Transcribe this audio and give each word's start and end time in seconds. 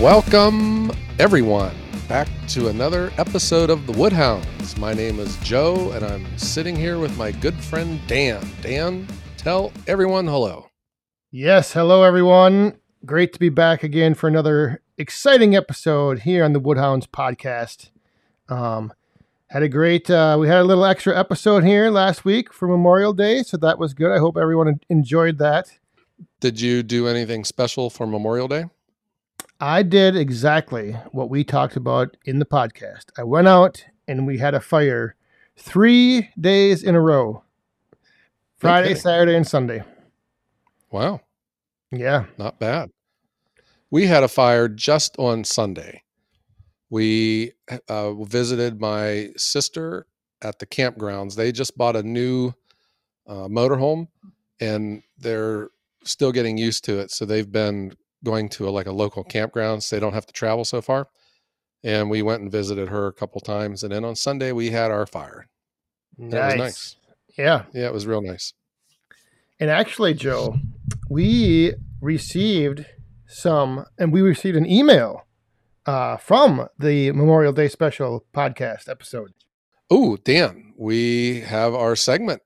Welcome, 0.00 0.92
everyone, 1.18 1.74
back 2.06 2.28
to 2.48 2.68
another 2.68 3.10
episode 3.16 3.70
of 3.70 3.86
The 3.86 3.94
Woodhounds. 3.94 4.76
My 4.76 4.92
name 4.92 5.18
is 5.18 5.34
Joe, 5.38 5.90
and 5.92 6.04
I'm 6.04 6.26
sitting 6.36 6.76
here 6.76 6.98
with 6.98 7.16
my 7.16 7.32
good 7.32 7.54
friend 7.54 7.98
Dan. 8.06 8.46
Dan, 8.60 9.08
tell 9.38 9.72
everyone 9.86 10.26
hello. 10.26 10.68
Yes, 11.30 11.72
hello 11.72 12.02
everyone. 12.02 12.76
Great 13.06 13.32
to 13.32 13.38
be 13.38 13.48
back 13.48 13.82
again 13.82 14.12
for 14.12 14.28
another 14.28 14.82
exciting 14.98 15.56
episode 15.56 16.20
here 16.20 16.44
on 16.44 16.52
the 16.52 16.60
Woodhounds 16.60 17.06
podcast. 17.06 17.88
Um, 18.50 18.92
had 19.46 19.62
a 19.62 19.68
great, 19.68 20.10
uh, 20.10 20.36
we 20.38 20.46
had 20.46 20.58
a 20.58 20.64
little 20.64 20.84
extra 20.84 21.18
episode 21.18 21.64
here 21.64 21.88
last 21.88 22.22
week 22.22 22.52
for 22.52 22.68
Memorial 22.68 23.14
Day, 23.14 23.42
so 23.42 23.56
that 23.56 23.78
was 23.78 23.94
good. 23.94 24.12
I 24.12 24.18
hope 24.18 24.36
everyone 24.36 24.78
enjoyed 24.90 25.38
that. 25.38 25.78
Did 26.40 26.60
you 26.60 26.82
do 26.82 27.08
anything 27.08 27.44
special 27.44 27.88
for 27.88 28.06
Memorial 28.06 28.46
Day? 28.46 28.66
I 29.60 29.82
did 29.82 30.16
exactly 30.16 30.92
what 31.12 31.30
we 31.30 31.44
talked 31.44 31.76
about 31.76 32.16
in 32.24 32.38
the 32.38 32.44
podcast. 32.44 33.06
I 33.16 33.22
went 33.22 33.48
out 33.48 33.84
and 34.06 34.26
we 34.26 34.38
had 34.38 34.54
a 34.54 34.60
fire 34.60 35.16
three 35.56 36.28
days 36.38 36.82
in 36.82 36.94
a 36.94 37.00
row 37.00 37.42
Friday, 38.58 38.88
kidding. 38.88 39.02
Saturday, 39.02 39.34
and 39.36 39.46
Sunday. 39.46 39.82
Wow, 40.90 41.20
Yeah. 41.90 42.26
not 42.38 42.58
bad. 42.58 42.90
We 43.90 44.06
had 44.06 44.22
a 44.22 44.28
fire 44.28 44.68
just 44.68 45.16
on 45.18 45.44
Sunday. 45.44 46.02
We 46.90 47.52
uh, 47.88 48.14
visited 48.14 48.80
my 48.80 49.30
sister 49.36 50.06
at 50.42 50.58
the 50.58 50.66
campgrounds. 50.66 51.34
They 51.34 51.50
just 51.52 51.76
bought 51.76 51.96
a 51.96 52.02
new 52.02 52.52
uh, 53.26 53.48
motorhome 53.48 54.08
and 54.60 55.02
they're 55.18 55.68
still 56.04 56.32
getting 56.32 56.56
used 56.58 56.84
to 56.84 56.98
it. 56.98 57.10
So 57.10 57.24
they've 57.24 57.50
been 57.50 57.92
going 58.26 58.50
to 58.50 58.68
a, 58.68 58.70
like 58.70 58.86
a 58.86 58.92
local 58.92 59.24
campground 59.24 59.82
so 59.82 59.96
they 59.96 60.00
don't 60.00 60.12
have 60.12 60.26
to 60.26 60.32
travel 60.32 60.64
so 60.64 60.82
far. 60.82 61.08
And 61.84 62.10
we 62.10 62.20
went 62.20 62.42
and 62.42 62.50
visited 62.50 62.88
her 62.88 63.06
a 63.06 63.12
couple 63.12 63.40
times. 63.40 63.84
And 63.84 63.92
then 63.92 64.04
on 64.04 64.16
Sunday, 64.16 64.50
we 64.52 64.70
had 64.70 64.90
our 64.90 65.06
fire. 65.06 65.46
That 66.18 66.46
was 66.46 66.56
nice. 66.56 66.96
Yeah. 67.38 67.62
Yeah, 67.72 67.86
it 67.86 67.92
was 67.92 68.06
real 68.06 68.20
nice. 68.20 68.52
And 69.60 69.70
actually, 69.70 70.12
Joe, 70.12 70.56
we 71.08 71.74
received 72.00 72.84
some, 73.26 73.86
and 73.98 74.12
we 74.12 74.20
received 74.20 74.56
an 74.56 74.66
email 74.66 75.26
uh, 75.86 76.16
from 76.16 76.66
the 76.78 77.12
Memorial 77.12 77.52
Day 77.52 77.68
special 77.68 78.24
podcast 78.34 78.88
episode. 78.88 79.32
Oh, 79.88 80.16
Dan, 80.16 80.74
we 80.76 81.40
have 81.42 81.72
our 81.72 81.94
segment, 81.94 82.42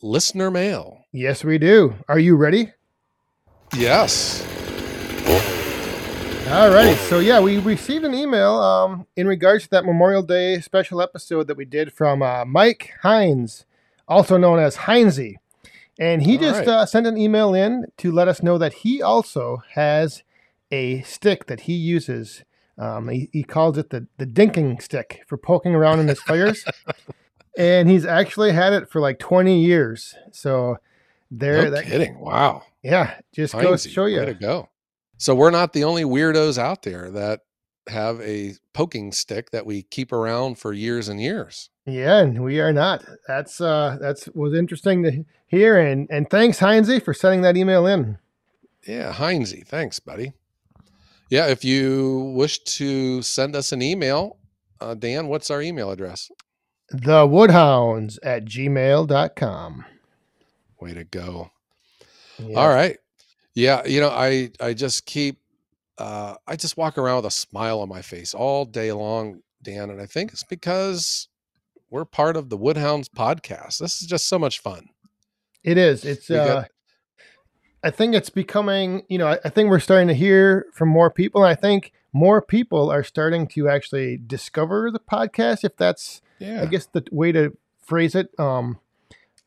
listener 0.00 0.50
mail. 0.50 1.04
Yes, 1.12 1.42
we 1.42 1.58
do. 1.58 1.96
Are 2.08 2.20
you 2.20 2.36
ready? 2.36 2.72
Yes. 3.74 4.46
All 6.54 6.70
righty. 6.70 6.94
So, 6.94 7.18
yeah, 7.18 7.40
we 7.40 7.58
received 7.58 8.04
an 8.04 8.14
email 8.14 8.54
um, 8.58 9.06
in 9.16 9.26
regards 9.26 9.64
to 9.64 9.70
that 9.70 9.84
Memorial 9.84 10.22
Day 10.22 10.60
special 10.60 11.00
episode 11.02 11.48
that 11.48 11.56
we 11.56 11.64
did 11.64 11.92
from 11.92 12.22
uh, 12.22 12.44
Mike 12.44 12.92
Hines, 13.02 13.66
also 14.06 14.36
known 14.36 14.60
as 14.60 14.76
Hinesy. 14.76 15.34
And 15.98 16.22
he 16.22 16.36
All 16.36 16.42
just 16.42 16.58
right. 16.60 16.68
uh, 16.68 16.86
sent 16.86 17.08
an 17.08 17.16
email 17.18 17.54
in 17.54 17.86
to 17.98 18.12
let 18.12 18.28
us 18.28 18.40
know 18.40 18.56
that 18.58 18.72
he 18.72 19.02
also 19.02 19.62
has 19.72 20.22
a 20.70 21.02
stick 21.02 21.46
that 21.46 21.60
he 21.62 21.72
uses. 21.74 22.44
Um, 22.78 23.08
he, 23.08 23.28
he 23.32 23.42
calls 23.42 23.76
it 23.76 23.90
the, 23.90 24.06
the 24.18 24.26
dinking 24.26 24.80
stick 24.80 25.22
for 25.26 25.36
poking 25.36 25.74
around 25.74 25.98
in 25.98 26.06
his 26.06 26.20
fires. 26.20 26.64
and 27.58 27.90
he's 27.90 28.06
actually 28.06 28.52
had 28.52 28.72
it 28.72 28.88
for 28.88 29.00
like 29.00 29.18
20 29.18 29.60
years. 29.60 30.14
So, 30.30 30.76
there, 31.32 31.64
No 31.64 31.70
that, 31.70 31.86
kidding. 31.86 32.20
Wow. 32.20 32.62
yeah, 32.80 33.16
just 33.32 33.54
Heinze, 33.54 33.90
show 33.90 34.04
Way 34.04 34.12
you. 34.12 34.24
to 34.24 34.34
go. 34.34 34.68
So 35.24 35.34
we're 35.34 35.50
not 35.50 35.72
the 35.72 35.84
only 35.84 36.04
weirdos 36.04 36.58
out 36.58 36.82
there 36.82 37.10
that 37.12 37.40
have 37.88 38.20
a 38.20 38.56
poking 38.74 39.10
stick 39.10 39.52
that 39.52 39.64
we 39.64 39.82
keep 39.84 40.12
around 40.12 40.58
for 40.58 40.74
years 40.74 41.08
and 41.08 41.18
years. 41.18 41.70
Yeah, 41.86 42.18
and 42.18 42.44
we 42.44 42.60
are 42.60 42.74
not. 42.74 43.06
That's 43.26 43.58
uh 43.58 43.96
that's 43.98 44.26
was 44.34 44.52
interesting 44.52 45.02
to 45.04 45.24
hear 45.46 45.78
and 45.78 46.06
and 46.10 46.28
thanks 46.28 46.58
Heinze 46.58 47.02
for 47.02 47.14
sending 47.14 47.40
that 47.40 47.56
email 47.56 47.86
in. 47.86 48.18
Yeah, 48.86 49.12
Heinze, 49.14 49.54
thanks, 49.64 49.98
buddy. 49.98 50.34
Yeah, 51.30 51.46
if 51.46 51.64
you 51.64 52.34
wish 52.36 52.58
to 52.76 53.22
send 53.22 53.56
us 53.56 53.72
an 53.72 53.80
email, 53.80 54.36
uh, 54.78 54.92
Dan, 54.92 55.28
what's 55.28 55.50
our 55.50 55.62
email 55.62 55.90
address? 55.90 56.30
The 56.90 57.26
Woodhounds 57.26 58.18
at 58.22 58.44
gmail.com. 58.44 59.86
Way 60.82 60.92
to 60.92 61.04
go. 61.04 61.50
Yeah. 62.38 62.58
All 62.58 62.68
right. 62.68 62.98
Yeah, 63.54 63.86
you 63.86 64.00
know, 64.00 64.10
I 64.10 64.50
I 64.60 64.74
just 64.74 65.06
keep 65.06 65.38
uh 65.98 66.34
I 66.46 66.56
just 66.56 66.76
walk 66.76 66.98
around 66.98 67.16
with 67.16 67.26
a 67.26 67.30
smile 67.30 67.80
on 67.80 67.88
my 67.88 68.02
face 68.02 68.34
all 68.34 68.64
day 68.64 68.90
long, 68.92 69.40
Dan, 69.62 69.90
and 69.90 70.00
I 70.00 70.06
think 70.06 70.32
it's 70.32 70.42
because 70.44 71.28
we're 71.90 72.04
part 72.04 72.36
of 72.36 72.48
the 72.50 72.56
Woodhounds 72.56 73.08
podcast. 73.08 73.78
This 73.78 74.02
is 74.02 74.08
just 74.08 74.26
so 74.28 74.38
much 74.38 74.58
fun. 74.58 74.88
It 75.62 75.78
is. 75.78 76.04
It's 76.04 76.28
We 76.28 76.36
got- 76.36 76.48
uh 76.48 76.64
I 77.84 77.90
think 77.90 78.14
it's 78.14 78.30
becoming, 78.30 79.02
you 79.10 79.18
know, 79.18 79.26
I, 79.28 79.38
I 79.44 79.50
think 79.50 79.68
we're 79.68 79.78
starting 79.78 80.08
to 80.08 80.14
hear 80.14 80.64
from 80.72 80.88
more 80.88 81.10
people. 81.10 81.44
And 81.44 81.50
I 81.50 81.54
think 81.54 81.92
more 82.14 82.40
people 82.40 82.90
are 82.90 83.04
starting 83.04 83.46
to 83.48 83.68
actually 83.68 84.16
discover 84.16 84.90
the 84.90 84.98
podcast, 85.00 85.64
if 85.64 85.76
that's 85.76 86.22
Yeah. 86.38 86.62
I 86.62 86.66
guess 86.66 86.86
the 86.86 87.04
way 87.12 87.30
to 87.32 87.56
phrase 87.82 88.14
it. 88.14 88.30
Um 88.38 88.80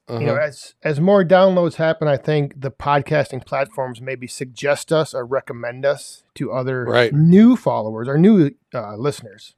you 0.10 0.20
know 0.20 0.34
uh-huh. 0.36 0.42
as 0.48 0.74
as 0.84 1.00
more 1.02 1.24
downloads 1.24 1.76
happen 1.76 2.08
i 2.08 2.16
think 2.18 2.60
the 2.62 2.72
podcasting 2.72 3.46
platforms 3.46 4.00
maybe 4.02 4.26
suggest 4.28 4.92
us 4.94 5.14
or 5.14 5.26
recommend 5.26 5.86
us 5.86 6.24
to 6.36 6.52
other 6.52 6.86
Right. 6.86 7.14
new 7.14 7.56
followers 7.56 8.08
or 8.08 8.18
new 8.18 8.52
uh, 8.74 8.96
listeners 8.96 9.54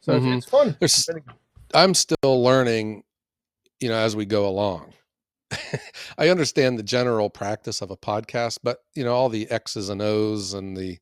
so 0.00 0.14
it's- 0.14 0.26
Mhm. 0.28 0.36
it's, 0.38 0.48
fun 0.48 0.76
There's 0.80 1.08
I'm 1.74 1.94
still 1.94 2.42
learning, 2.42 3.04
you 3.80 3.88
know, 3.88 3.96
as 3.96 4.14
we 4.14 4.26
go 4.26 4.46
along. 4.46 4.92
I 6.18 6.28
understand 6.28 6.78
the 6.78 6.82
general 6.82 7.30
practice 7.30 7.80
of 7.80 7.90
a 7.90 7.96
podcast, 7.96 8.58
but 8.62 8.78
you 8.94 9.04
know, 9.04 9.14
all 9.14 9.28
the 9.30 9.50
X's 9.50 9.88
and 9.88 10.02
O's 10.02 10.52
and 10.54 10.76
the 10.76 10.98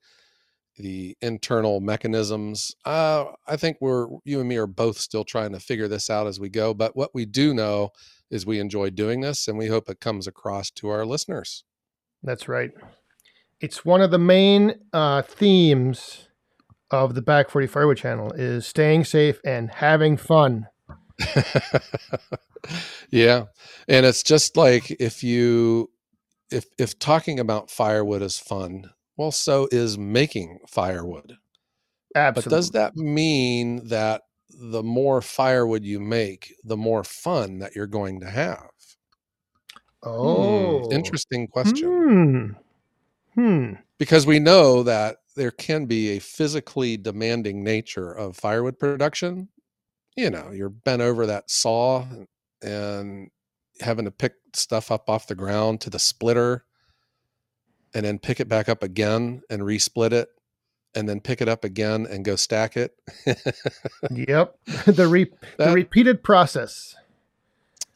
the 0.76 1.16
internal 1.20 1.80
mechanisms. 1.80 2.74
Uh, 2.84 3.26
I 3.46 3.56
think 3.56 3.78
we're 3.80 4.06
you 4.24 4.40
and 4.40 4.48
me 4.48 4.56
are 4.56 4.66
both 4.66 4.98
still 4.98 5.24
trying 5.24 5.52
to 5.52 5.60
figure 5.60 5.88
this 5.88 6.08
out 6.08 6.26
as 6.26 6.38
we 6.40 6.48
go. 6.48 6.72
But 6.72 6.94
what 6.96 7.14
we 7.14 7.26
do 7.26 7.52
know 7.52 7.90
is 8.30 8.46
we 8.46 8.58
enjoy 8.58 8.90
doing 8.90 9.20
this, 9.20 9.48
and 9.48 9.58
we 9.58 9.66
hope 9.66 9.88
it 9.88 10.00
comes 10.00 10.26
across 10.26 10.70
to 10.70 10.88
our 10.88 11.04
listeners. 11.04 11.64
that's 12.22 12.48
right 12.48 12.70
it's 13.60 13.84
one 13.84 14.00
of 14.00 14.10
the 14.10 14.18
main 14.18 14.74
uh, 14.94 15.20
themes 15.20 16.28
of 16.90 17.14
the 17.14 17.22
back 17.22 17.50
40 17.50 17.66
firewood 17.66 17.98
channel 17.98 18.32
is 18.32 18.66
staying 18.66 19.04
safe 19.04 19.38
and 19.44 19.70
having 19.70 20.16
fun 20.16 20.66
yeah, 23.10 23.44
and 23.88 24.06
it's 24.06 24.22
just 24.22 24.56
like 24.56 24.90
if 24.92 25.22
you 25.22 25.90
if 26.50 26.66
if 26.78 26.98
talking 26.98 27.38
about 27.38 27.70
firewood 27.70 28.22
is 28.22 28.38
fun, 28.38 28.90
well, 29.16 29.32
so 29.32 29.68
is 29.70 29.98
making 29.98 30.60
firewood. 30.68 31.36
absolutely 32.14 32.50
But 32.50 32.56
does 32.56 32.70
that 32.70 32.96
mean 32.96 33.88
that 33.88 34.22
the 34.58 34.82
more 34.82 35.20
firewood 35.22 35.84
you 35.84 36.00
make, 36.00 36.54
the 36.64 36.76
more 36.76 37.04
fun 37.04 37.58
that 37.60 37.74
you're 37.74 37.86
going 37.86 38.20
to 38.20 38.30
have? 38.30 38.70
oh 40.02 40.78
Hmm, 40.78 40.92
interesting 40.92 41.46
question. 41.48 41.88
hmm 41.88 42.46
hmm 43.34 43.74
Because 43.98 44.26
we 44.26 44.38
know 44.38 44.82
that 44.82 45.18
there 45.36 45.50
can 45.50 45.86
be 45.86 46.10
a 46.10 46.18
physically 46.18 46.96
demanding 46.96 47.62
nature 47.62 48.12
of 48.12 48.36
firewood 48.36 48.78
production. 48.78 49.48
You 50.16 50.30
know, 50.30 50.50
you're 50.52 50.70
bent 50.70 51.02
over 51.02 51.26
that 51.26 51.50
saw 51.50 52.06
and 52.62 53.30
having 53.80 54.06
to 54.06 54.10
pick 54.10 54.34
stuff 54.54 54.90
up 54.90 55.08
off 55.10 55.26
the 55.28 55.34
ground 55.34 55.80
to 55.82 55.90
the 55.90 55.98
splitter 55.98 56.64
and 57.94 58.04
then 58.04 58.18
pick 58.18 58.40
it 58.40 58.48
back 58.48 58.68
up 58.68 58.82
again 58.82 59.42
and 59.50 59.62
resplit 59.62 60.12
it 60.12 60.28
and 60.94 61.08
then 61.08 61.20
pick 61.20 61.40
it 61.40 61.48
up 61.48 61.64
again 61.64 62.06
and 62.08 62.24
go 62.24 62.36
stack 62.36 62.76
it. 62.76 62.94
yep 64.10 64.56
the 64.86 65.06
re- 65.08 65.30
the 65.58 65.72
repeated 65.72 66.22
process 66.22 66.94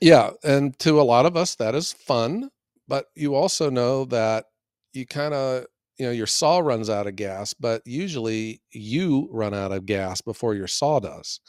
Yeah, 0.00 0.30
and 0.42 0.78
to 0.80 1.00
a 1.00 1.02
lot 1.02 1.26
of 1.26 1.36
us 1.36 1.54
that 1.56 1.74
is 1.74 1.92
fun, 1.92 2.50
but 2.88 3.06
you 3.14 3.34
also 3.34 3.70
know 3.70 4.04
that 4.06 4.46
you 4.92 5.06
kind 5.06 5.34
of 5.34 5.66
you 5.98 6.06
know 6.06 6.12
your 6.12 6.26
saw 6.26 6.58
runs 6.58 6.90
out 6.90 7.06
of 7.06 7.16
gas, 7.16 7.54
but 7.54 7.82
usually 7.86 8.60
you 8.72 9.28
run 9.30 9.54
out 9.54 9.72
of 9.72 9.86
gas 9.86 10.20
before 10.20 10.54
your 10.54 10.66
saw 10.68 11.00
does. 11.00 11.40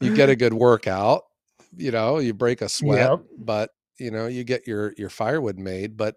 You 0.00 0.14
get 0.14 0.28
a 0.30 0.36
good 0.36 0.54
workout, 0.54 1.24
you 1.76 1.90
know, 1.90 2.18
you 2.18 2.32
break 2.32 2.62
a 2.62 2.68
sweat, 2.68 3.10
Yep. 3.10 3.20
but 3.36 3.70
you 3.98 4.10
know, 4.12 4.26
you 4.28 4.44
get 4.44 4.66
your 4.66 4.94
your 4.96 5.10
firewood 5.10 5.58
made, 5.58 5.96
but 5.96 6.14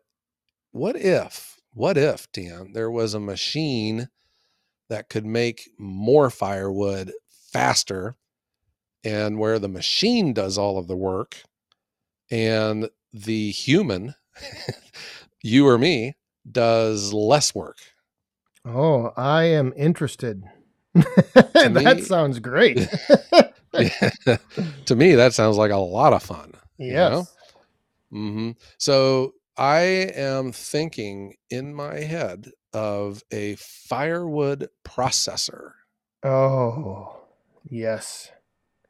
what 0.71 0.95
if 0.95 1.50
what 1.73 1.97
if 1.97 2.31
Dan 2.31 2.73
there 2.73 2.91
was 2.91 3.13
a 3.13 3.19
machine 3.19 4.09
that 4.89 5.09
could 5.09 5.25
make 5.25 5.69
more 5.77 6.29
firewood 6.29 7.13
faster 7.51 8.15
and 9.03 9.39
where 9.39 9.57
the 9.59 9.67
machine 9.69 10.33
does 10.33 10.57
all 10.57 10.77
of 10.77 10.87
the 10.87 10.95
work 10.97 11.37
and 12.29 12.89
the 13.13 13.51
human 13.51 14.15
you 15.43 15.67
or 15.67 15.77
me 15.77 16.15
does 16.49 17.13
less 17.13 17.53
work 17.55 17.77
Oh, 18.63 19.11
I 19.17 19.45
am 19.45 19.73
interested. 19.75 20.43
that 20.93 21.71
me- 21.95 22.01
sounds 22.03 22.37
great. 22.37 22.77
to 24.85 24.95
me, 24.95 25.15
that 25.15 25.33
sounds 25.33 25.57
like 25.57 25.71
a 25.71 25.77
lot 25.77 26.13
of 26.13 26.21
fun. 26.21 26.53
yes. 26.77 27.11
know? 27.11 27.27
hmm 28.11 28.51
So 28.77 29.33
I 29.57 29.79
am 29.79 30.51
thinking 30.51 31.35
in 31.49 31.73
my 31.73 31.99
head 31.99 32.51
of 32.73 33.23
a 33.31 33.55
firewood 33.55 34.69
processor. 34.85 35.71
Oh, 36.23 37.21
yes. 37.69 38.31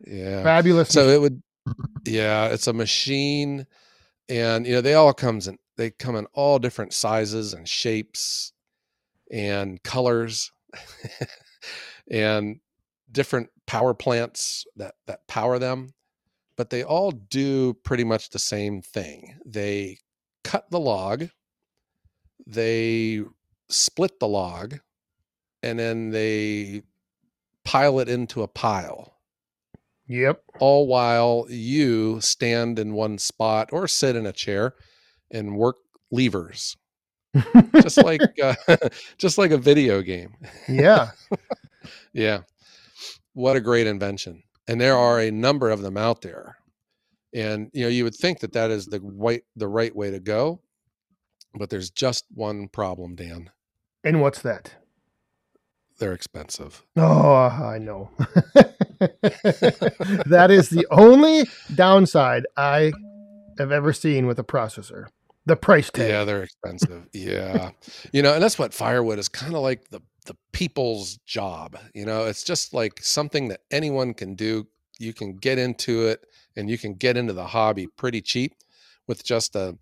Yeah. 0.05 0.43
Fabulous. 0.43 0.89
So 0.89 1.07
it 1.09 1.21
would, 1.21 1.41
yeah, 2.05 2.47
it's 2.47 2.67
a 2.67 2.73
machine, 2.73 3.65
and 4.29 4.65
you 4.65 4.73
know 4.73 4.81
they 4.81 4.93
all 4.93 5.13
comes 5.13 5.47
in. 5.47 5.57
They 5.77 5.91
come 5.91 6.15
in 6.15 6.25
all 6.33 6.59
different 6.59 6.93
sizes 6.93 7.53
and 7.53 7.67
shapes, 7.67 8.53
and 9.31 9.81
colors, 9.83 10.51
and 12.11 12.59
different 13.11 13.49
power 13.67 13.93
plants 13.93 14.65
that 14.75 14.95
that 15.07 15.27
power 15.27 15.59
them. 15.59 15.93
But 16.57 16.69
they 16.69 16.83
all 16.83 17.11
do 17.11 17.73
pretty 17.83 18.03
much 18.03 18.29
the 18.29 18.39
same 18.39 18.81
thing. 18.81 19.35
They 19.45 19.97
cut 20.43 20.69
the 20.69 20.79
log, 20.79 21.29
they 22.45 23.21
split 23.69 24.19
the 24.19 24.27
log, 24.27 24.79
and 25.63 25.79
then 25.79 26.09
they 26.09 26.83
pile 27.63 27.99
it 27.99 28.09
into 28.09 28.41
a 28.41 28.47
pile. 28.47 29.11
Yep. 30.07 30.43
all 30.59 30.87
while 30.87 31.45
you 31.49 32.19
stand 32.19 32.77
in 32.77 32.93
one 32.93 33.17
spot 33.17 33.69
or 33.71 33.87
sit 33.87 34.17
in 34.17 34.25
a 34.25 34.33
chair 34.33 34.75
and 35.31 35.55
work 35.55 35.77
levers. 36.11 36.75
Just 37.81 37.97
like 37.97 38.19
uh, 38.43 38.55
just 39.17 39.37
like 39.37 39.51
a 39.51 39.57
video 39.57 40.01
game. 40.01 40.35
Yeah. 40.67 41.11
yeah. 42.13 42.41
What 43.33 43.55
a 43.55 43.61
great 43.61 43.87
invention. 43.87 44.43
And 44.67 44.81
there 44.81 44.97
are 44.97 45.21
a 45.21 45.31
number 45.31 45.69
of 45.69 45.81
them 45.81 45.95
out 45.95 46.21
there 46.21 46.57
and 47.33 47.69
you 47.73 47.83
know 47.83 47.89
you 47.89 48.03
would 48.03 48.15
think 48.15 48.39
that 48.39 48.53
that 48.53 48.71
is 48.71 48.85
the 48.87 48.99
right 49.01 49.43
the 49.55 49.67
right 49.67 49.95
way 49.95 50.11
to 50.11 50.19
go 50.19 50.59
but 51.55 51.69
there's 51.69 51.89
just 51.89 52.25
one 52.33 52.67
problem 52.67 53.15
dan 53.15 53.49
And 54.03 54.21
what's 54.21 54.41
that? 54.41 54.75
they're 55.99 56.13
expensive 56.13 56.83
Oh, 56.97 57.33
I 57.45 57.77
know. 57.77 58.09
that 60.25 60.47
is 60.49 60.69
the 60.69 60.85
only 60.91 61.45
downside 61.75 62.45
I 62.57 62.91
have 63.57 63.71
ever 63.71 63.93
seen 63.93 64.25
with 64.27 64.39
a 64.39 64.43
processor. 64.43 65.07
The 65.45 65.55
price 65.55 65.89
tag. 65.89 66.09
Yeah, 66.09 66.23
they're 66.23 66.43
expensive. 66.43 67.07
yeah. 67.13 67.71
You 68.13 68.21
know, 68.21 68.33
and 68.33 68.43
that's 68.43 68.59
what 68.59 68.73
firewood 68.73 69.19
is 69.19 69.27
kind 69.29 69.55
of 69.55 69.61
like 69.61 69.89
the 69.89 70.01
the 70.25 70.35
people's 70.51 71.17
job. 71.25 71.77
You 71.95 72.05
know, 72.05 72.25
it's 72.25 72.43
just 72.43 72.73
like 72.73 72.99
something 73.01 73.47
that 73.47 73.61
anyone 73.71 74.13
can 74.13 74.35
do. 74.35 74.67
You 74.99 75.13
can 75.13 75.35
get 75.37 75.57
into 75.57 76.05
it 76.07 76.23
and 76.55 76.69
you 76.69 76.77
can 76.77 76.93
get 76.93 77.17
into 77.17 77.33
the 77.33 77.47
hobby 77.47 77.87
pretty 77.87 78.21
cheap 78.21 78.53
with 79.07 79.23
just 79.23 79.55
a 79.55 79.77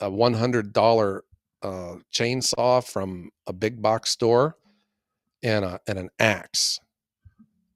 a 0.00 0.10
one 0.10 0.34
hundred 0.34 0.72
dollar 0.72 1.24
uh, 1.62 1.96
chainsaw 2.12 2.84
from 2.84 3.30
a 3.46 3.52
big 3.52 3.80
box 3.80 4.10
store 4.10 4.56
and 5.42 5.64
a 5.64 5.80
and 5.86 5.98
an 5.98 6.10
axe. 6.18 6.80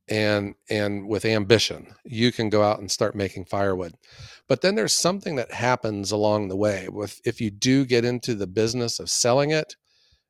And 0.06 0.54
and 0.68 1.08
with 1.08 1.24
ambition 1.24 1.94
you 2.04 2.30
can 2.30 2.50
go 2.50 2.62
out 2.62 2.78
and 2.78 2.90
start 2.90 3.14
making 3.14 3.46
firewood. 3.46 3.94
But 4.46 4.60
then 4.60 4.74
there's 4.74 4.92
something 4.92 5.36
that 5.36 5.52
happens 5.52 6.12
along 6.12 6.48
the 6.48 6.56
way 6.56 6.88
with 6.90 7.22
if 7.24 7.40
you 7.40 7.50
do 7.50 7.86
get 7.86 8.04
into 8.04 8.34
the 8.34 8.46
business 8.46 9.00
of 9.00 9.08
selling 9.08 9.50
it 9.50 9.76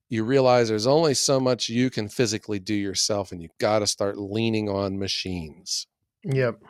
you 0.09 0.25
realize 0.25 0.69
there's 0.69 0.87
only 0.87 1.15
so 1.15 1.41
much 1.41 1.69
you 1.69 1.91
can 1.91 2.09
physically 2.09 2.59
do 2.59 2.75
yourself 2.75 3.33
and 3.33 3.43
you've 3.43 3.59
got 3.59 3.81
to 3.81 3.87
start 3.87 4.19
leaning 4.19 4.69
on 4.69 4.99
machines. 4.99 5.87
Yep. 6.25 6.61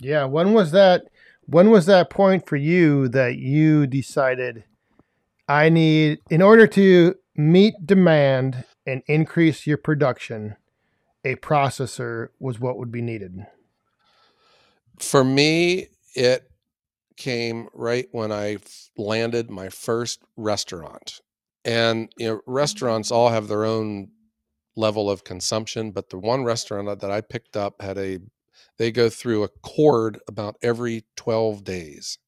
Yeah. 0.00 0.24
When 0.24 0.52
was 0.52 0.72
that? 0.72 1.04
When 1.46 1.70
was 1.70 1.86
that 1.86 2.10
point 2.10 2.46
for 2.46 2.56
you 2.56 3.08
that 3.08 3.36
you 3.36 3.86
decided 3.86 4.64
I 5.48 5.68
need, 5.68 6.20
in 6.30 6.42
order 6.42 6.66
to 6.68 7.16
meet 7.36 7.74
demand 7.84 8.64
and 8.86 9.02
increase 9.06 9.66
your 9.66 9.78
production, 9.78 10.56
a 11.24 11.34
processor 11.36 12.28
was 12.38 12.60
what 12.60 12.78
would 12.78 12.92
be 12.92 13.02
needed? 13.02 13.46
for 15.00 15.24
me 15.24 15.88
it 16.14 16.50
came 17.16 17.68
right 17.74 18.08
when 18.12 18.30
I 18.32 18.58
landed 18.96 19.50
my 19.50 19.68
first 19.68 20.22
restaurant 20.36 21.20
and 21.64 22.10
you 22.16 22.26
know 22.26 22.36
mm-hmm. 22.36 22.50
restaurants 22.52 23.10
all 23.10 23.30
have 23.30 23.48
their 23.48 23.64
own 23.64 24.10
level 24.76 25.10
of 25.10 25.24
consumption 25.24 25.90
but 25.90 26.08
the 26.10 26.18
one 26.18 26.44
restaurant 26.44 27.00
that 27.00 27.10
i 27.10 27.20
picked 27.20 27.56
up 27.56 27.82
had 27.82 27.98
a 27.98 28.18
they 28.78 28.90
go 28.90 29.08
through 29.08 29.42
a 29.42 29.48
cord 29.62 30.20
about 30.28 30.56
every 30.62 31.04
12 31.16 31.64
days. 31.64 32.18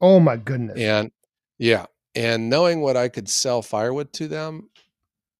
Oh 0.00 0.20
my 0.20 0.36
goodness. 0.36 0.78
and 0.78 1.10
yeah 1.58 1.86
and 2.14 2.48
knowing 2.48 2.80
what 2.80 2.96
i 2.96 3.08
could 3.08 3.28
sell 3.28 3.62
firewood 3.62 4.12
to 4.12 4.28
them 4.28 4.68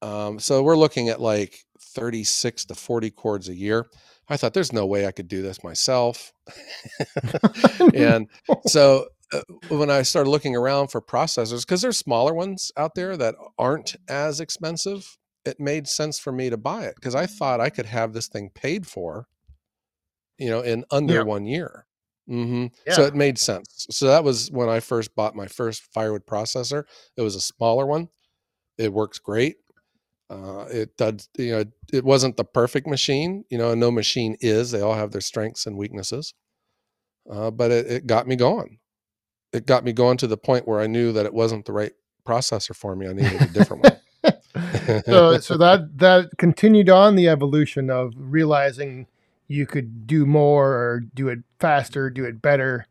um, 0.03 0.39
so 0.39 0.63
we're 0.63 0.77
looking 0.77 1.09
at 1.09 1.21
like 1.21 1.65
36 1.81 2.67
to 2.67 2.75
40 2.77 3.11
cords 3.11 3.49
a 3.49 3.55
year. 3.55 3.87
I 4.29 4.37
thought 4.37 4.55
there's 4.55 4.73
no 4.73 4.87
way 4.87 5.07
i 5.07 5.13
could 5.13 5.29
do 5.29 5.43
this 5.43 5.65
myself. 5.65 6.33
And 7.95 8.29
so 8.67 9.07
uh, 9.33 9.41
when 9.69 9.91
i 9.91 10.03
started 10.03 10.31
looking 10.31 10.57
around 10.57 10.89
for 10.89 11.01
processors 11.01 11.63
because 11.63 11.83
there's 11.83 11.99
smaller 11.99 12.33
ones 12.35 12.73
out 12.77 12.95
there 12.95 13.17
that 13.17 13.35
aren't 13.59 13.97
as 14.09 14.41
expensive 14.41 15.19
it 15.45 15.61
made 15.61 15.87
sense 15.87 16.19
for 16.19 16.33
me 16.33 16.49
to 16.49 16.57
buy 16.57 16.85
it 16.85 16.95
because 16.95 17.15
i 17.15 17.27
thought 17.27 17.61
i 17.61 17.69
could 17.69 17.87
have 17.87 18.13
this 18.13 18.27
thing 18.29 18.51
paid 18.55 18.87
for 18.87 19.27
you 20.39 20.49
know 20.51 20.61
in 20.61 20.85
under 20.91 21.15
Yeah. 21.15 21.23
one 21.23 21.47
year. 21.47 21.87
Hmm 22.29 22.67
so 22.95 23.03
it 23.05 23.15
made 23.15 23.39
sense. 23.39 23.87
So 23.91 24.07
that 24.09 24.23
was 24.25 24.51
when 24.51 24.69
i 24.69 24.81
first 24.81 25.15
bought 25.15 25.35
my 25.35 25.47
first 25.47 25.83
firewood 25.95 26.27
processor. 26.27 26.85
It 27.17 27.23
was 27.23 27.35
a 27.35 27.41
smaller 27.41 27.87
one. 27.87 28.09
It 28.77 28.93
works 28.93 29.19
great. 29.19 29.57
Uh, 30.31 30.67
it 30.71 30.97
does 30.99 31.29
you 31.39 31.53
know 31.53 31.65
it 31.93 32.05
wasn't 32.05 32.37
the 32.37 32.45
perfect 32.45 32.87
machine 32.87 33.45
you 33.51 33.57
know 33.59 33.71
and 33.71 33.81
no 33.81 33.91
machine 33.91 34.37
is. 34.41 34.71
They 34.71 34.81
all 34.83 34.95
have 34.95 35.11
their 35.11 35.23
strengths 35.23 35.67
and 35.67 35.77
weaknesses. 35.77 36.35
Uh, 37.31 37.51
but 37.51 37.71
it, 37.71 37.87
it 37.87 38.07
got 38.07 38.27
me 38.27 38.37
going. 38.37 38.79
It 39.53 39.65
got 39.67 39.85
me 39.85 39.93
going 39.95 40.19
to 40.19 40.27
the 40.27 40.37
point 40.37 40.69
where 40.69 40.81
i 40.81 40.87
knew 40.87 41.13
that 41.13 41.25
it 41.27 41.33
wasn't 41.33 41.65
the 41.65 41.73
right 41.73 41.93
processor 42.27 42.77
for 42.77 42.95
me. 42.95 43.09
I 43.09 43.15
needed 43.15 43.41
a 43.41 43.47
different 43.47 43.85
one. 43.85 43.93
So 45.07 45.39
so 45.39 45.57
that 45.59 45.99
that 45.99 46.31
continued 46.39 46.89
on 46.91 47.15
the 47.15 47.29
evolution 47.29 47.89
of 47.91 48.13
realizing 48.17 49.07
you 49.49 49.67
could 49.67 50.07
do 50.07 50.27
more 50.27 50.73
or 50.73 51.01
do 51.15 51.29
it 51.29 51.41
faster, 51.59 52.11
do 52.11 52.25
it 52.25 52.41
better. 52.43 52.87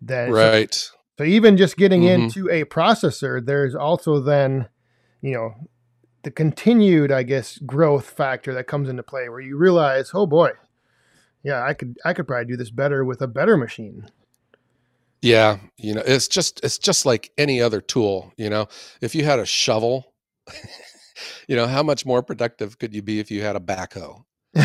Than 0.00 0.30
right 0.30 0.90
So, 1.18 1.24
even 1.24 1.56
just 1.56 1.76
getting 1.76 2.02
Mhm. 2.02 2.14
into 2.24 2.48
a 2.50 2.64
processor, 2.64 3.44
there's 3.44 3.74
also 3.74 4.18
then, 4.20 4.68
you 5.20 5.32
know, 5.32 5.54
the 6.24 6.30
continued, 6.30 7.12
I 7.12 7.22
guess, 7.22 7.58
growth 7.58 8.06
factor 8.10 8.52
that 8.54 8.66
comes 8.66 8.88
into 8.88 9.02
play 9.04 9.28
where 9.28 9.40
you 9.40 9.56
realize, 9.56 10.10
oh 10.14 10.26
boy, 10.26 10.50
yeah, 11.44 11.64
I 11.64 11.74
could 11.74 11.98
I 12.04 12.14
could 12.14 12.26
probably 12.26 12.46
do 12.46 12.56
this 12.56 12.70
better 12.70 13.04
with 13.04 13.22
a 13.22 13.26
better 13.28 13.56
machine. 13.56 14.08
yeah 15.24 15.58
you 15.76 15.94
know 15.94 16.02
it's 16.04 16.26
just 16.26 16.58
it's 16.64 16.78
just 16.78 17.06
like 17.06 17.30
any 17.38 17.60
other 17.62 17.80
tool 17.80 18.32
you 18.36 18.50
know 18.50 18.66
if 19.00 19.14
you 19.14 19.24
had 19.24 19.38
a 19.38 19.46
shovel 19.46 20.12
you 21.48 21.54
know 21.54 21.66
how 21.68 21.82
much 21.82 22.04
more 22.04 22.22
productive 22.24 22.76
could 22.78 22.92
you 22.92 23.02
be 23.02 23.20
if 23.20 23.30
you 23.30 23.40
had 23.40 23.54
a 23.54 23.60
backhoe 23.60 24.24
uh, 24.56 24.62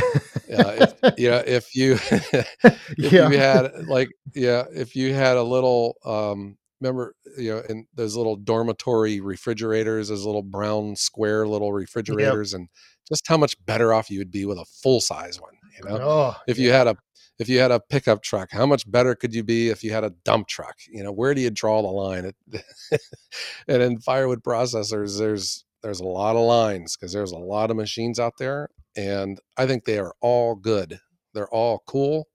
if, 0.50 1.14
you 1.18 1.30
know 1.30 1.44
if 1.48 1.76
you 1.76 1.98
if 2.12 3.12
yeah. 3.12 3.30
you 3.30 3.38
had 3.38 3.88
like 3.88 4.10
yeah 4.36 4.64
if 4.74 4.96
you 4.96 5.14
had 5.14 5.38
a 5.38 5.44
little 5.44 5.96
um 6.06 6.58
remember 6.82 7.14
you 7.38 7.54
know 7.54 7.62
in 7.70 7.86
those 7.96 8.16
little 8.16 8.36
dormitory 8.36 9.20
refrigerators 9.20 10.10
those 10.10 10.26
little 10.26 10.44
brown 10.44 10.96
square 10.96 11.48
little 11.48 11.74
refrigerators 11.74 12.54
and 12.54 12.68
just 13.08 13.28
how 13.28 13.38
much 13.38 13.56
better 13.66 13.94
off 13.94 14.10
you 14.10 14.20
would 14.20 14.32
be 14.32 14.46
with 14.46 14.58
a 14.58 14.66
full 14.66 15.02
size 15.02 15.40
one 15.40 15.54
you 15.78 15.90
know? 15.90 15.98
Oh, 16.02 16.36
if 16.48 16.58
you 16.58 16.72
had 16.72 16.88
a 16.88 16.96
if 17.40 17.48
you 17.48 17.60
had 17.60 17.72
a 17.72 17.80
pickup 17.80 18.24
truck 18.24 18.50
how 18.52 18.66
much 18.66 18.90
better 18.90 19.16
could 19.16 19.34
you 19.34 19.44
be 19.44 19.70
if 19.70 19.84
you 19.84 19.92
had 19.92 20.04
a 20.04 20.12
dump 20.24 20.48
truck? 20.48 20.76
You 20.90 21.04
know 21.04 21.12
where 21.12 21.34
do 21.34 21.42
you 21.42 21.50
draw 21.50 21.82
the 21.82 21.88
line? 21.88 22.34
It- 22.52 22.64
and 23.68 23.82
in 23.82 24.00
firewood 24.00 24.44
processors 24.44 25.20
there's 25.20 25.64
there's 25.84 26.00
a 26.00 26.06
lot 26.06 26.36
of 26.36 26.42
lines 26.44 26.98
because 26.98 27.14
there's 27.14 27.32
a 27.32 27.38
lot 27.38 27.70
of 27.70 27.78
machines 27.78 28.20
out 28.20 28.34
there 28.40 28.70
and 28.98 29.40
i 29.56 29.66
think 29.66 29.86
they 29.86 29.98
are 29.98 30.14
all 30.20 30.56
good 30.56 31.00
they're 31.34 31.50
all 31.50 31.84
cool 31.86 32.28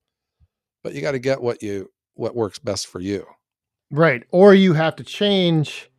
but 0.82 0.94
you 0.94 1.02
got 1.02 1.12
to 1.12 1.18
get 1.18 1.42
what 1.42 1.62
you 1.62 1.90
what 2.14 2.34
works 2.34 2.58
best 2.58 2.86
for 2.86 3.00
you 3.00 3.26
Right. 3.92 4.24
Or 4.30 4.54
you 4.54 4.72
have 4.72 4.96
to 4.96 5.04
change 5.04 5.90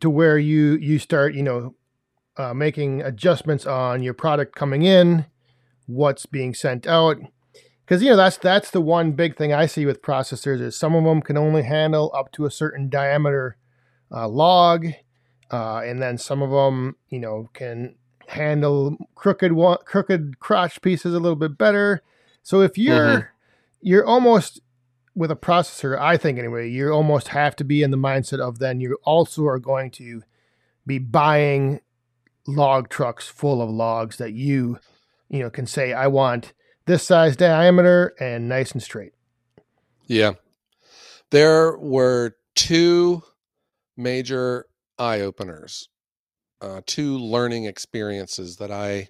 to 0.00 0.10
where 0.10 0.36
you 0.36 0.74
you 0.74 0.98
start, 0.98 1.34
you 1.34 1.42
know, 1.44 1.76
uh, 2.36 2.52
making 2.52 3.00
adjustments 3.00 3.64
on 3.64 4.02
your 4.02 4.12
product 4.12 4.56
coming 4.56 4.82
in, 4.82 5.26
what's 5.86 6.26
being 6.26 6.52
sent 6.52 6.84
out. 6.84 7.18
Because 7.84 8.02
you 8.02 8.10
know 8.10 8.16
that's 8.16 8.38
that's 8.38 8.72
the 8.72 8.80
one 8.80 9.12
big 9.12 9.36
thing 9.36 9.52
I 9.52 9.66
see 9.66 9.86
with 9.86 10.02
processors 10.02 10.60
is 10.60 10.76
some 10.76 10.96
of 10.96 11.04
them 11.04 11.22
can 11.22 11.36
only 11.36 11.62
handle 11.62 12.10
up 12.12 12.32
to 12.32 12.44
a 12.44 12.50
certain 12.50 12.88
diameter 12.90 13.56
uh, 14.10 14.26
log, 14.26 14.86
uh, 15.52 15.78
and 15.78 16.02
then 16.02 16.18
some 16.18 16.42
of 16.42 16.50
them 16.50 16.96
you 17.08 17.20
know 17.20 17.50
can 17.54 17.94
handle 18.32 18.96
crooked 19.14 19.52
crooked 19.84 20.38
crotch 20.40 20.80
pieces 20.82 21.14
a 21.14 21.20
little 21.20 21.36
bit 21.36 21.56
better. 21.56 22.02
So 22.42 22.60
if 22.60 22.76
you're 22.76 23.18
Mhm. 23.18 23.28
you're 23.80 24.06
almost 24.06 24.60
with 25.14 25.30
a 25.30 25.36
processor, 25.36 25.98
I 25.98 26.16
think 26.16 26.38
anyway, 26.38 26.68
you 26.70 26.90
almost 26.90 27.28
have 27.28 27.54
to 27.56 27.64
be 27.64 27.82
in 27.82 27.90
the 27.90 27.96
mindset 27.96 28.40
of 28.40 28.58
then 28.58 28.80
you 28.80 28.98
also 29.04 29.44
are 29.46 29.58
going 29.58 29.90
to 29.92 30.22
be 30.86 30.98
buying 30.98 31.80
log 32.46 32.88
trucks 32.88 33.28
full 33.28 33.60
of 33.62 33.70
logs 33.70 34.16
that 34.18 34.32
you 34.32 34.78
you 35.28 35.38
know 35.40 35.50
can 35.50 35.66
say 35.66 35.92
I 35.92 36.06
want 36.08 36.52
this 36.86 37.02
size 37.04 37.36
diameter 37.36 38.14
and 38.18 38.48
nice 38.48 38.72
and 38.72 38.82
straight. 38.82 39.12
Yeah. 40.06 40.32
There 41.30 41.78
were 41.78 42.36
two 42.54 43.22
major 43.96 44.66
eye 44.98 45.20
openers, 45.20 45.88
uh, 46.62 46.80
two 46.86 47.18
learning 47.18 47.64
experiences 47.64 48.56
that 48.56 48.70
I 48.70 49.08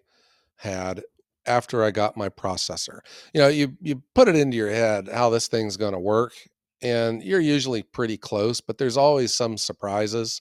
had 0.57 1.03
after 1.47 1.85
I 1.85 1.91
got 1.91 2.17
my 2.17 2.29
processor. 2.29 3.01
You 3.35 3.43
know, 3.43 3.49
you 3.49 3.77
you 3.81 4.03
put 4.15 4.29
it 4.29 4.37
into 4.37 4.57
your 4.57 4.71
head 4.71 5.09
how 5.13 5.31
this 5.31 5.49
thing's 5.49 5.77
going 5.77 5.93
to 5.93 6.01
work, 6.01 6.33
and 6.81 7.23
you're 7.23 7.41
usually 7.41 7.83
pretty 7.83 8.17
close, 8.17 8.61
but 8.61 8.79
there's 8.79 8.97
always 8.97 9.35
some 9.35 9.59
surprises. 9.59 10.41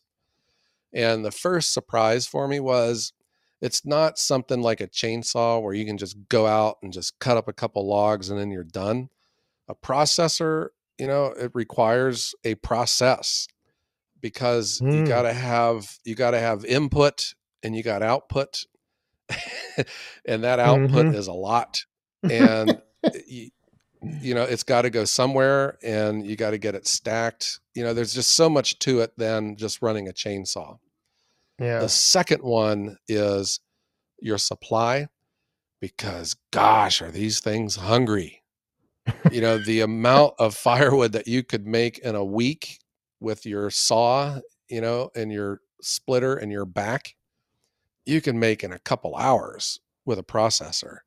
And 0.94 1.24
the 1.24 1.32
first 1.32 1.74
surprise 1.74 2.28
for 2.28 2.48
me 2.48 2.60
was 2.60 3.14
it's 3.62 3.86
not 3.86 4.18
something 4.18 4.62
like 4.62 4.82
a 4.82 4.88
chainsaw 4.88 5.62
where 5.62 5.74
you 5.74 5.86
can 5.86 5.98
just 5.98 6.18
go 6.30 6.48
out 6.48 6.78
and 6.82 6.92
just 6.92 7.20
cut 7.20 7.38
up 7.38 7.48
a 7.48 7.54
couple 7.54 7.88
logs 7.88 8.30
and 8.30 8.40
then 8.40 8.52
you're 8.52 8.64
done. 8.64 9.10
A 9.68 9.76
processor, 9.76 10.70
you 10.98 11.08
know, 11.08 11.28
it 11.28 11.52
requires 11.54 12.34
a 12.44 12.56
process 12.56 13.48
because 14.22 14.80
you 14.82 14.88
Mm. 15.04 15.08
got 15.08 15.22
to 15.24 15.34
have 15.34 15.98
you 16.06 16.16
got 16.16 16.32
to 16.32 16.40
have 16.40 16.64
input 16.66 17.34
and 17.64 17.76
you 17.76 17.84
got 17.84 18.02
output. 18.02 18.66
and 20.26 20.44
that 20.44 20.60
output 20.60 21.08
Mhm. 21.08 21.16
is 21.16 21.28
a 21.28 21.34
lot 21.34 21.86
and 22.30 22.82
you, 23.28 23.50
you 24.02 24.34
know 24.36 24.44
it's 24.44 24.64
got 24.64 24.82
to 24.82 24.90
go 24.90 25.06
somewhere 25.06 25.78
and 25.84 26.26
you 26.26 26.36
got 26.36 26.52
to 26.52 26.58
get 26.58 26.76
it 26.76 26.86
stacked 26.86 27.60
you 27.74 27.84
know 27.84 27.94
there's 27.94 28.14
just 28.14 28.34
so 28.34 28.50
much 28.50 28.78
to 28.80 29.00
it 29.00 29.14
than 29.18 29.56
just 29.56 29.82
running 29.82 30.10
a 30.10 30.12
chainsaw 30.12 30.78
Yeah. 31.60 31.80
the 31.80 31.88
second 31.88 32.44
one 32.44 32.98
is 33.08 33.62
your 34.20 34.38
supply 34.38 35.08
because 35.80 36.36
gosh 36.52 37.02
are 37.02 37.12
these 37.12 37.40
things 37.40 37.78
hungry 37.78 38.44
you 39.32 39.40
know 39.40 39.58
the 39.58 39.80
amount 39.80 40.34
of 40.40 40.56
firewood 40.56 41.14
that 41.14 41.28
you 41.28 41.42
could 41.44 41.66
make 41.66 42.00
in 42.00 42.16
a 42.16 42.26
week 42.26 42.80
with 43.22 43.46
your 43.46 43.70
saw 43.70 44.40
you 44.70 44.82
know 44.82 45.10
and 45.16 45.32
your 45.32 45.62
splitter 45.82 46.36
and 46.36 46.52
your 46.52 46.66
back 46.66 47.16
you 48.06 48.22
can 48.22 48.40
make 48.40 48.64
in 48.64 48.72
a 48.72 48.80
couple 48.80 49.16
hours 49.16 49.80
with 50.06 50.20
a 50.20 50.24
processor. 50.24 51.00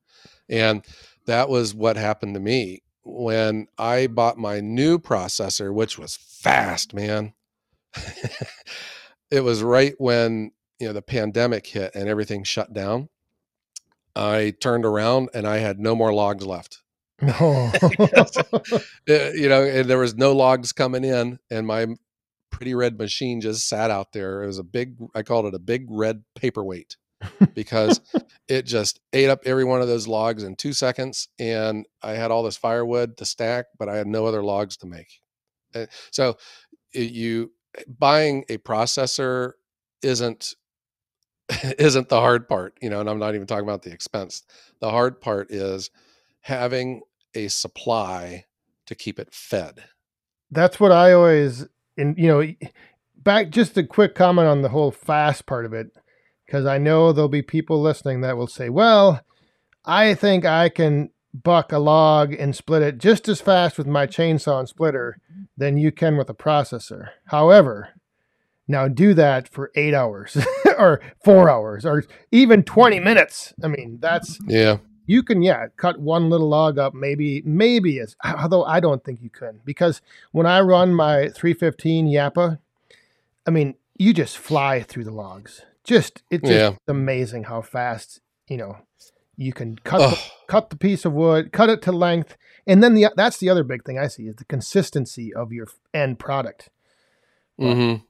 And 0.49 0.85
that 1.27 1.49
was 1.49 1.75
what 1.75 1.97
happened 1.97 2.35
to 2.35 2.41
me 2.41 2.83
when 3.07 3.67
i 3.77 4.07
bought 4.07 4.39
my 4.39 4.61
new 4.61 4.99
processor 4.99 5.75
which 5.75 5.99
was 5.99 6.17
fast 6.17 6.95
man. 6.95 7.35
It 9.31 9.43
was 9.43 9.65
right 9.65 9.95
when 9.99 10.53
you 10.79 10.87
know 10.87 10.93
the 10.93 11.03
pandemic 11.03 11.67
hit 11.67 11.93
and 11.97 12.09
everything 12.09 12.45
shut 12.45 12.73
down. 12.73 13.09
I 14.15 14.55
turned 14.61 14.85
around 14.85 15.31
and 15.35 15.45
i 15.45 15.57
had 15.59 15.81
no 15.81 15.97
more 15.97 16.15
logs 16.15 16.47
left 16.47 16.84
No. 17.23 17.71
Uh, 19.09 19.31
you 19.35 19.49
know 19.49 19.63
and 19.63 19.89
there 19.89 19.99
was 19.99 20.15
no 20.15 20.33
logs 20.33 20.73
coming 20.73 21.05
in 21.05 21.39
and 21.51 21.67
my 21.67 21.87
pretty 22.51 22.75
red 22.75 22.99
machine 22.99 23.41
just 23.41 23.69
sat 23.69 23.91
out 23.91 24.13
there. 24.13 24.43
It 24.43 24.47
was 24.47 24.59
a 24.59 24.65
big 24.65 24.97
i 25.15 25.23
called 25.23 25.47
it 25.47 25.55
a 25.55 25.59
big 25.59 25.87
red 25.91 26.23
paperweight 26.35 26.97
because 27.55 28.01
it 28.49 28.63
just 28.67 29.01
ate 29.13 29.31
up 29.31 29.41
every 29.45 29.65
one 29.65 29.83
of 29.83 29.89
those 29.89 30.09
logs 30.09 30.43
in 30.43 30.57
two 30.57 30.73
seconds 30.73 31.29
and 31.39 31.87
i 32.03 32.13
had 32.13 32.31
all 32.31 32.43
this 32.43 32.57
firewood 32.57 33.17
to 33.19 33.25
stack 33.25 33.67
but 33.79 33.89
i 33.89 33.97
had 33.97 34.07
no 34.07 34.27
other 34.27 34.43
logs 34.45 34.77
to 34.79 34.87
make. 34.87 35.09
Uh, 35.75 35.87
so 36.13 36.37
you 36.95 37.53
buying 37.99 38.45
a 38.49 38.59
processor 38.59 39.53
isn't 40.03 40.55
isn't 41.79 42.09
the 42.09 42.21
hard 42.21 42.49
part 42.49 42.77
you 42.83 42.91
know 42.91 43.01
and 43.01 43.11
i'm 43.11 43.19
not 43.19 43.35
even 43.35 43.47
talking 43.47 43.65
about 43.65 43.83
the 43.83 43.93
expense. 43.93 44.43
The 44.81 44.91
hard 44.91 45.21
part 45.21 45.51
is 45.51 45.91
having 46.45 47.01
a 47.35 47.49
supply 47.49 48.45
to 48.87 48.95
keep 48.95 49.19
it 49.19 49.33
fed 49.33 49.83
That's 50.51 50.79
what 50.79 50.93
I 50.93 51.13
always, 51.13 51.67
and 51.97 52.17
you 52.19 52.29
know, 52.29 52.47
back 53.17 53.49
just 53.49 53.79
a 53.79 53.83
quick 53.83 54.15
comment 54.15 54.47
on 54.47 54.61
the 54.61 54.69
whole 54.69 54.91
fast 54.91 55.47
part 55.47 55.65
of 55.65 55.73
it, 55.73 55.89
because 56.45 56.67
I 56.67 56.77
know 56.77 57.13
there'll 57.13 57.29
be 57.29 57.43
people 57.43 57.81
listening 57.81 58.21
that 58.21 58.37
will 58.37 58.47
say, 58.47 58.69
well, 58.69 59.23
I 59.87 60.15
think 60.15 60.45
I 60.45 60.69
can 60.69 61.11
buck 61.33 61.73
a 61.73 61.79
log 61.79 62.35
and 62.35 62.55
split 62.55 62.83
it 62.83 62.99
just 62.99 63.27
as 63.27 63.41
fast 63.41 63.79
with 63.79 63.87
my 63.87 64.07
chainsaw 64.07 64.59
and 64.61 64.69
splitter 64.69 65.19
than 65.57 65.79
you 65.79 65.91
can 65.91 66.19
with 66.19 66.29
a 66.29 66.35
processor. 66.35 67.09
However, 67.29 67.89
now 68.69 68.87
do 68.87 69.15
that 69.15 69.49
for 69.49 69.73
eight 69.75 69.95
hours 69.95 70.37
or 70.79 71.01
four 71.25 71.49
hours 71.49 71.87
or 71.87 72.05
even 72.31 72.63
20 72.63 73.01
minutes. 73.01 73.55
I 73.63 73.69
mean, 73.69 73.97
that's 74.01 74.39
yeah 74.47 74.77
you 75.07 75.23
can 75.23 75.43
yeah 75.43 75.67
cut 75.77 75.99
one 75.99 76.31
little 76.31 76.49
log 76.49 76.79
up 76.79 76.95
maybe 76.95 77.43
maybe 77.45 77.99
as 78.01 78.17
although 78.39 78.65
i 78.65 78.81
don't 78.81 79.05
think 79.05 79.21
you 79.23 79.31
can 79.31 79.61
because 79.65 80.01
when 80.33 80.47
i 80.47 80.61
run 80.61 80.95
my 80.95 81.29
315 81.29 82.07
Japa 82.07 82.59
i 83.47 83.51
mean 83.51 83.75
you 83.97 84.13
just 84.13 84.37
fly 84.37 84.83
through 84.83 85.05
the 85.05 85.13
logs. 85.13 85.63
Just 85.85 86.23
it's 86.31 86.49
just 86.49 86.73
Yeah. 86.73 86.77
amazing 86.89 87.45
how 87.45 87.61
fast 87.63 88.21
you 88.49 88.57
know 88.57 88.79
you 89.37 89.53
can 89.53 89.77
cut 89.77 89.99
the, 89.99 90.19
cut 90.49 90.71
the 90.71 90.77
piece 90.77 91.05
of 91.05 91.13
wood 91.13 91.53
cut 91.53 91.69
it 91.69 91.83
to 91.83 91.93
length 91.93 92.37
and 92.67 92.83
then 92.83 92.95
the 92.95 93.09
that's 93.17 93.39
the 93.39 93.49
other 93.51 93.63
big 93.65 93.85
thing 93.85 93.99
i 93.99 94.07
see 94.07 94.25
is 94.25 94.37
the 94.37 94.45
consistency 94.47 95.33
of 95.35 95.53
your 95.53 95.69
end 95.93 96.19
product. 96.19 96.71
Mhm. 97.61 98.03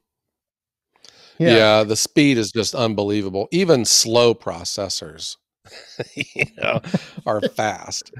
yeah, 1.37 1.55
yeah 1.55 1.83
the 1.83 1.95
speed 1.95 2.37
is 2.37 2.51
just 2.51 2.73
unbelievable. 2.73 3.47
Even 3.51 3.85
slow 3.85 4.33
processors 4.33 5.35
you 6.15 6.45
know 6.57 6.81
are 7.25 7.41
fast. 7.41 8.11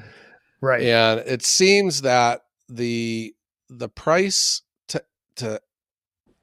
Right. 0.61 0.83
And 0.83 1.19
it 1.21 1.43
seems 1.43 2.01
that 2.01 2.41
the 2.69 3.33
the 3.69 3.89
price 3.89 4.61
to 4.89 5.03
to 5.37 5.59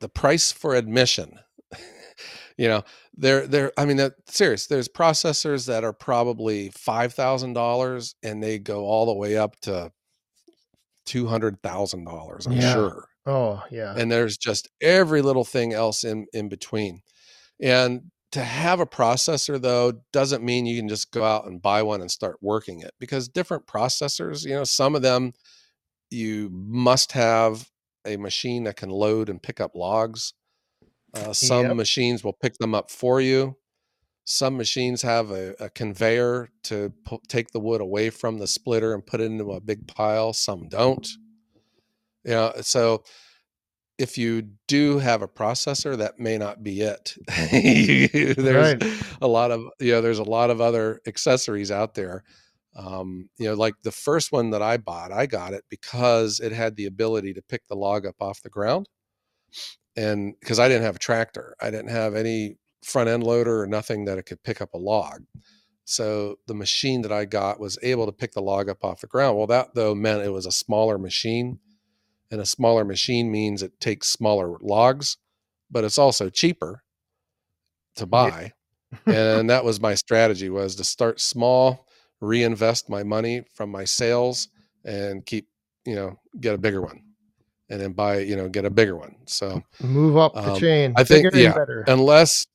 the 0.00 0.09
price 0.09 0.50
for 0.52 0.75
admission 0.75 1.38
you 2.56 2.66
know 2.68 2.82
there 3.16 3.47
there 3.47 3.73
i 3.78 3.85
mean 3.85 3.97
that 3.97 4.14
serious 4.26 4.66
there's 4.66 4.88
processors 4.88 5.66
that 5.66 5.85
are 5.85 5.92
probably 5.92 6.71
$5000 6.71 8.14
and 8.25 8.42
they 8.42 8.59
go 8.59 8.85
all 8.85 9.06
the 9.06 9.14
way 9.14 9.37
up 9.37 9.59
to 9.61 9.90
$200000 11.06 12.47
i'm 12.47 12.52
Yeah. 12.52 12.73
sure. 12.73 13.04
Oh 13.25 13.62
yeah. 13.71 13.94
And 13.97 14.11
there's 14.11 14.37
just 14.37 14.68
every 14.80 15.23
little 15.23 15.44
thing 15.44 15.73
else 15.73 16.02
in 16.02 16.26
in 16.32 16.49
between. 16.49 17.02
And 17.61 18.11
to 18.32 18.42
have 18.42 18.80
a 18.80 18.86
processor 18.86 19.60
though 19.60 19.92
doesn't 20.12 20.42
mean 20.42 20.66
you 20.66 20.78
can 20.78 20.88
just 20.88 21.12
go 21.12 21.24
out 21.24 21.46
and 21.46 21.62
buy 21.62 21.82
one 21.82 22.00
and 22.00 22.10
start 22.10 22.36
working 22.40 22.80
it 22.80 22.92
because 22.98 23.28
different 23.28 23.66
processors 23.66 24.44
you 24.44 24.54
know 24.54 24.64
some 24.64 24.94
of 24.94 25.02
them 25.02 25.32
you 26.10 26.50
must 26.52 27.12
have 27.12 27.70
a 28.06 28.16
machine 28.16 28.64
that 28.64 28.76
can 28.76 28.90
load 28.90 29.28
and 29.28 29.42
pick 29.42 29.60
up 29.60 29.74
logs. 29.74 30.34
Uh, 31.14 31.32
some 31.32 31.66
Yep. 31.66 31.76
machines 31.76 32.24
will 32.24 32.32
pick 32.32 32.58
them 32.58 32.74
up 32.74 32.90
for 32.90 33.20
you. 33.20 33.56
Some 34.24 34.56
machines 34.56 35.02
have 35.02 35.30
a, 35.30 35.54
a 35.58 35.70
conveyor 35.70 36.48
to 36.64 36.92
pu- 37.04 37.20
take 37.28 37.50
the 37.50 37.60
wood 37.60 37.80
away 37.80 38.10
from 38.10 38.38
the 38.38 38.46
splitter 38.46 38.94
and 38.94 39.04
put 39.04 39.20
it 39.20 39.24
into 39.24 39.52
a 39.52 39.60
big 39.60 39.86
pile. 39.88 40.32
Some 40.32 40.68
don't. 40.68 41.06
You 42.24 42.32
know 42.32 42.52
so 42.60 43.02
if 44.02 44.18
you 44.18 44.42
do 44.66 44.99
have 44.99 45.23
a 45.23 45.28
processor 45.28 45.97
that 45.97 46.18
may 46.18 46.37
not 46.37 46.62
be 46.64 46.80
it. 46.80 47.14
There's 48.37 48.75
Right. 48.75 48.82
a 49.23 49.28
lot 49.28 49.50
of 49.52 49.61
you 49.80 49.92
know 49.92 50.00
there's 50.00 50.18
a 50.18 50.25
lot 50.25 50.50
of 50.50 50.61
other 50.61 51.00
accessories 51.06 51.71
out 51.71 51.94
there. 51.94 52.25
Um, 52.75 53.28
you 53.38 53.47
know 53.49 53.54
like 53.54 53.75
the 53.82 53.92
first 53.92 54.32
one 54.32 54.50
that 54.50 54.62
i 54.62 54.78
bought 54.78 55.12
i 55.12 55.26
got 55.26 55.52
it 55.52 55.62
because 55.68 56.40
it 56.40 56.52
had 56.52 56.75
the 56.76 56.87
ability 56.87 57.35
to 57.35 57.42
pick 57.42 57.66
the 57.68 57.76
log 57.76 58.06
up 58.06 58.16
off 58.21 58.42
the 58.42 58.49
ground. 58.49 58.88
And 59.97 60.35
because 60.40 60.59
i 60.59 60.68
didn't 60.68 60.85
have 60.85 60.97
a 60.97 61.06
tractor 61.09 61.54
i 61.61 61.71
didn't 61.71 61.90
have 61.90 62.14
any 62.14 62.56
front 62.82 63.09
end 63.09 63.23
loader 63.25 63.62
or 63.62 63.66
nothing 63.66 64.06
that 64.06 64.18
it 64.18 64.25
could 64.25 64.42
pick 64.42 64.61
up 64.61 64.75
a 64.75 64.78
log. 64.78 65.23
So 65.85 66.37
the 66.47 66.54
machine 66.54 67.02
that 67.02 67.12
i 67.12 67.25
got 67.26 67.61
was 67.61 67.78
able 67.82 68.06
to 68.06 68.12
pick 68.12 68.32
the 68.32 68.42
log 68.42 68.68
up 68.68 68.82
off 68.85 69.00
the 69.02 69.06
ground. 69.06 69.37
Well 69.37 69.47
that 69.49 69.75
though 69.75 69.94
meant 69.94 70.23
it 70.23 70.30
was 70.32 70.47
a 70.47 70.52
smaller 70.52 70.99
machine 70.99 71.61
and 72.32 72.40
a 72.40 72.46
smaller 72.46 72.84
machine 72.84 73.30
means 73.30 73.62
it 73.62 73.78
takes 73.78 74.08
smaller 74.08 74.56
logs 74.60 75.18
but 75.70 75.84
it's 75.84 75.98
also 75.98 76.28
cheaper 76.28 76.82
to 77.96 78.06
buy. 78.06 78.52
And 79.06 79.48
that 79.48 79.64
was 79.64 79.80
my 79.80 79.94
strategy 79.94 80.50
was 80.50 80.76
to 80.76 80.84
start 80.84 81.18
small 81.18 81.86
reinvest 82.20 82.90
my 82.90 83.02
money 83.02 83.42
from 83.54 83.70
my 83.70 83.86
sales 83.86 84.48
and 84.84 85.24
keep 85.24 85.48
you 85.86 85.94
know 85.94 86.20
get 86.38 86.54
a 86.54 86.58
bigger 86.58 86.82
one 86.82 87.02
and 87.70 87.80
then 87.80 87.92
buy 87.92 88.18
you 88.18 88.36
know 88.36 88.50
get 88.50 88.66
a 88.66 88.70
bigger 88.70 88.94
one. 88.94 89.16
So 89.26 89.62
move 89.82 90.18
up 90.18 90.34
the 90.34 90.52
um, 90.52 90.60
chain 90.60 90.92
I 90.94 91.04
think- 91.04 91.32
yeah, 91.32 91.54
better. 91.54 91.84
unless 91.88 92.46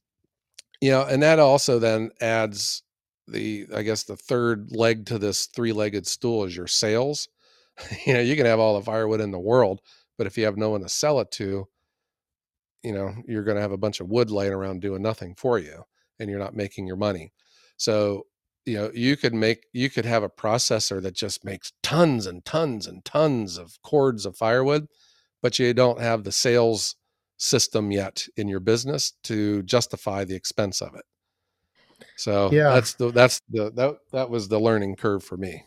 you 0.79 0.91
know, 0.91 1.01
and 1.10 1.24
that 1.24 1.39
also 1.39 1.79
then 1.79 2.12
adds 2.22 2.84
the, 3.27 3.65
I 3.75 3.81
guess, 3.81 4.03
the 4.03 4.15
third 4.15 4.72
leg 4.72 5.07
to 5.07 5.17
this 5.17 5.48
three 5.48 5.72
legged 5.74 6.05
stool 6.05 6.46
is 6.46 6.55
your 6.55 6.67
sales. 6.67 7.29
you 8.05 8.13
know, 8.13 8.19
you 8.22 8.36
can 8.36 8.46
have 8.46 8.60
all 8.60 8.75
the 8.79 8.86
firewood 8.86 9.22
in 9.22 9.31
the 9.31 9.39
world, 9.39 9.81
but 10.17 10.27
if 10.27 10.38
you 10.38 10.46
have 10.46 10.57
no 10.57 10.69
one 10.72 10.81
to 10.81 10.89
sell 10.89 11.19
it 11.19 11.31
to, 11.31 11.67
you 12.84 12.93
know, 12.93 13.13
you're 13.27 13.43
going 13.43 13.55
to 13.55 13.62
have 13.62 13.72
a 13.72 13.77
bunch 13.77 14.00
of 14.00 14.07
wood 14.07 14.29
laying 14.31 14.53
around 14.53 14.81
doing 14.81 15.01
nothing 15.01 15.36
for 15.36 15.60
you 15.60 15.84
and 16.19 16.29
you're 16.29 16.39
not 16.39 16.55
making 16.55 16.88
your 16.88 16.96
money. 16.96 17.34
So, 17.77 18.27
you 18.65 18.75
know, 18.77 18.91
you 18.93 19.17
could 19.17 19.34
make, 19.34 19.65
you 19.74 19.89
could 19.89 20.05
have 20.05 20.24
a 20.24 20.29
processor 20.29 21.01
that 21.01 21.15
just 21.15 21.43
makes 21.43 21.72
tons 21.84 22.25
and 22.25 22.43
tons 22.46 22.88
and 22.88 23.03
tons 23.03 23.57
of 23.57 23.81
cords 23.81 24.25
of 24.25 24.38
firewood, 24.38 24.88
but 25.41 25.57
you 25.60 25.74
don't 25.74 26.00
have 26.00 26.24
the 26.24 26.31
sales 26.31 26.96
system 27.38 27.91
yet 27.91 28.25
in 28.36 28.48
your 28.48 28.60
business 28.60 29.13
to 29.24 29.63
justify 29.63 30.24
the 30.24 30.36
expense 30.36 30.81
of 30.81 30.96
it. 30.96 31.05
So 32.15 32.57
Yeah. 32.57 32.63
that's 32.67 32.96
the 32.96 33.12
that's 33.12 33.39
the 33.50 33.72
that 33.74 33.98
that 34.12 34.29
was 34.29 34.48
the 34.48 34.60
learning 34.60 34.96
curve 34.96 35.24
for 35.24 35.38
me. 35.38 35.63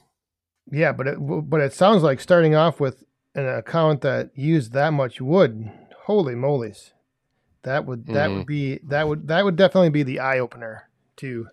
Yeah, 0.71 0.93
but 0.93 1.07
it 1.07 1.17
but 1.19 1.61
it 1.61 1.73
sounds 1.73 2.03
like 2.03 2.21
starting 2.21 2.55
off 2.55 2.79
with 2.81 3.03
an 3.35 3.49
account 3.49 4.03
that 4.03 4.31
used 4.35 4.73
that 4.73 4.93
much 4.93 5.21
wood. 5.21 5.71
Holy 6.05 6.35
molies. 6.35 6.93
That 7.62 7.87
would 7.87 8.07
that 8.07 8.29
Mm-hmm. 8.29 8.37
would 8.39 8.47
be 8.47 8.81
that 8.85 9.09
would 9.09 9.29
that 9.29 9.45
would 9.45 9.57
definitely 9.57 9.91
be 9.91 10.03
the 10.03 10.21
eye 10.21 10.39
opener 10.39 10.89
to 11.17 11.49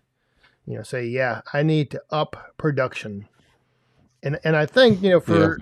you 0.66 0.76
know 0.78 0.84
say 0.84 1.06
yeah, 1.06 1.42
I 1.54 1.64
need 1.64 1.92
to 1.92 2.02
up 2.10 2.54
production. 2.58 3.28
And 4.24 4.40
and 4.44 4.56
I 4.56 4.66
think, 4.66 5.02
you 5.02 5.10
know, 5.12 5.20
for 5.20 5.60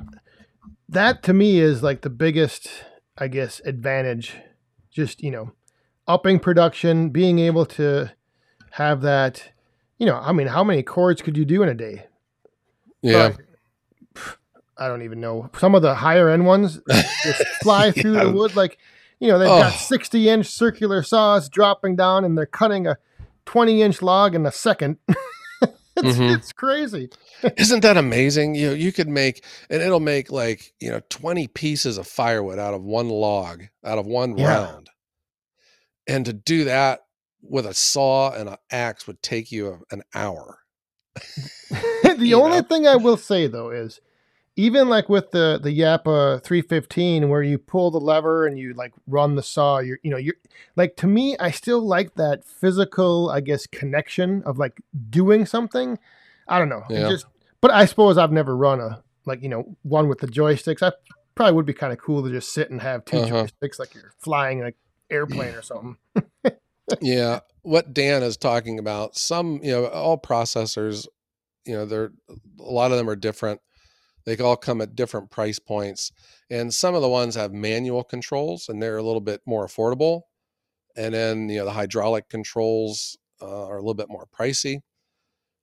that 0.90 1.24
to 1.24 1.34
me 1.34 1.60
is 1.60 1.82
like 1.84 2.02
the 2.02 2.10
biggest 2.10 2.68
I 3.18 3.28
guess 3.28 3.62
advantage 3.66 4.36
just, 4.92 5.22
you 5.24 5.32
know, 5.32 5.52
upping 6.08 6.40
production, 6.40 7.10
being 7.10 7.40
able 7.40 7.66
to 7.66 8.12
have 8.72 9.02
that 9.02 9.52
you 9.98 10.06
know, 10.06 10.18
I 10.18 10.34
mean, 10.34 10.48
how 10.48 10.64
many 10.64 10.84
cords 10.84 11.22
could 11.22 11.38
you 11.38 11.46
do 11.46 11.64
in 11.64 11.70
a 11.70 11.74
day? 11.74 12.08
Yeah. 13.06 13.30
But, 14.14 14.38
I 14.78 14.88
don't 14.90 15.04
even 15.04 15.22
know. 15.22 15.50
Some 15.58 15.74
of 15.76 15.82
the 15.82 15.96
higher 15.96 16.30
end 16.30 16.46
ones 16.46 16.80
just 17.24 17.44
fly 17.62 17.92
through 17.92 18.14
the 18.14 18.32
wood 18.32 18.56
like 18.58 18.78
you 19.20 19.30
know 19.30 19.40
they've 19.40 19.48
got 19.48 19.74
Oh. 19.74 19.78
60 19.78 20.28
inch 20.30 20.48
circular 20.48 21.02
saws 21.04 21.48
dropping 21.48 21.96
down 21.96 22.26
and 22.26 22.38
they're 22.38 22.46
cutting 22.46 22.86
a 22.88 22.98
20 23.46 23.82
inch 23.82 24.02
log 24.02 24.36
in 24.36 24.46
a 24.46 24.52
second. 24.52 24.98
it's, 25.62 26.18
Mhm. 26.18 26.36
it's 26.36 26.52
crazy. 26.52 27.10
Isn't 27.58 27.82
that 27.84 27.96
amazing? 27.96 28.56
You 28.56 28.68
know, 28.70 28.74
you 28.74 28.92
could 28.92 29.08
make 29.08 29.46
and 29.70 29.82
it'll 29.82 30.02
make 30.02 30.30
like, 30.32 30.74
you 30.82 30.90
know, 30.92 31.00
20 31.10 31.48
pieces 31.48 31.98
of 31.98 32.06
firewood 32.08 32.60
out 32.60 32.74
of 32.74 32.84
one 32.84 33.08
log, 33.08 33.64
out 33.86 33.98
of 33.98 34.06
one 34.06 34.38
Yeah. 34.38 34.48
round. 34.50 34.90
And 36.08 36.26
to 36.26 36.34
do 36.34 36.66
that 36.66 37.06
with 37.42 37.66
a 37.66 37.74
saw 37.74 38.32
and 38.34 38.50
an 38.50 38.58
axe 38.72 39.08
would 39.08 39.22
take 39.22 39.52
you 39.54 39.86
an 39.92 40.04
hour. 40.14 40.60
The 42.18 42.34
only 42.34 42.58
know? 42.58 42.64
thing 42.64 42.88
I 42.88 42.96
will 42.96 43.18
say 43.18 43.48
though 43.48 43.70
is 43.70 44.00
even 44.56 44.88
like 44.90 45.10
with 45.10 45.32
the 45.32 45.60
the 45.62 45.78
Japa 45.78 46.42
315 46.44 47.30
where 47.30 47.44
you 47.44 47.58
pull 47.58 47.92
the 47.92 48.00
lever 48.00 48.48
and 48.48 48.58
you 48.58 48.74
like 48.74 48.94
run 49.08 49.36
the 49.36 49.44
saw 49.44 49.80
you're 49.80 50.00
you 50.04 50.12
know 50.12 50.18
you're 50.18 50.36
like 50.76 50.96
to 50.98 51.08
me 51.08 51.36
I 51.40 51.52
still 51.52 51.82
like 51.82 52.16
that 52.16 52.46
physical 52.46 53.30
I 53.30 53.42
guess 53.42 53.68
connection 53.68 54.44
of 54.44 54.58
like 54.58 54.82
doing 55.10 55.46
something 55.46 56.00
I 56.48 56.58
don't 56.60 56.70
know 56.70 56.84
Yeah. 56.90 57.10
just 57.10 57.26
but 57.62 57.72
I 57.72 57.86
suppose 57.86 58.18
I've 58.18 58.32
never 58.32 58.56
run 58.56 58.80
a 58.80 59.04
like 59.26 59.42
you 59.44 59.50
know 59.50 59.76
one 59.84 60.08
with 60.08 60.20
the 60.20 60.28
joysticks 60.28 60.82
I 60.82 60.94
probably 61.36 61.54
would 61.54 61.66
be 61.66 61.74
kind 61.74 61.92
of 61.92 62.00
cool 62.00 62.24
to 62.24 62.30
just 62.30 62.54
sit 62.54 62.70
and 62.70 62.82
have 62.82 63.04
2 63.06 63.18
Uh-huh. 63.18 63.48
joysticks 63.62 63.78
like 63.78 63.94
you're 63.94 64.14
flying 64.20 64.62
an 64.64 64.74
airplane 65.10 65.54
or 65.54 65.62
something 65.62 65.98
yeah. 67.02 67.40
What 67.64 67.94
Dan 67.94 68.22
is 68.22 68.38
talking 68.38 68.78
about, 68.78 69.18
some, 69.18 69.60
you 69.64 69.72
know, 69.72 69.88
all 69.88 70.20
processors, 70.20 71.08
you 71.66 71.74
know, 71.76 71.86
they're 71.86 72.12
a 72.60 72.72
lot 72.72 72.92
of 72.92 72.98
them 72.98 73.10
are 73.10 73.16
different. 73.16 73.60
They 74.26 74.38
all 74.38 74.56
come 74.58 74.82
at 74.82 74.96
different 74.96 75.30
price 75.30 75.60
points. 75.60 76.12
And 76.50 76.74
some 76.74 76.96
of 76.96 77.02
the 77.02 77.10
ones 77.10 77.36
have 77.36 77.54
manual 77.54 78.04
controls 78.04 78.70
and 78.70 78.82
they're 78.82 78.98
a 78.98 79.04
little 79.04 79.22
bit 79.22 79.42
more 79.46 79.68
affordable. 79.68 80.22
And 80.98 81.14
then, 81.14 81.50
you 81.50 81.60
know, 81.60 81.66
the 81.66 81.72
hydraulic 81.72 82.30
controls 82.30 83.18
uh, 83.42 83.68
are 83.68 83.78
a 83.78 83.82
little 83.82 83.94
bit 83.94 84.10
more 84.10 84.28
pricey. 84.38 84.80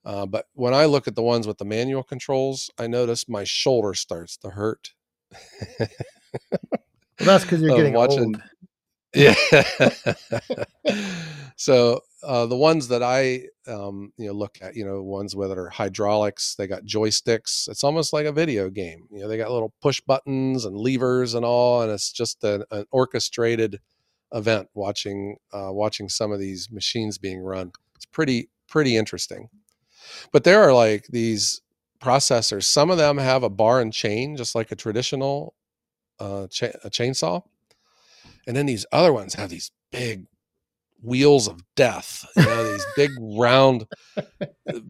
Uh, 0.04 0.26
but 0.26 0.46
when 0.54 0.74
I 0.74 0.84
look 0.84 1.06
at 1.08 1.14
the 1.14 1.22
ones 1.22 1.46
with 1.46 1.58
the 1.58 1.64
manual 1.64 2.02
controls, 2.02 2.70
I 2.78 2.86
notice 2.86 3.28
my 3.28 3.44
shoulder 3.44 3.94
starts 3.94 4.36
to 4.38 4.50
hurt. 4.50 4.92
well, 5.78 5.88
that's 7.18 7.44
because 7.44 7.62
you're 7.62 7.76
getting 7.76 7.94
watching- 7.94 8.36
old 8.36 8.42
Yeah. 9.14 9.34
so 11.56 12.00
uh, 12.22 12.46
the 12.46 12.56
ones 12.56 12.88
that 12.88 13.02
I 13.02 13.42
um, 13.66 14.12
you 14.16 14.26
know 14.26 14.32
look 14.32 14.58
at, 14.60 14.76
you 14.76 14.84
know, 14.84 15.02
ones 15.02 15.32
that 15.32 15.58
are 15.58 15.68
hydraulics, 15.68 16.54
they 16.56 16.66
got 16.66 16.84
joysticks. 16.84 17.68
It's 17.68 17.84
almost 17.84 18.12
like 18.12 18.26
a 18.26 18.32
video 18.32 18.70
game. 18.70 19.06
You 19.10 19.20
know, 19.20 19.28
they 19.28 19.36
got 19.36 19.50
little 19.50 19.72
push 19.80 20.00
buttons 20.00 20.64
and 20.64 20.76
levers 20.76 21.34
and 21.34 21.44
all, 21.44 21.82
and 21.82 21.90
it's 21.90 22.12
just 22.12 22.42
an, 22.44 22.64
an 22.70 22.86
orchestrated 22.90 23.80
event 24.32 24.68
watching 24.74 25.36
uh, 25.52 25.72
watching 25.72 26.08
some 26.08 26.32
of 26.32 26.40
these 26.40 26.70
machines 26.70 27.18
being 27.18 27.40
run. 27.40 27.72
It's 27.96 28.06
pretty 28.06 28.48
pretty 28.68 28.96
interesting. 28.96 29.48
But 30.32 30.44
there 30.44 30.62
are 30.62 30.72
like 30.74 31.06
these 31.08 31.60
processors. 32.00 32.64
Some 32.64 32.90
of 32.90 32.98
them 32.98 33.18
have 33.18 33.42
a 33.42 33.50
bar 33.50 33.80
and 33.80 33.92
chain, 33.92 34.36
just 34.36 34.54
like 34.54 34.72
a 34.72 34.76
traditional 34.76 35.54
uh, 36.18 36.46
cha- 36.48 36.78
a 36.84 36.90
chainsaw 36.90 37.42
and 38.46 38.56
then 38.56 38.66
these 38.66 38.86
other 38.92 39.12
ones 39.12 39.34
have 39.34 39.50
these 39.50 39.70
big 39.90 40.26
wheels 41.02 41.48
of 41.48 41.60
death 41.74 42.24
you 42.36 42.44
know 42.44 42.72
these 42.72 42.86
big 42.96 43.10
round 43.36 43.86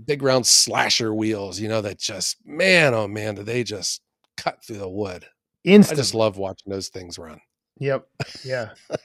big 0.05 0.23
round 0.23 0.47
slasher 0.47 1.15
wheels 1.15 1.59
you 1.59 1.69
know 1.69 1.81
that 1.81 1.99
just 1.99 2.37
man 2.45 2.95
oh 2.95 3.09
man 3.09 3.35
do 3.35 3.43
they 3.43 3.65
just 3.65 4.03
cut 4.37 4.65
through 4.65 4.79
the 4.79 4.89
wood. 4.89 5.27
Instant. 5.65 5.99
i 5.99 6.01
just 6.01 6.15
love 6.15 6.37
watching 6.37 6.73
those 6.73 6.89
things 6.89 7.19
run. 7.19 7.41
Yep. 7.79 8.07
Yeah. 8.45 8.71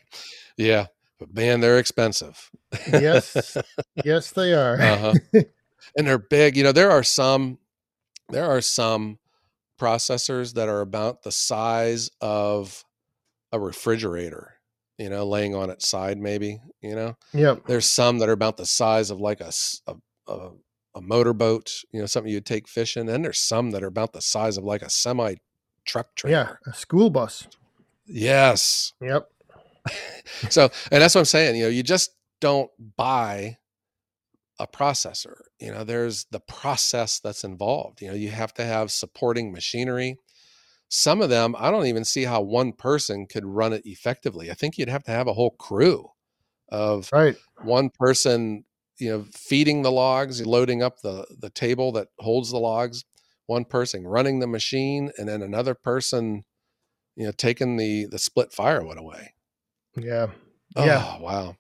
Yeah 0.58 0.88
but 1.20 1.34
man 1.34 1.62
they're 1.62 1.80
expensive. 1.80 2.50
Yes. 2.92 3.58
Yes 4.06 4.32
they 4.32 4.54
are. 4.54 4.80
Uh-huh. 4.80 5.14
and 5.96 6.08
they're 6.08 6.18
big 6.18 6.58
you 6.58 6.64
know 6.64 6.72
there 6.72 6.92
are 6.92 7.04
some 7.04 7.58
there 8.30 8.46
are 8.46 8.62
some 8.62 9.20
processors 9.80 10.54
that 10.56 10.68
are 10.68 10.82
about 10.82 11.24
the 11.24 11.32
size 11.32 12.10
of 12.22 12.84
a 13.52 13.60
refrigerator 13.60 14.57
you 14.98 15.10
know 15.10 15.26
laying 15.26 15.56
on 15.56 15.70
its 15.70 15.88
side 15.88 16.18
maybe 16.18 16.60
you 16.82 16.96
know? 16.96 17.18
Yep. 17.34 17.64
There's 17.68 17.86
some 17.86 18.20
that 18.20 18.30
are 18.30 18.34
about 18.34 18.58
the 18.58 18.66
size 18.66 19.10
of 19.10 19.20
like 19.20 19.42
a 19.42 19.52
a 20.28 20.50
a 20.96 21.02
motorboat 21.02 21.72
you 21.92 22.00
know 22.00 22.06
something 22.08 22.32
you'd 22.32 22.46
take 22.46 22.68
fishing 22.68 23.08
and 23.10 23.24
there's 23.24 23.40
some 23.40 23.72
that 23.72 23.84
are 23.84 23.88
about 23.88 24.14
the 24.14 24.22
size 24.22 24.58
of 24.58 24.64
like 24.64 24.82
a 24.82 24.90
semi 24.90 25.36
truck 25.86 26.16
trailer. 26.16 26.60
yeah 26.66 26.72
a 26.72 26.76
school 26.76 27.10
bus. 27.10 27.48
Yes. 28.06 28.94
Yep. 29.02 29.30
So 30.50 30.70
and 30.92 31.02
that's 31.02 31.16
what 31.16 31.22
i'm 31.22 31.26
saying 31.26 31.56
you 31.56 31.64
know 31.64 31.70
you 31.70 31.82
just 31.82 32.12
don't 32.42 32.70
buy 32.98 33.58
a 34.60 34.68
processor 34.68 35.36
you 35.60 35.72
know 35.72 35.84
there's 35.86 36.26
the 36.32 36.42
process 36.42 37.20
that's 37.20 37.44
involved 37.46 38.02
you 38.02 38.10
know 38.10 38.14
you 38.14 38.30
have 38.30 38.54
to 38.56 38.66
have 38.66 38.92
supporting 38.92 39.52
machinery 39.54 40.18
some 40.90 41.22
of 41.22 41.30
them 41.30 41.56
i 41.60 41.70
don't 41.70 41.86
even 41.88 42.06
see 42.06 42.24
how 42.24 42.42
one 42.42 42.72
person 42.72 43.26
could 43.26 43.46
run 43.46 43.74
it 43.74 43.82
effectively. 43.86 44.50
I 44.50 44.54
think 44.54 44.78
you'd 44.78 44.90
have 44.90 45.04
to 45.04 45.12
have 45.12 45.28
a 45.28 45.34
whole 45.34 45.52
crew 45.52 46.10
of 46.70 47.10
right. 47.12 47.36
one 47.64 47.90
person 47.90 48.64
you 48.98 49.10
know 49.10 49.26
feeding 49.34 49.82
the 49.82 49.92
logs 49.92 50.46
loading 50.46 50.82
up 50.82 51.02
the 51.02 51.26
the 51.40 51.50
table 51.50 51.92
that 51.94 52.08
holds 52.20 52.52
the 52.52 52.58
logs 52.58 53.04
one 53.46 53.64
person 53.66 54.06
running 54.08 54.40
the 54.40 54.48
machine 54.48 55.12
and 55.18 55.28
then 55.30 55.42
another 55.42 55.74
person 55.74 56.44
you 57.16 57.26
know 57.26 57.32
taking 57.32 57.78
the 57.78 58.06
the 58.06 58.20
split 58.20 58.52
firewood 58.54 58.98
away. 58.98 59.34
Yeah. 59.96 60.28
Yeah. 60.76 61.16
Oh 61.18 61.24
wow. 61.24 61.56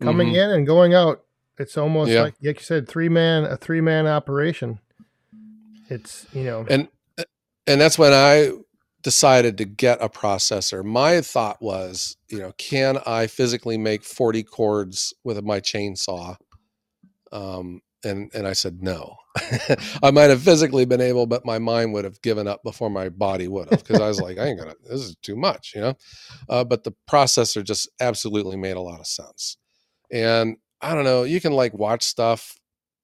Coming 0.00 0.28
Mhm. 0.28 0.44
in 0.44 0.50
and 0.50 0.66
going 0.66 0.94
out 0.94 1.24
it's 1.58 1.76
almost 1.76 2.10
Yeah. 2.10 2.22
like 2.22 2.34
like 2.42 2.58
you 2.60 2.64
said 2.64 2.88
three 2.88 3.08
man 3.08 3.44
a 3.44 3.56
three 3.56 3.80
man 3.80 4.06
operation. 4.06 4.80
It's 5.88 6.26
you 6.32 6.44
know 6.44 6.64
and 6.68 6.88
and 7.66 7.80
that's 7.80 7.98
when 7.98 8.12
i 8.12 8.50
decided 9.02 9.56
to 9.58 9.64
get 9.64 10.02
a 10.02 10.08
processor 10.08 10.84
my 10.84 11.20
thought 11.20 11.60
was 11.60 12.16
you 12.28 12.38
know 12.38 12.52
can 12.58 12.98
i 13.06 13.26
physically 13.26 13.78
make 13.78 14.04
40 14.04 14.42
cords 14.42 15.14
with 15.24 15.42
my 15.42 15.60
chainsaw? 15.60 16.36
Um 17.32 17.80
and 18.04 18.30
and 18.34 18.46
i 18.46 18.52
said 18.52 18.82
no. 18.82 19.16
I 20.02 20.10
might 20.10 20.30
have 20.30 20.42
physically 20.42 20.84
been 20.84 21.00
able 21.00 21.26
but 21.26 21.46
my 21.46 21.58
mind 21.58 21.92
would 21.92 22.04
have 22.04 22.20
given 22.22 22.48
up 22.48 22.62
before 22.64 22.90
my 22.90 23.08
body 23.08 23.46
would 23.46 23.70
have 23.70 23.84
because 23.84 24.00
i 24.00 24.08
was 24.08 24.20
like 24.20 24.38
i 24.38 24.46
ain't 24.46 24.58
gonna 24.58 24.74
this 24.88 25.00
is 25.00 25.16
too 25.22 25.36
much 25.36 25.72
you 25.74 25.80
know? 25.80 25.94
Uh, 26.48 26.64
but 26.64 26.84
the 26.84 26.92
processor 27.08 27.62
just 27.62 27.88
absolutely 28.00 28.56
made 28.56 28.76
a 28.76 28.80
lot 28.80 29.00
of 29.00 29.06
sense. 29.06 29.56
And 30.12 30.56
i 30.80 30.94
don't 30.94 31.04
know 31.04 31.22
you 31.22 31.40
can 31.40 31.52
like 31.52 31.72
watch 31.74 32.02
stuff 32.02 32.58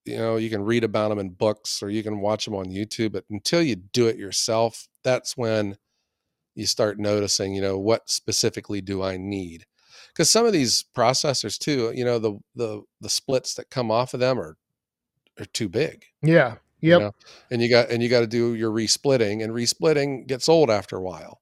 you 0.07 0.17
know 0.17 0.37
you 0.37 0.49
can 0.49 0.63
read 0.63 0.85
about 0.85 1.11
them 1.11 1.19
in 1.19 1.31
books 1.31 1.83
or 1.83 1.91
you 1.91 2.03
can 2.03 2.21
watch 2.21 2.45
them 2.45 2.55
on 2.55 2.67
youtube 2.67 3.13
but 3.13 3.25
until 3.31 3.61
you 3.61 3.77
do 3.77 4.07
it 4.07 4.17
yourself 4.17 4.89
that's 5.05 5.37
when 5.37 5.77
you 6.57 6.67
start 6.67 6.99
noticing 6.99 7.55
you 7.55 7.63
know 7.63 7.79
what 7.79 8.09
specifically 8.09 8.81
do 8.81 9.03
i 9.03 9.17
need 9.17 9.65
because 10.17 10.31
some 10.31 10.47
of 10.47 10.53
these 10.53 10.85
processors 10.97 11.59
too, 11.59 11.93
you 11.95 12.05
know, 12.05 12.19
the 12.19 12.39
the 12.55 12.83
the 13.03 13.11
splits 13.11 13.55
that 13.55 13.69
come 13.69 13.91
off 13.91 14.15
of 14.15 14.21
them 14.21 14.41
are 14.41 14.57
are 15.39 15.45
too 15.45 15.69
big. 15.69 16.05
Yeah. 16.23 16.99
you 16.99 17.05
know? 17.05 17.13
And 17.51 17.61
you 17.61 17.69
got 17.69 17.91
and 17.91 18.03
you 18.03 18.09
got 18.09 18.21
to 18.21 18.27
do 18.27 18.55
your 18.55 18.71
resplitting, 18.71 19.43
and 19.43 19.53
resplitting 19.53 20.27
gets 20.27 20.49
old 20.49 20.71
after 20.71 20.97
a 20.97 21.03
while. 21.03 21.41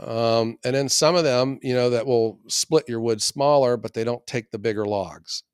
Um, 0.00 0.58
and 0.64 0.74
then 0.74 0.88
some 0.88 1.14
of 1.14 1.22
them, 1.22 1.60
you 1.62 1.74
know, 1.74 1.90
that 1.90 2.06
will 2.06 2.40
split 2.48 2.88
your 2.88 3.00
wood 3.00 3.22
smaller, 3.22 3.76
but 3.76 3.94
they 3.94 4.02
don't 4.02 4.26
take 4.26 4.50
the 4.50 4.58
bigger 4.58 4.84
logs. 4.84 5.44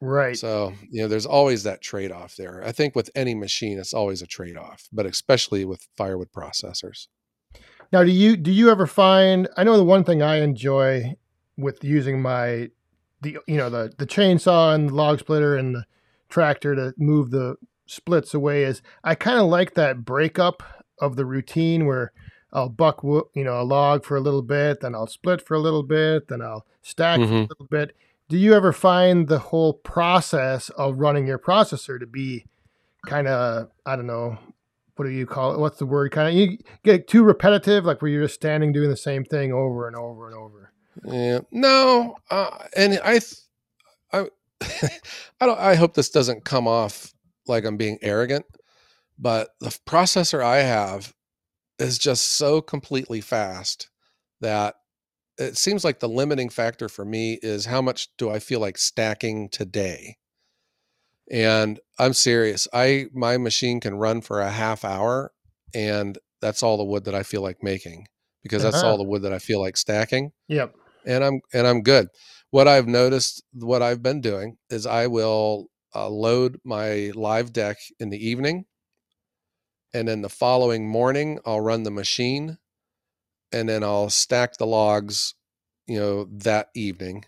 Right. 0.00 0.38
So, 0.38 0.72
you 0.90 1.02
know, 1.02 1.08
there's 1.08 1.26
always 1.26 1.64
that 1.64 1.82
trade 1.82 2.10
off 2.10 2.36
there. 2.36 2.62
I 2.64 2.72
think 2.72 2.96
with 2.96 3.10
any 3.14 3.34
machine, 3.34 3.78
it's 3.78 3.92
always 3.92 4.22
a 4.22 4.26
trade 4.26 4.56
off, 4.56 4.88
but 4.90 5.04
especially 5.04 5.66
with 5.66 5.86
firewood 5.98 6.32
processors. 6.34 7.08
Now, 7.92 8.02
do 8.04 8.10
you 8.10 8.36
do 8.36 8.50
you 8.52 8.70
ever 8.70 8.86
find? 8.86 9.48
I 9.56 9.64
know 9.64 9.76
the 9.76 9.84
one 9.84 10.04
thing 10.04 10.22
I 10.22 10.36
enjoy 10.40 11.14
with 11.56 11.82
using 11.84 12.20
my 12.20 12.70
the 13.20 13.38
you 13.46 13.56
know 13.56 13.70
the 13.70 13.92
the 13.98 14.06
chainsaw 14.06 14.74
and 14.74 14.88
the 14.90 14.94
log 14.94 15.20
splitter 15.20 15.56
and 15.56 15.74
the 15.74 15.84
tractor 16.28 16.74
to 16.74 16.94
move 16.98 17.30
the 17.30 17.56
splits 17.86 18.34
away 18.34 18.64
is 18.64 18.82
I 19.04 19.14
kind 19.14 19.38
of 19.38 19.46
like 19.46 19.74
that 19.74 20.04
breakup 20.04 20.62
of 20.98 21.16
the 21.16 21.24
routine 21.26 21.86
where 21.86 22.12
I'll 22.52 22.68
buck 22.68 23.02
you 23.02 23.44
know 23.44 23.60
a 23.60 23.62
log 23.62 24.04
for 24.04 24.16
a 24.16 24.20
little 24.20 24.42
bit, 24.42 24.80
then 24.80 24.94
I'll 24.94 25.06
split 25.06 25.40
for 25.46 25.54
a 25.54 25.60
little 25.60 25.82
bit, 25.82 26.28
then 26.28 26.40
I'll 26.42 26.66
stack 26.82 27.20
for 27.20 27.24
a 27.26 27.28
Mhm. 27.28 27.48
little 27.48 27.66
bit. 27.70 27.96
Do 28.28 28.38
you 28.38 28.54
ever 28.54 28.72
find 28.72 29.28
the 29.28 29.38
whole 29.38 29.74
process 29.74 30.70
of 30.70 30.98
running 30.98 31.26
your 31.26 31.38
processor 31.38 32.00
to 32.00 32.06
be 32.06 32.46
kind 33.06 33.28
of 33.28 33.68
I 33.86 33.96
don't 33.96 34.06
know 34.06 34.38
what 34.96 35.06
do 35.06 35.10
you 35.10 35.26
call 35.26 35.54
it? 35.54 35.58
What's 35.58 35.78
the 35.78 35.86
word? 35.86 36.12
Kind 36.12 36.28
of 36.28 36.34
you 36.34 36.58
get 36.84 37.08
too 37.08 37.24
repetitive, 37.24 37.84
like 37.84 38.00
where 38.00 38.10
you're 38.10 38.24
just 38.24 38.34
standing 38.34 38.72
doing 38.72 38.90
the 38.90 38.96
same 38.96 39.24
thing 39.24 39.52
over 39.52 39.86
and 39.86 39.96
over 39.96 40.28
and 40.28 40.36
over. 40.36 40.72
Yeah, 41.04 41.40
no, 41.50 42.16
uh, 42.30 42.66
and 42.76 43.00
I, 43.04 43.20
I, 44.12 44.26
I 45.40 45.46
don't. 45.46 45.58
I 45.58 45.74
hope 45.74 45.94
this 45.94 46.10
doesn't 46.10 46.44
come 46.44 46.68
off 46.68 47.12
like 47.46 47.64
I'm 47.64 47.76
being 47.76 47.98
arrogant, 48.02 48.46
but 49.18 49.50
the 49.60 49.76
processor 49.86 50.42
I 50.42 50.58
have 50.58 51.12
is 51.78 51.98
just 51.98 52.34
so 52.34 52.60
completely 52.60 53.20
fast 53.20 53.90
that 54.40 54.76
it 55.38 55.56
seems 55.56 55.84
like 55.84 55.98
the 55.98 56.08
limiting 56.08 56.48
factor 56.48 56.88
for 56.88 57.04
me 57.04 57.38
is 57.42 57.66
how 57.66 57.82
much 57.82 58.08
do 58.16 58.30
I 58.30 58.38
feel 58.38 58.60
like 58.60 58.78
stacking 58.78 59.48
today. 59.48 60.16
And 61.30 61.80
I'm 61.98 62.12
serious. 62.14 62.68
I 62.72 63.06
my 63.14 63.36
machine 63.38 63.80
can 63.80 63.94
run 63.96 64.20
for 64.20 64.40
a 64.40 64.50
half 64.50 64.84
hour, 64.84 65.32
and 65.74 66.18
that's 66.40 66.62
all 66.62 66.76
the 66.76 66.84
wood 66.84 67.04
that 67.04 67.14
I 67.14 67.22
feel 67.22 67.42
like 67.42 67.62
making 67.62 68.06
because 68.42 68.62
that's 68.62 68.82
Uh-huh. 68.82 68.92
all 68.92 68.98
the 68.98 69.04
wood 69.04 69.22
that 69.22 69.32
I 69.32 69.38
feel 69.38 69.60
like 69.60 69.76
stacking 69.76 70.32
Yep. 70.48 70.74
and 71.06 71.24
I'm 71.24 71.40
and 71.52 71.66
I'm 71.66 71.82
good. 71.82 72.08
What 72.50 72.68
I've 72.68 72.86
noticed, 72.88 73.42
what 73.52 73.82
I've 73.82 74.02
been 74.02 74.20
doing 74.20 74.56
is 74.70 74.86
I 74.86 75.06
will 75.08 75.68
uh, 75.94 76.08
load 76.08 76.60
my 76.64 77.12
live 77.14 77.52
deck 77.52 77.78
in 78.00 78.10
the 78.10 78.18
evening, 78.28 78.66
and 79.92 80.08
then 80.08 80.22
the 80.22 80.28
following 80.28 80.88
morning 80.88 81.38
I'll 81.44 81.60
run 81.60 81.82
the 81.84 81.90
machine, 81.90 82.58
and 83.52 83.68
then 83.68 83.84
I'll 83.84 84.10
stack 84.10 84.56
the 84.56 84.66
logs, 84.66 85.34
you 85.86 85.98
know, 85.98 86.24
that 86.32 86.68
evening, 86.74 87.24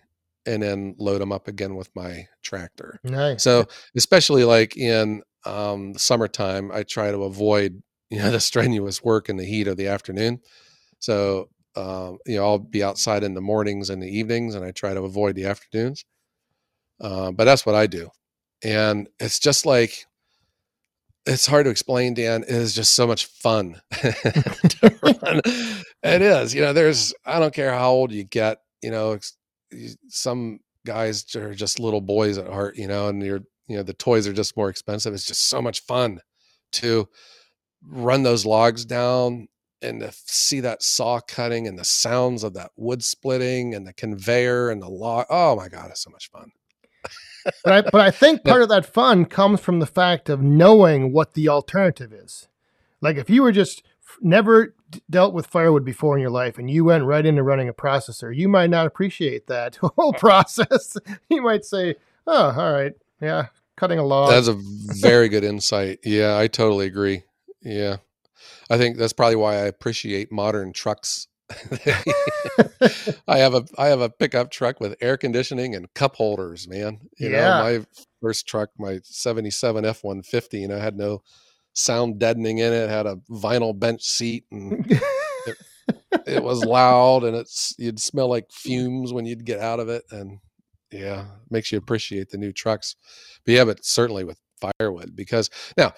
and 0.47 0.63
then 0.63 0.95
load 0.99 1.21
them 1.21 1.33
up 1.33 1.49
again 1.49 1.75
with 1.75 1.91
my 1.95 2.27
tractor. 2.43 3.01
Nice. 3.05 3.43
So 3.43 3.67
especially 3.97 4.45
like 4.45 4.77
in 4.77 5.23
um, 5.45 5.93
the 5.93 5.99
summertime, 5.99 6.71
I 6.73 6.83
try 6.83 7.11
to 7.11 7.25
avoid 7.25 7.83
you 8.11 8.19
know 8.19 8.31
the 8.31 8.41
strenuous 8.41 9.03
work 9.03 9.29
in 9.29 9.37
the 9.37 9.45
heat 9.45 9.67
of 9.67 9.77
the 9.77 9.89
afternoon. 9.89 10.41
So 11.01 11.49
um, 11.75 12.19
you 12.27 12.37
know 12.37 12.45
I'll 12.45 12.59
be 12.59 12.83
outside 12.83 13.25
in 13.25 13.35
the 13.35 13.41
mornings 13.41 13.91
and 13.91 14.03
the 14.03 14.19
evenings, 14.19 14.55
and 14.55 14.65
I 14.65 14.71
try 14.71 14.95
to 14.95 15.03
avoid 15.03 15.35
the 15.35 15.47
afternoons. 15.47 16.05
Uh, 17.01 17.31
but 17.33 17.45
that's 17.45 17.67
what 17.67 17.75
I 17.75 17.87
do, 17.87 18.09
and 18.63 19.09
it's 19.21 19.39
just 19.39 19.67
like 19.67 20.07
it's 21.27 21.47
hard 21.47 21.65
to 21.65 21.71
explain. 21.71 22.15
Dan 22.15 22.43
it 22.45 22.51
is 22.51 22.75
just 22.75 22.95
so 22.95 23.07
much 23.07 23.27
fun. 23.27 23.81
to 23.93 24.99
run. 25.03 25.41
It 26.03 26.23
is. 26.23 26.55
You 26.55 26.63
know, 26.63 26.73
there's 26.73 27.13
I 27.25 27.39
don't 27.39 27.55
care 27.55 27.73
how 27.73 27.91
old 27.91 28.13
you 28.13 28.25
get. 28.25 28.59
You 28.83 28.91
know, 28.91 29.19
some 30.09 30.61
guys 30.85 31.35
are 31.35 31.55
just 31.55 31.81
little 31.81 32.01
boys 32.01 32.39
at 32.39 32.47
heart. 32.47 32.77
You 32.77 32.89
know, 32.89 33.09
and 33.09 33.23
you're 33.23 33.43
you 33.69 33.77
know 33.77 33.83
the 33.83 33.93
toys 33.93 34.27
are 34.27 34.33
just 34.33 34.57
more 34.57 34.69
expensive. 34.69 35.15
It's 35.15 35.27
just 35.27 35.49
so 35.49 35.61
much 35.61 35.81
fun 35.81 36.21
to 36.73 37.09
run 37.83 38.23
those 38.23 38.47
logs 38.47 38.85
down 38.85 39.49
and 39.83 40.01
to 40.01 40.13
see 40.13 40.61
that 40.61 40.83
saw 40.83 41.21
cutting 41.21 41.67
and 41.67 41.79
the 41.79 41.85
sounds 41.85 42.43
of 42.43 42.55
that 42.55 42.71
wood 42.77 43.05
splitting 43.05 43.75
and 43.75 43.87
the 43.87 43.93
conveyor 43.93 44.71
and 44.71 44.83
the 44.83 44.89
log. 44.89 45.27
Oh 45.31 45.57
my 45.57 45.69
god, 45.69 45.91
it's 45.91 46.03
so 46.03 46.11
much 46.11 46.31
fun. 46.31 46.51
but 47.65 47.73
I, 47.73 47.91
but 47.91 48.01
I 48.01 48.11
think 48.11 48.45
part 48.45 48.63
of 48.63 48.69
that 48.71 48.87
fun 48.87 49.27
comes 49.27 49.61
from 49.61 49.81
the 49.81 49.87
fact 49.87 50.29
of 50.29 50.43
knowing 50.43 51.13
what 51.13 51.35
the 51.35 51.49
alternative 51.49 52.13
is. 52.13 52.49
Like 53.01 53.17
if 53.17 53.29
you 53.29 53.43
were 53.43 53.53
just 53.53 53.83
never 54.21 54.75
dealt 55.11 55.35
with 55.35 55.47
firewood 55.47 55.85
before 55.85 56.17
in 56.17 56.21
your 56.21 56.31
life 56.31 56.59
and 56.59 56.71
you 56.71 56.85
went 56.85 57.05
right 57.05 57.25
into 57.25 57.43
running 57.43 57.69
a 57.69 57.75
processor, 57.75 58.35
you 58.35 58.49
might 58.49 58.71
not 58.71 58.87
appreciate 58.87 59.47
that 59.49 59.77
whole 59.83 60.13
process. 60.13 60.97
you 61.29 61.43
might 61.43 61.65
say, 61.65 61.97
"Oh, 62.27 62.55
all 62.57 62.73
right, 62.73 62.93
yeah, 63.21 63.47
cutting 63.77 63.99
a 63.99 64.05
log." 64.05 64.31
That's 64.31 64.49
a 64.49 64.57
very 65.01 65.29
good 65.29 65.45
insight. 65.45 65.99
Yeah, 66.05 66.37
I 66.39 66.47
totally 66.47 66.87
agree. 66.87 67.23
Yeah. 67.63 67.97
I 68.71 68.79
think 68.79 68.97
that's 68.97 69.13
probably 69.13 69.37
why 69.37 69.55
I 69.55 69.67
appreciate 69.67 70.31
modern 70.33 70.73
trucks. 70.73 71.29
I 73.29 73.39
have 73.39 73.55
a 73.55 73.65
I 73.79 73.87
have 73.87 74.01
a 74.01 74.11
pickup 74.11 74.51
truck 74.51 74.81
with 74.81 74.97
air 75.01 75.17
conditioning 75.17 75.75
and 75.75 75.93
cup 75.95 76.17
holders, 76.17 76.69
man. 76.69 77.01
You 77.19 77.31
Yeah. 77.31 77.37
know, 77.37 77.63
my 77.63 77.87
first 78.21 78.47
truck, 78.47 78.71
my 78.79 79.01
77 79.03 79.85
F150, 79.85 80.61
you 80.61 80.69
know, 80.69 80.79
had 80.79 80.97
no 80.97 81.23
sound 81.77 82.19
deadening 82.19 82.59
in 82.59 82.73
it, 82.73 82.89
had 82.89 83.07
a 83.07 83.17
vinyl 83.31 83.79
bench 83.79 84.03
seat 84.03 84.45
and 84.51 84.85
it 86.27 86.43
was 86.43 86.65
loud 86.65 87.23
and 87.23 87.37
it's 87.37 87.75
you'd 87.79 88.01
smell 88.01 88.29
like 88.29 88.51
fumes 88.51 89.13
when 89.13 89.27
you'd 89.27 89.45
get 89.45 89.61
out 89.61 89.79
of 89.79 89.89
it 89.89 90.03
and 90.11 90.39
yeah 90.91 91.27
makes 91.51 91.71
you 91.71 91.79
appreciate 91.79 92.31
the 92.31 92.39
new 92.39 92.53
trucks. 92.53 92.97
But 93.45 93.53
yeah 93.53 93.65
but 93.65 93.85
certainly 93.85 94.25
with 94.25 94.41
firewood 94.61 95.15
because 95.15 95.51
now 95.77 95.93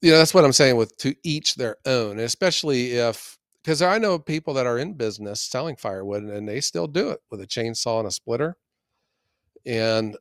you 0.00 0.10
know 0.10 0.18
that's 0.18 0.32
what 0.32 0.44
i'm 0.44 0.52
saying 0.52 0.76
with 0.76 0.96
to 0.96 1.14
each 1.22 1.54
their 1.56 1.76
own 1.84 2.18
especially 2.18 2.92
if 2.92 3.38
because 3.62 3.82
i 3.82 3.98
know 3.98 4.18
people 4.18 4.54
that 4.54 4.66
are 4.66 4.78
in 4.78 4.94
business 4.94 5.42
selling 5.42 5.76
firewood 5.76 6.22
and 6.22 6.48
they 6.48 6.60
still 6.60 6.86
do 6.86 7.10
it 7.10 7.20
with 7.30 7.42
a 7.42 7.46
chainsaw 7.46 7.98
and 7.98 8.08
a 8.08 8.10
splitter 8.10 8.56
and 9.66 10.16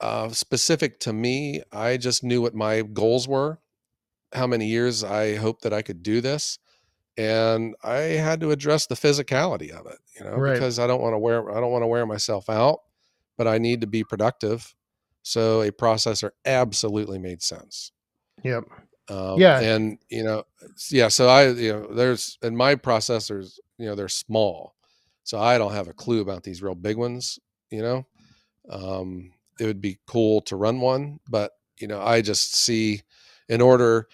uh, 0.00 0.30
specific 0.30 1.00
to 1.00 1.12
me 1.12 1.60
i 1.72 1.98
just 1.98 2.24
knew 2.24 2.40
what 2.40 2.54
my 2.54 2.80
goals 2.80 3.28
were 3.28 3.58
how 4.32 4.46
many 4.46 4.66
years 4.66 5.02
i 5.04 5.34
hoped 5.36 5.62
that 5.62 5.72
i 5.72 5.82
could 5.82 6.02
do 6.02 6.20
this 6.20 6.58
and 7.16 7.74
I 7.82 7.96
had 7.96 8.40
to 8.42 8.52
address 8.52 8.86
the 8.86 8.94
physicality 8.94 9.70
of 9.72 9.86
it, 9.86 9.98
you 10.16 10.24
know, 10.24 10.36
Right. 10.36 10.52
because 10.52 10.78
I 10.78 10.86
don't 10.86 11.00
want 11.02 11.14
to 11.14 11.18
wear 11.18 11.50
I 11.50 11.58
don't 11.60 11.72
want 11.72 11.82
to 11.82 11.88
wear 11.88 12.06
myself 12.06 12.48
out, 12.48 12.78
but 13.36 13.48
I 13.48 13.58
need 13.58 13.80
to 13.80 13.88
be 13.88 14.04
productive. 14.04 14.72
So 15.24 15.62
a 15.62 15.72
processor 15.72 16.30
absolutely 16.44 17.18
made 17.18 17.42
sense. 17.42 17.90
yep. 18.44 18.62
Um, 19.08 19.40
Yeah. 19.40 19.58
and 19.58 19.98
you 20.08 20.22
know, 20.22 20.44
yeah. 20.90 21.08
So 21.08 21.26
I, 21.28 21.48
you 21.48 21.72
know, 21.72 21.92
there's 21.92 22.38
and 22.42 22.56
my 22.56 22.76
processors, 22.76 23.58
you 23.78 23.86
know, 23.86 23.96
they're 23.96 24.08
small, 24.08 24.76
so 25.24 25.40
I 25.40 25.58
don't 25.58 25.72
have 25.72 25.88
a 25.88 25.92
clue 25.94 26.20
about 26.20 26.44
these 26.44 26.62
real 26.62 26.76
big 26.76 26.96
ones. 26.96 27.40
You 27.70 27.82
know, 27.82 28.06
um, 28.70 29.32
it 29.58 29.64
would 29.66 29.80
be 29.80 29.98
cool 30.06 30.40
to 30.42 30.54
run 30.54 30.80
one, 30.80 31.18
but 31.28 31.50
you 31.80 31.88
know, 31.88 32.00
I 32.00 32.22
just 32.22 32.54
see 32.54 33.02
in 33.48 33.60
order, 33.60 34.08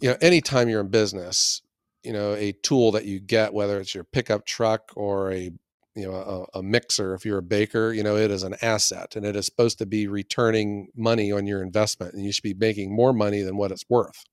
you 0.00 0.10
know, 0.10 0.16
anytime 0.20 0.68
you're 0.68 0.80
in 0.80 0.88
business, 0.88 1.62
you 2.02 2.12
know, 2.12 2.34
a 2.34 2.52
tool 2.52 2.92
that 2.92 3.04
you 3.04 3.20
get, 3.20 3.54
whether 3.54 3.80
it's 3.80 3.94
your 3.94 4.04
pickup 4.04 4.44
truck 4.46 4.92
or 4.96 5.32
a 5.32 5.50
you 5.94 6.06
know 6.06 6.46
a, 6.54 6.58
a 6.58 6.62
mixer 6.62 7.14
if 7.14 7.24
you're 7.24 7.38
a 7.38 7.42
baker 7.42 7.92
you 7.92 8.02
know 8.02 8.16
it 8.16 8.30
is 8.30 8.42
an 8.42 8.56
asset 8.62 9.14
and 9.16 9.24
it 9.24 9.36
is 9.36 9.46
supposed 9.46 9.78
to 9.78 9.86
be 9.86 10.08
returning 10.08 10.88
money 10.96 11.30
on 11.30 11.46
your 11.46 11.62
investment 11.62 12.14
and 12.14 12.24
you 12.24 12.32
should 12.32 12.42
be 12.42 12.54
making 12.54 12.94
more 12.94 13.12
money 13.12 13.42
than 13.42 13.56
what 13.56 13.70
it's 13.70 13.84
worth. 13.88 14.24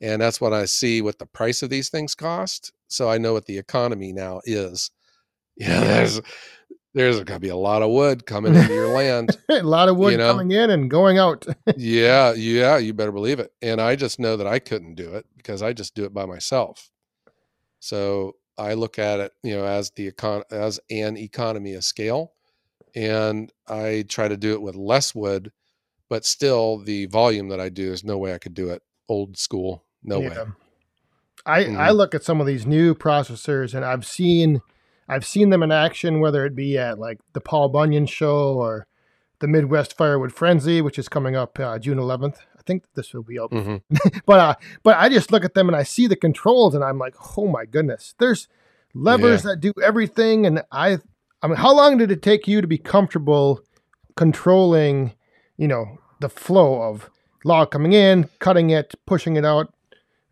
And 0.00 0.20
that's 0.20 0.40
what 0.40 0.52
i 0.52 0.64
see 0.66 1.00
what 1.00 1.18
the 1.18 1.26
price 1.26 1.62
of 1.62 1.70
these 1.70 1.88
things 1.88 2.14
cost. 2.14 2.72
So 2.88 3.08
i 3.08 3.18
know 3.18 3.32
what 3.32 3.46
the 3.46 3.58
economy 3.58 4.12
now 4.12 4.40
is. 4.44 4.90
Yeah. 5.56 5.84
There's 5.84 6.20
there's 6.94 7.16
going 7.16 7.26
to 7.36 7.40
be 7.40 7.48
a 7.48 7.56
lot 7.56 7.82
of 7.82 7.90
wood 7.90 8.24
coming 8.26 8.54
into 8.56 8.72
your 8.72 8.88
land 8.88 9.36
a 9.50 9.62
lot 9.62 9.88
of 9.88 9.96
wood 9.96 10.12
You 10.12 10.18
know? 10.18 10.32
coming 10.32 10.52
in 10.52 10.70
and 10.70 10.88
going 10.90 11.18
out. 11.18 11.46
yeah 11.76 12.32
yeah 12.34 12.76
you 12.78 12.94
better 12.94 13.12
believe 13.12 13.40
it 13.40 13.52
and 13.62 13.80
i 13.80 13.96
just 13.96 14.18
know 14.20 14.36
that 14.36 14.46
i 14.46 14.58
couldn't 14.58 14.94
do 14.94 15.14
it 15.14 15.26
because 15.36 15.60
i 15.62 15.72
just 15.72 15.94
do 15.94 16.04
it 16.04 16.14
by 16.14 16.24
myself 16.24 16.90
so 17.80 18.34
i 18.56 18.74
look 18.74 18.98
at 18.98 19.20
it 19.20 19.32
you 19.42 19.54
know 19.56 19.64
as 19.64 19.90
the 19.96 20.10
econ 20.10 20.42
as 20.50 20.78
an 20.90 21.16
economy 21.16 21.74
of 21.74 21.84
scale 21.84 22.32
and 22.94 23.52
i 23.68 24.04
try 24.08 24.28
to 24.28 24.36
do 24.36 24.52
it 24.52 24.62
with 24.62 24.76
less 24.76 25.14
wood 25.14 25.50
but 26.08 26.24
still 26.24 26.78
the 26.78 27.06
volume 27.06 27.48
that 27.48 27.60
i 27.60 27.68
do 27.68 27.92
is 27.92 28.04
no 28.04 28.16
way 28.18 28.32
i 28.34 28.38
could 28.38 28.54
do 28.54 28.70
it 28.70 28.82
old 29.08 29.36
school 29.36 29.84
no 30.02 30.20
way 30.20 30.36
I 31.46 31.64
I 31.64 31.90
Mhm. 31.90 31.96
look 31.96 32.14
at 32.14 32.24
some 32.24 32.40
of 32.40 32.46
these 32.46 32.64
new 32.66 32.94
processors 32.94 33.74
and 33.74 33.84
I've 33.84 34.06
seen 34.06 34.62
I've 35.08 35.26
seen 35.26 35.50
them 35.50 35.62
in 35.62 35.70
action, 35.72 36.20
whether 36.20 36.44
it 36.46 36.54
be 36.56 36.78
at 36.78 36.98
like 36.98 37.18
the 37.34 37.40
Paul 37.40 37.68
Bunyan 37.68 38.06
show 38.06 38.54
or 38.54 38.86
the 39.40 39.46
Midwest 39.48 39.96
Firewood 39.96 40.32
Frenzy, 40.32 40.80
which 40.80 40.98
is 40.98 41.08
coming 41.08 41.36
up 41.36 41.58
uh, 41.60 41.78
June 41.78 41.98
11th. 41.98 42.36
I 42.58 42.62
think 42.66 42.84
this 42.94 43.12
will 43.12 43.22
be 43.22 43.38
up, 43.38 43.50
Mhm. 43.50 43.82
but 44.26 44.40
uh, 44.40 44.54
but 44.82 44.96
I 44.96 45.10
just 45.10 45.30
look 45.30 45.44
at 45.44 45.52
them 45.54 45.68
and 45.68 45.76
I 45.76 45.82
see 45.82 46.06
the 46.06 46.16
controls 46.16 46.74
and 46.74 46.82
I'm 46.82 46.98
like, 46.98 47.14
oh 47.36 47.46
my 47.46 47.66
goodness, 47.66 48.14
there's 48.18 48.48
levers 48.94 49.42
that 49.42 49.60
do 49.60 49.72
everything. 49.82 50.46
And 50.46 50.62
I, 50.72 50.98
I 51.42 51.46
mean, 51.48 51.56
how 51.56 51.74
long 51.74 51.98
did 51.98 52.10
it 52.10 52.22
take 52.22 52.48
you 52.48 52.62
to 52.62 52.66
be 52.66 52.78
comfortable 52.78 53.60
controlling, 54.16 55.12
you 55.58 55.68
know, 55.68 55.98
the 56.20 56.30
flow 56.30 56.80
of 56.82 57.10
log 57.44 57.70
coming 57.70 57.92
in, 57.92 58.30
cutting 58.38 58.70
it, 58.70 58.94
pushing 59.04 59.36
it 59.36 59.44
out? 59.44 59.74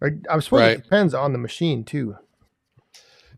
Or 0.01 0.13
I 0.31 0.39
suppose 0.39 0.61
Right. 0.61 0.79
it 0.79 0.85
depends 0.85 1.13
on 1.13 1.33
the 1.33 1.39
machine 1.39 1.85
too. 1.85 2.17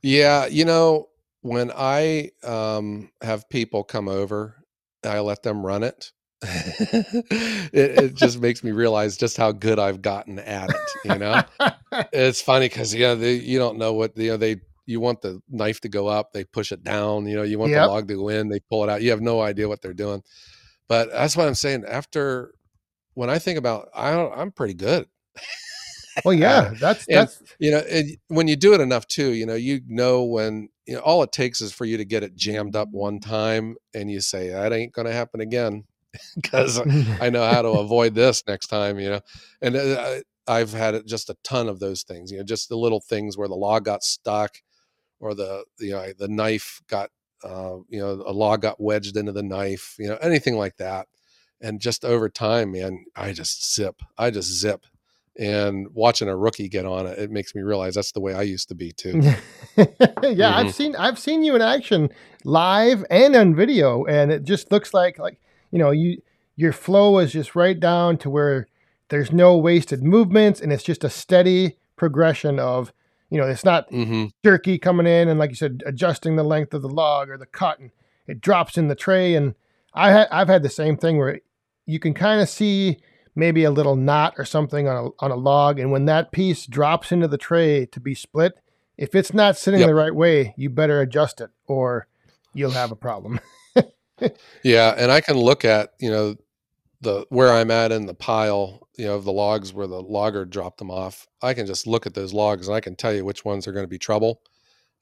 Yeah, 0.03 0.47
you 0.47 0.65
know, 0.65 1.09
when 1.45 1.71
I 1.77 2.31
um, 2.43 3.11
have 3.21 3.51
people 3.51 3.85
come 3.85 4.09
over, 4.09 4.65
I 5.05 5.21
let 5.21 5.43
them 5.43 5.65
run 5.65 5.83
it. 5.83 6.11
it, 6.43 7.75
it 7.75 8.15
just 8.15 8.41
makes 8.41 8.65
me 8.65 8.71
realize 8.73 9.19
just 9.19 9.37
how 9.37 9.53
good 9.53 9.79
I've 9.79 10.01
gotten 10.01 10.39
at 10.39 10.71
it. 10.71 10.97
You 11.05 11.19
know, 11.19 11.45
it's 12.15 12.41
funny 12.41 12.67
because 12.71 12.95
you 12.95 13.01
know 13.03 13.15
they, 13.15 13.35
you 13.35 13.59
don't 13.59 13.77
know 13.77 13.93
what 13.93 14.17
you 14.17 14.31
know 14.31 14.37
they 14.39 14.57
you 14.87 15.01
want 15.01 15.21
the 15.21 15.43
knife 15.51 15.83
to 15.83 15.91
go 15.91 16.07
up, 16.07 16.33
they 16.33 16.45
push 16.45 16.73
it 16.73 16.83
down. 16.83 17.27
You 17.27 17.37
know, 17.37 17.43
you 17.43 17.59
want 17.59 17.73
Yep. 17.73 17.83
the 17.83 17.89
log 17.89 18.09
to 18.09 18.15
go 18.15 18.29
in, 18.31 18.49
they 18.49 18.61
pull 18.71 18.83
it 18.85 18.89
out. 18.89 19.03
You 19.03 19.11
have 19.11 19.21
no 19.21 19.43
idea 19.43 19.69
what 19.69 19.83
they're 19.83 19.93
doing. 19.93 20.23
But 20.89 21.11
that's 21.13 21.37
what 21.37 21.47
I'm 21.47 21.55
saying. 21.55 21.85
After 21.87 22.55
when 23.13 23.29
I 23.29 23.39
think 23.39 23.59
about, 23.59 23.89
I 23.95 24.13
don't, 24.13 24.33
I'm 24.35 24.51
pretty 24.51 24.75
good. 24.75 25.07
well, 26.25 26.33
yeah, 26.35 26.73
that's 26.81 27.07
and- 27.07 27.17
that's 27.19 27.43
you 27.59 27.71
know 27.71 27.83
and 27.91 28.17
when 28.29 28.49
you 28.49 28.57
do 28.57 28.73
it 28.73 28.81
enough 28.81 29.07
too 29.07 29.33
you 29.33 29.45
know 29.45 29.55
you 29.55 29.83
know 29.87 30.25
when 30.25 30.71
you 30.87 30.95
know 30.95 31.01
all 31.01 31.23
it 31.23 31.33
takes 31.33 31.61
is 31.61 31.73
for 31.73 31.85
you 31.85 31.97
to 31.97 32.05
get 32.05 32.23
it 32.23 32.35
jammed 32.37 32.77
up 32.77 32.89
one 32.91 33.21
time 33.21 33.77
and 33.95 34.11
you 34.11 34.21
say 34.21 34.51
that 34.51 34.73
ain't 34.73 34.93
going 34.93 35.07
to 35.07 35.13
happen 35.13 35.41
again 35.41 35.85
because 36.37 36.81
i 37.21 37.31
know 37.31 37.45
how 37.45 37.63
to 37.63 37.69
avoid 37.69 38.15
this 38.15 38.43
next 38.47 38.67
time 38.69 38.99
you 38.99 39.11
know? 39.11 39.21
And 39.63 39.77
uh, 39.77 40.01
I- 40.01 40.23
i've 40.47 40.73
had 40.75 41.07
just 41.07 41.31
a 41.31 41.37
ton 41.43 41.69
of 41.71 41.81
those 41.81 42.03
things 42.03 42.31
you 42.31 42.37
know 42.37 42.45
just 42.45 42.69
the 42.69 42.77
little 42.77 43.01
things 43.01 43.39
where 43.39 43.49
the 43.49 43.55
log 43.55 43.87
got 43.87 44.05
stuck 44.05 44.59
or 45.21 45.35
the 45.35 45.65
you 45.79 45.93
know 45.93 46.13
the 46.19 46.29
knife 46.29 46.83
got 46.89 47.11
uh, 47.43 47.77
you 47.89 47.99
know 47.99 48.23
a 48.27 48.33
log 48.33 48.63
got 48.63 48.81
wedged 48.81 49.17
into 49.17 49.33
the 49.33 49.43
knife 49.43 49.97
you 49.99 50.09
know 50.09 50.17
anything 50.23 50.57
like 50.57 50.77
that. 50.79 51.07
And 51.61 51.81
just 51.81 52.05
over 52.05 52.29
time 52.29 52.73
man 52.73 53.05
i 53.17 53.33
just 53.33 53.75
zip 53.75 53.97
i 54.19 54.31
just 54.31 54.53
zip 54.53 54.85
and 55.39 55.89
watching 55.93 56.29
a 56.29 56.37
rookie 56.37 56.69
get 56.69 56.87
on 56.87 57.07
it 57.07 57.19
it 57.19 57.31
makes 57.31 57.55
me 57.55 57.63
realize 57.63 57.95
that's 57.95 58.13
the 58.13 58.21
way 58.21 58.35
i 58.35 58.43
used 58.43 58.69
to 58.69 58.75
be 58.75 58.93
too 58.93 59.21
yeah, 60.23 60.55
I've 60.57 60.73
seen 60.73 60.95
I've 60.97 61.19
seen 61.19 61.43
you 61.43 61.57
in 61.57 61.63
action 61.63 62.11
live 62.45 63.05
and 63.11 63.35
on 63.35 63.55
video, 63.55 64.05
and 64.05 64.31
it 64.31 64.45
just 64.45 64.71
looks 64.71 64.95
like 64.95 65.19
like 65.19 65.41
you 65.71 65.79
know 65.79 65.91
you 65.91 66.23
your 66.57 66.73
flow 66.73 67.19
is 67.19 67.33
just 67.33 67.57
right 67.57 67.79
down 67.79 68.17
to 68.19 68.31
where 68.31 68.69
there's 69.09 69.33
no 69.33 69.57
wasted 69.57 70.03
movements, 70.03 70.61
and 70.61 70.73
it's 70.73 70.85
just 70.85 71.05
a 71.05 71.11
steady 71.11 71.77
progression 71.97 72.59
of 72.59 72.93
you 73.31 73.39
know 73.39 73.49
it's 73.49 73.65
not 73.65 73.89
hmm 73.91 74.27
jerky 74.45 74.79
coming 74.79 75.07
in 75.07 75.29
and 75.29 75.39
like 75.39 75.51
you 75.51 75.57
said 75.57 75.83
adjusting 75.87 76.37
the 76.37 76.45
length 76.45 76.75
of 76.75 76.83
the 76.83 76.89
log 76.89 77.29
or 77.29 77.37
the 77.37 77.47
cut, 77.47 77.81
and 77.81 77.91
it 78.29 78.41
drops 78.41 78.79
in 78.79 78.89
the 78.89 78.95
tray. 78.95 79.35
And 79.35 79.55
I 79.93 80.13
ha- 80.13 80.29
I've 80.31 80.49
had 80.49 80.63
the 80.63 80.71
same 80.71 80.97
thing 80.97 81.19
where 81.19 81.41
you 81.87 81.99
can 81.99 82.15
kind 82.15 82.41
of 82.41 82.49
see 82.49 82.99
maybe 83.35 83.65
a 83.65 83.71
little 83.71 83.97
knot 83.97 84.35
or 84.39 84.45
something 84.45 84.87
on 84.89 85.07
a, 85.07 85.25
on 85.25 85.31
a 85.31 85.37
log, 85.37 85.79
and 85.79 85.91
when 85.91 86.05
that 86.07 86.33
piece 86.33 86.67
drops 86.67 87.11
into 87.13 87.29
the 87.29 87.39
tray 87.39 87.87
to 87.87 88.01
be 88.01 88.15
split, 88.15 88.61
if 88.97 89.15
it's 89.15 89.35
not 89.35 89.57
sitting 89.57 89.81
Yep. 89.81 89.89
the 89.89 89.95
right 89.95 90.15
way, 90.15 90.55
you 90.57 90.71
better 90.71 91.01
adjust 91.01 91.41
it 91.41 91.51
or 91.67 92.07
you'll 92.53 92.71
have 92.71 92.93
a 92.93 92.97
problem. 92.97 93.41
yeah 94.63 94.95
and 94.97 95.11
i 95.11 95.21
can 95.21 95.37
look 95.37 95.65
at 95.65 95.91
you 95.99 96.09
know 96.09 96.37
the 97.01 97.27
where 97.31 97.51
i'm 97.53 97.71
at 97.73 97.91
in 97.91 98.07
the 98.07 98.15
pile 98.15 98.87
you 98.97 99.05
know 99.05 99.17
of 99.17 99.25
the 99.25 99.33
logs 99.33 99.73
where 99.73 99.89
the 99.89 100.01
logger 100.01 100.45
dropped 100.45 100.79
them 100.79 100.91
off 100.91 101.27
i 101.43 101.53
can 101.53 101.67
just 101.67 101.85
look 101.87 102.07
at 102.07 102.15
those 102.15 102.33
logs 102.33 102.69
and 102.69 102.77
i 102.77 102.81
can 102.81 102.95
tell 102.95 103.13
you 103.13 103.25
which 103.25 103.45
ones 103.45 103.67
are 103.67 103.73
going 103.73 103.83
to 103.85 103.89
be 103.89 103.99
trouble 103.99 104.41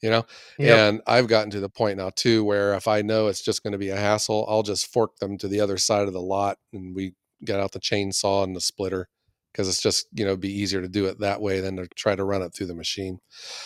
you 0.00 0.08
know 0.08 0.24
Yep. 0.58 0.78
and 0.78 1.02
i've 1.06 1.28
gotten 1.28 1.50
to 1.50 1.60
the 1.60 1.68
point 1.68 1.98
now 1.98 2.10
too 2.16 2.42
where 2.42 2.72
if 2.74 2.88
i 2.88 3.02
know 3.02 3.26
it's 3.28 3.42
just 3.42 3.62
going 3.62 3.72
to 3.72 3.78
be 3.78 3.90
a 3.90 3.96
hassle 3.96 4.46
i'll 4.48 4.62
just 4.62 4.90
fork 4.90 5.18
them 5.18 5.36
to 5.38 5.46
the 5.46 5.60
other 5.60 5.76
side 5.76 6.06
of 6.08 6.14
the 6.14 6.20
lot 6.22 6.56
and 6.72 6.96
we 6.96 7.12
get 7.44 7.60
out 7.60 7.72
the 7.72 7.80
chainsaw 7.80 8.44
and 8.44 8.54
the 8.56 8.60
splitter 8.60 9.08
because 9.52 9.68
it's 9.68 9.82
just 9.82 10.06
you 10.12 10.24
know 10.24 10.36
be 10.36 10.50
easier 10.52 10.80
to 10.80 10.88
do 10.88 11.06
it 11.06 11.20
that 11.20 11.40
way 11.40 11.60
than 11.60 11.76
to 11.76 11.86
try 11.96 12.14
to 12.16 12.24
run 12.24 12.42
it 12.42 12.54
through 12.54 12.66
the 12.66 12.74
machine. 12.74 13.18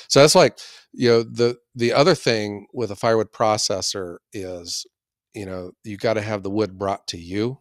So 0.08 0.20
that's 0.20 0.34
like 0.34 0.58
you 0.92 1.08
know 1.08 1.22
the 1.22 1.56
the 1.74 1.92
other 1.92 2.14
thing 2.14 2.66
with 2.72 2.90
a 2.90 2.96
firewood 2.96 3.32
processor 3.32 4.18
is 4.32 4.86
you 5.34 5.46
know 5.46 5.72
you 5.84 5.96
got 5.96 6.14
to 6.14 6.22
have 6.22 6.42
the 6.42 6.50
wood 6.50 6.78
brought 6.78 7.06
to 7.08 7.18
you. 7.18 7.58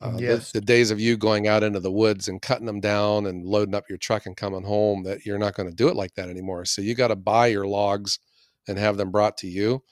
Uh, 0.00 0.12
the- 0.16 0.22
Yes. 0.22 0.52
the, 0.52 0.60
days 0.62 0.90
of 0.90 0.98
you 0.98 1.16
going 1.16 1.46
out 1.46 1.62
into 1.62 1.78
the 1.80 1.92
woods 1.92 2.26
and 2.28 2.40
cutting 2.40 2.64
them 2.66 2.80
down 2.80 3.26
and 3.26 3.44
loading 3.44 3.74
up 3.74 3.84
your 3.88 3.98
truck 3.98 4.24
and 4.24 4.34
coming 4.36 4.62
home 4.62 5.02
that 5.02 5.26
you're 5.26 5.38
not 5.38 5.54
going 5.54 5.68
to 5.68 5.74
do 5.74 5.88
it 5.88 5.96
like 5.96 6.14
that 6.14 6.30
anymore. 6.30 6.64
So 6.64 6.80
you 6.80 6.94
got 6.94 7.08
to 7.08 7.16
buy 7.16 7.48
your 7.48 7.66
logs 7.66 8.18
and 8.66 8.78
have 8.78 8.96
them 8.96 9.10
brought 9.10 9.36
to 9.38 9.46
you 9.46 9.82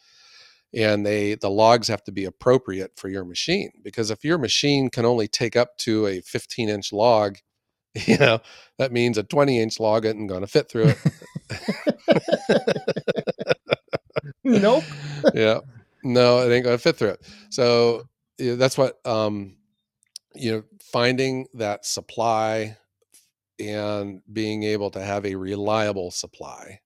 and 0.74 1.07
they 1.07 1.35
the 1.35 1.50
logs 1.50 1.88
have 1.88 2.02
to 2.04 2.12
be 2.12 2.24
appropriate 2.24 2.92
for 2.96 3.09
your 3.09 3.24
machine 3.24 3.70
because 3.83 4.11
if 4.11 4.24
your 4.24 4.38
machine 4.38 4.90
can 4.90 5.04
only 5.04 5.28
take 5.28 5.57
up 5.57 5.76
to 5.78 6.07
a 6.07 6.20
15 6.20 6.68
inch 6.68 6.92
log 6.92 7.38
you 8.07 8.18
know 8.18 8.40
that 8.78 8.92
means 8.92 9.18
a 9.18 9.22
20 9.22 9.61
inch 9.61 9.81
log 9.81 10.04
isn't 10.04 10.26
going 10.26 10.42
to 10.42 10.46
fit 10.46 10.70
through 10.70 10.88
it. 10.88 10.98
Nope. 14.44 14.85
yeah. 15.35 15.61
No 16.02 16.40
it 16.40 16.52
ain't 16.52 16.64
going 16.64 16.76
to 16.76 16.83
fit 16.83 16.96
through 16.96 17.11
it. 17.11 17.20
So 17.50 18.09
yeah, 18.38 18.54
that's 18.54 18.78
what 18.78 19.04
um 19.07 19.57
you 20.35 20.52
know 20.52 20.62
finding 20.92 21.46
that 21.54 21.85
supply 21.85 22.76
and 23.59 24.22
being 24.33 24.62
able 24.62 24.90
to 24.92 25.02
have 25.02 25.26
a 25.26 25.35
reliable 25.35 26.11
supply 26.11 26.81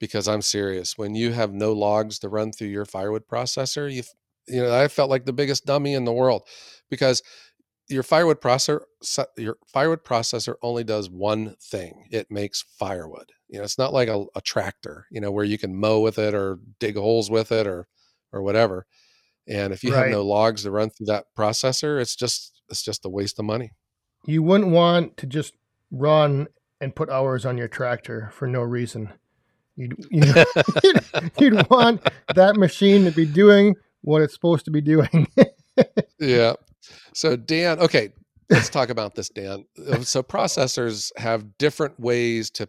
because 0.00 0.28
i'm 0.28 0.42
serious 0.42 0.96
when 0.98 1.14
you 1.14 1.32
have 1.32 1.52
no 1.52 1.72
logs 1.72 2.18
to 2.18 2.28
run 2.28 2.52
through 2.52 2.68
your 2.68 2.84
firewood 2.84 3.26
processor 3.26 3.92
you 3.92 4.02
you 4.46 4.62
know 4.62 4.74
i 4.74 4.88
felt 4.88 5.10
like 5.10 5.24
the 5.24 5.32
biggest 5.32 5.64
dummy 5.66 5.94
in 5.94 6.04
the 6.04 6.12
world 6.12 6.46
because 6.90 7.22
your 7.88 8.02
firewood 8.02 8.40
processor 8.40 8.80
your 9.36 9.56
firewood 9.66 10.04
processor 10.04 10.54
only 10.62 10.84
does 10.84 11.10
one 11.10 11.54
thing 11.60 12.06
it 12.10 12.30
makes 12.30 12.62
firewood 12.78 13.30
you 13.48 13.58
know 13.58 13.64
it's 13.64 13.78
not 13.78 13.92
like 13.92 14.08
a, 14.08 14.24
a 14.34 14.40
tractor 14.40 15.06
you 15.10 15.20
know 15.20 15.30
where 15.30 15.44
you 15.44 15.58
can 15.58 15.74
mow 15.76 16.00
with 16.00 16.18
it 16.18 16.34
or 16.34 16.58
dig 16.80 16.96
holes 16.96 17.30
with 17.30 17.52
it 17.52 17.66
or 17.66 17.86
or 18.32 18.42
whatever 18.42 18.86
and 19.46 19.72
if 19.72 19.84
you 19.84 19.92
have 19.92 20.10
no 20.10 20.22
logs 20.22 20.62
to 20.62 20.70
run 20.70 20.88
through 20.90 21.06
that 21.06 21.26
processor 21.36 22.00
it's 22.00 22.16
just 22.16 22.62
it's 22.70 22.82
just 22.82 23.04
a 23.04 23.08
waste 23.10 23.38
of 23.38 23.44
money 23.44 23.70
You 24.26 24.42
wouldn't 24.42 24.70
want 24.70 25.18
to 25.18 25.26
just 25.26 25.54
run 25.90 26.48
and 26.80 26.96
put 26.96 27.10
hours 27.10 27.44
on 27.44 27.58
your 27.58 27.68
tractor 27.68 28.30
for 28.32 28.46
no 28.48 28.62
reason. 28.62 29.12
You'd, 29.76 30.06
you'd, 30.10 31.04
you'd 31.38 31.70
want 31.70 32.06
that 32.34 32.56
machine 32.56 33.04
to 33.04 33.10
be 33.10 33.26
doing 33.26 33.74
what 34.02 34.22
it's 34.22 34.34
supposed 34.34 34.64
to 34.66 34.70
be 34.70 34.80
doing. 34.80 35.28
yeah. 36.18 36.54
So 37.12 37.36
dan 37.36 37.80
okay 37.80 38.10
let's 38.50 38.68
talk 38.68 38.90
about 38.90 39.14
this 39.14 39.28
dan. 39.30 39.64
Uh, 39.88 40.00
so 40.00 40.22
processors 40.22 41.10
have 41.16 41.56
different 41.58 41.98
ways 41.98 42.50
to 42.50 42.68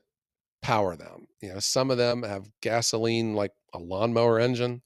power 0.62 0.96
them. 0.96 1.28
You 1.42 1.54
know 1.54 1.60
some 1.60 1.92
of 1.92 1.98
them 1.98 2.24
have 2.24 2.50
gasoline 2.62 3.36
like 3.36 3.52
a 3.74 3.80
lawnmower 3.80 4.40
engine. 4.40 4.82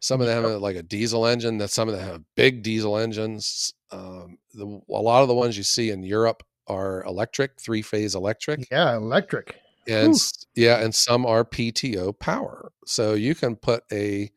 Some 0.00 0.20
of 0.20 0.26
them 0.26 0.44
have 0.44 0.60
like 0.60 0.76
a 0.76 0.82
diesel 0.82 1.26
engine 1.26 1.58
that 1.58 1.70
some 1.70 1.88
of 1.88 1.96
them 1.96 2.06
have 2.06 2.22
big 2.36 2.62
diesel 2.62 2.98
engines. 2.98 3.72
Um, 3.90 4.38
the, 4.52 4.66
a 4.66 5.00
lot 5.00 5.22
of 5.22 5.28
the 5.28 5.34
ones 5.34 5.56
you 5.56 5.62
see 5.62 5.90
in 5.90 6.02
europe 6.02 6.42
are 6.66 7.04
electric 7.04 7.60
three 7.60 7.82
phase 7.82 8.14
electric. 8.14 8.68
Yeah, 8.70 8.96
electric. 8.96 9.56
And 9.86 10.14
yeah 10.54 10.82
and 10.82 10.94
some 10.94 11.24
are 11.26 11.44
pto 11.44 12.16
power 12.18 12.72
so 12.86 13.14
you 13.14 13.34
can 13.34 13.56
put 13.56 13.82
a 13.92 14.30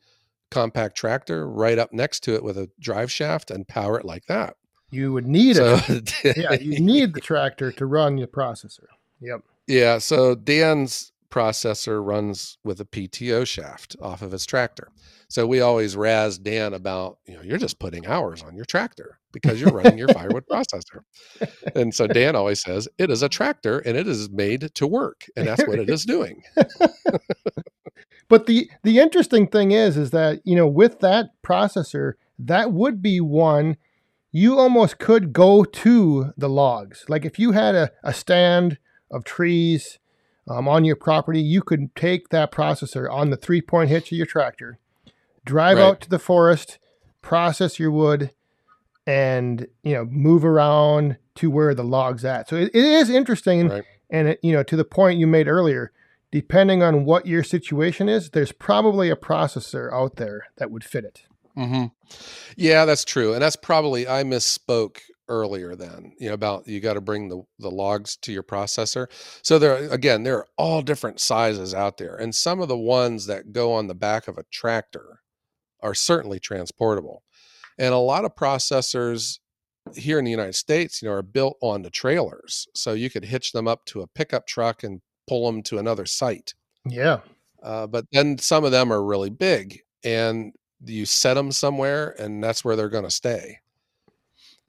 compact 0.52 0.96
tractor 0.96 1.50
right 1.50 1.78
up 1.78 1.92
next 1.92 2.22
to 2.22 2.34
it 2.34 2.44
with 2.44 2.58
a 2.58 2.70
drive 2.80 3.12
shaft 3.12 3.52
and 3.52 3.68
power 3.68 4.00
it 4.00 4.06
like 4.06 4.26
that 4.28 4.56
You 4.92 5.12
would 5.14 5.28
need 5.28 5.58
so 5.58 5.80
it. 5.88 6.14
Yeah, 6.38 6.54
you 6.54 6.80
need 6.80 7.14
the 7.14 7.22
tractor 7.22 7.72
to 7.74 7.86
run 7.86 8.18
your 8.18 8.28
processor. 8.28 8.86
Yep. 9.20 9.42
yeah 9.68 9.98
so 9.98 10.36
dan's 10.36 11.12
processor 11.30 12.06
runs 12.06 12.58
with 12.64 12.80
a 12.80 12.86
pto 12.86 13.46
shaft 13.46 13.96
off 14.02 14.22
of 14.22 14.32
his 14.32 14.46
tractor. 14.46 14.90
So 15.30 15.46
we 15.46 15.60
always 15.60 15.96
razz 15.98 16.38
dan 16.38 16.74
about 16.74 17.20
you 17.28 17.36
know 17.36 17.42
you're 17.42 17.58
just 17.58 17.80
putting 17.80 18.08
hours 18.08 18.42
on 18.44 18.56
your 18.56 18.66
tractor 18.66 19.20
because 19.34 19.60
you're 19.60 19.72
running 19.72 19.98
your 19.98 20.08
firewood 20.10 20.46
processor. 20.52 21.02
And 21.76 21.94
so 21.94 22.08
dan 22.08 22.36
always 22.36 22.62
says 22.62 22.88
it 22.98 23.10
is 23.10 23.22
a 23.22 23.30
tractor 23.30 23.80
and 23.80 23.98
it 23.98 24.08
is 24.08 24.30
made 24.30 24.74
to 24.76 24.88
work 24.88 25.26
and 25.36 25.48
that's 25.48 25.66
what 25.68 25.80
it 25.80 25.90
is 25.90 26.06
doing. 26.06 26.44
But 28.30 28.46
the 28.46 28.70
the 28.84 29.00
interesting 29.00 29.48
thing 29.48 29.72
is 29.72 29.98
is 29.98 30.12
that, 30.12 30.42
you 30.44 30.56
know, 30.56 30.68
with 30.68 31.00
that 31.00 31.30
processor, 31.44 32.14
that 32.40 32.74
would 32.74 33.02
be 33.02 33.22
one 33.22 33.78
you 34.32 34.60
almost 34.60 35.00
could 35.00 35.32
go 35.34 35.64
to 35.64 36.34
the 36.38 36.50
logs. 36.50 37.06
Like 37.08 37.26
if 37.26 37.40
you 37.40 37.54
had 37.54 37.76
a, 37.76 37.92
a 38.04 38.14
stand 38.14 38.78
of 39.10 39.24
trees, 39.24 40.00
um, 40.50 40.68
on 40.68 40.86
your 40.86 40.96
property, 40.96 41.42
you 41.42 41.62
could 41.62 41.94
take 41.96 42.30
that 42.30 42.52
processor 42.52 43.12
on 43.12 43.30
the 43.30 43.38
three 43.38 43.62
point 43.62 43.90
hitch 43.90 44.12
of 44.12 44.18
your 44.18 44.26
tractor, 44.28 44.80
drive 45.46 45.78
Right. 45.78 45.84
out 45.84 46.02
to 46.02 46.10
the 46.10 46.20
forest, 46.20 46.78
process 47.22 47.80
your 47.80 47.92
wood, 47.92 48.32
and 49.06 49.68
you 49.84 49.94
know 49.94 50.06
move 50.06 50.44
around 50.46 51.18
to 51.36 51.50
where 51.50 51.74
the 51.74 51.84
log's 51.84 52.26
at. 52.26 52.50
So 52.50 52.56
it, 52.56 52.72
it 52.74 52.84
is 52.84 53.10
interesting, 53.10 53.70
Right. 53.70 53.84
and 54.10 54.30
it, 54.30 54.40
you 54.42 54.52
know 54.54 54.64
to 54.64 54.76
the 54.76 54.86
point 54.86 55.20
you 55.20 55.28
made 55.28 55.48
earlier. 55.48 55.92
Depending 56.30 56.84
on 56.84 57.06
what 57.06 57.26
your 57.26 57.42
situation 57.42 58.10
is, 58.10 58.32
there's 58.32 58.52
probably 58.52 59.10
a 59.10 59.16
processor 59.16 59.92
out 59.94 60.18
there 60.18 60.48
that 60.58 60.70
would 60.70 60.84
fit 60.84 61.06
it. 61.06 61.24
hmm 61.56 61.86
Yeah, 62.58 62.84
that's 62.84 63.06
true, 63.06 63.32
and 63.32 63.42
that's 63.42 63.56
probably 63.56 64.10
I 64.10 64.24
misspoke 64.24 64.98
earlier. 65.28 65.76
Then 65.76 66.14
you 66.20 66.28
know 66.28 66.34
about 66.34 66.68
you 66.68 66.80
got 66.80 66.94
to 66.94 67.02
bring 67.02 67.30
the 67.30 67.42
the 67.60 67.72
logs 67.72 68.18
to 68.18 68.32
your 68.32 68.44
processor. 68.44 69.08
So 69.42 69.60
there 69.60 69.92
again, 69.92 70.24
there 70.24 70.38
are 70.38 70.48
all 70.58 70.82
different 70.82 71.20
sizes 71.20 71.74
out 71.74 71.98
there, 71.98 72.16
and 72.16 72.34
some 72.34 72.62
of 72.62 72.68
the 72.68 72.78
ones 72.78 73.26
that 73.28 73.52
go 73.52 73.74
on 73.74 73.88
the 73.88 73.96
back 73.96 74.28
of 74.28 74.38
a 74.38 74.46
tractor 74.52 75.22
are 75.82 75.94
certainly 75.94 76.40
transportable, 76.40 77.24
and 77.78 77.94
a 77.94 77.98
lot 77.98 78.26
of 78.26 78.36
processors 78.36 79.40
here 79.96 80.20
in 80.20 80.26
the 80.26 80.32
United 80.32 80.56
States, 80.56 81.02
you 81.02 81.08
know, 81.08 81.14
are 81.16 81.22
built 81.22 81.58
onto 81.62 81.90
trailers, 81.90 82.68
so 82.74 82.94
you 82.94 83.10
could 83.10 83.24
hitch 83.26 83.52
them 83.54 83.68
up 83.68 83.86
to 83.86 84.02
a 84.02 84.08
pickup 84.08 84.46
truck 84.46 84.84
and 84.84 85.02
pull 85.28 85.46
them 85.46 85.62
to 85.64 85.78
another 85.78 86.06
site. 86.06 86.54
Yeah, 86.86 87.20
Uh, 87.62 87.88
but 87.88 88.06
then 88.12 88.38
some 88.38 88.64
of 88.64 88.72
them 88.72 88.92
are 88.94 89.04
really 89.04 89.30
big 89.30 89.82
and 90.04 90.54
you 90.86 91.06
set 91.06 91.34
them 91.34 91.52
somewhere 91.52 92.16
and 92.20 92.44
that's 92.44 92.64
where 92.64 92.76
they're 92.76 92.90
going 92.90 93.04
to 93.04 93.12
stay. 93.12 93.60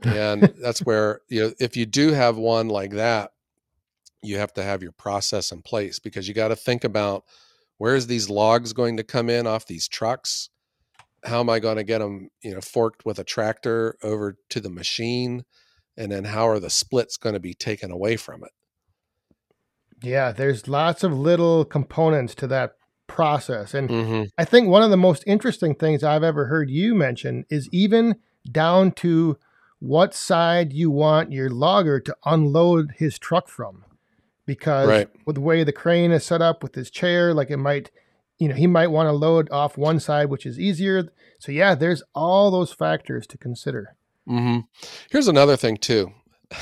And 0.05 0.43
that's 0.63 0.81
where, 0.81 1.21
you 1.29 1.43
know, 1.43 1.53
if 1.59 1.77
you 1.77 1.87
do 1.87 2.13
have 2.13 2.37
one 2.37 2.69
like 2.69 2.93
that, 2.93 3.33
you 4.23 4.39
have 4.39 4.53
to 4.55 4.63
have 4.63 4.83
your 4.83 4.93
process 4.93 5.53
in 5.53 5.63
place 5.63 5.99
because 5.99 6.29
you 6.29 6.35
got 6.35 6.49
to 6.49 6.57
think 6.57 6.85
about 6.85 7.25
where's 7.79 8.07
these 8.07 8.29
logs 8.29 8.73
going 8.73 8.97
to 8.97 9.05
come 9.05 9.31
in 9.31 9.47
off 9.47 9.67
these 9.67 9.89
trucks? 9.89 10.51
How 11.25 11.41
am 11.41 11.51
I 11.51 11.59
going 11.59 11.77
to 11.77 11.85
get 11.85 11.99
them, 11.99 12.31
you 12.43 12.55
know, 12.55 12.61
forked 12.61 13.05
with 13.05 13.19
a 13.19 13.25
tractor 13.25 13.97
over 14.03 14.37
to 14.51 14.61
the 14.61 14.71
machine? 14.71 15.45
And 15.97 16.13
then 16.13 16.25
how 16.25 16.49
are 16.49 16.61
the 16.61 16.71
splits 16.71 17.17
going 17.17 17.35
to 17.35 17.41
be 17.41 17.55
taken 17.55 17.91
away 17.91 18.17
from 18.17 18.45
it? 18.45 18.51
yeah. 20.03 20.33
There's 20.33 20.69
lots 20.69 21.03
of 21.03 21.13
little 21.13 21.65
components 21.65 22.35
to 22.37 22.47
that 22.49 22.75
process, 23.07 23.75
and 23.75 23.89
Mm-hmm. 23.89 24.25
I 24.37 24.45
think 24.45 24.69
one 24.69 24.83
of 24.83 24.91
the 24.91 24.97
most 24.97 25.25
interesting 25.27 25.75
things 25.75 26.05
I've 26.05 26.23
ever 26.23 26.47
heard 26.47 26.71
you 26.71 26.95
mention 26.95 27.45
is 27.51 27.69
even 27.73 28.17
down 28.51 28.93
to 28.93 29.39
what 29.81 30.15
side 30.15 30.73
you 30.73 30.91
want 30.91 31.33
your 31.33 31.51
logger 31.51 32.01
to 32.01 32.17
unload 32.25 32.93
his 32.97 33.19
truck 33.19 33.49
from. 33.49 33.85
Because 34.47 34.89
Right. 34.89 35.09
with 35.27 35.37
the 35.37 35.41
way 35.43 35.63
the 35.63 35.73
crane 35.73 36.11
is 36.11 36.25
set 36.25 36.41
up 36.41 36.63
with 36.63 36.75
his 36.75 36.91
chair, 36.91 37.35
like 37.35 37.51
it 37.51 37.59
might, 37.59 37.91
you 38.39 38.49
know, 38.49 38.55
he 38.55 38.67
might 38.67 38.87
want 38.89 39.07
to 39.09 39.13
load 39.13 39.51
off 39.51 39.77
one 39.77 40.01
side, 40.01 40.31
which 40.31 40.47
is 40.47 40.59
easier. 40.59 41.09
So, 41.39 41.53
yeah, 41.53 41.75
there's 41.75 42.03
all 42.15 42.51
those 42.51 42.73
factors 42.73 43.27
to 43.29 43.39
consider. 43.39 43.95
hmm 44.27 44.61
Here's 45.11 45.29
another 45.29 45.57
thing 45.57 45.77
too, 45.77 46.13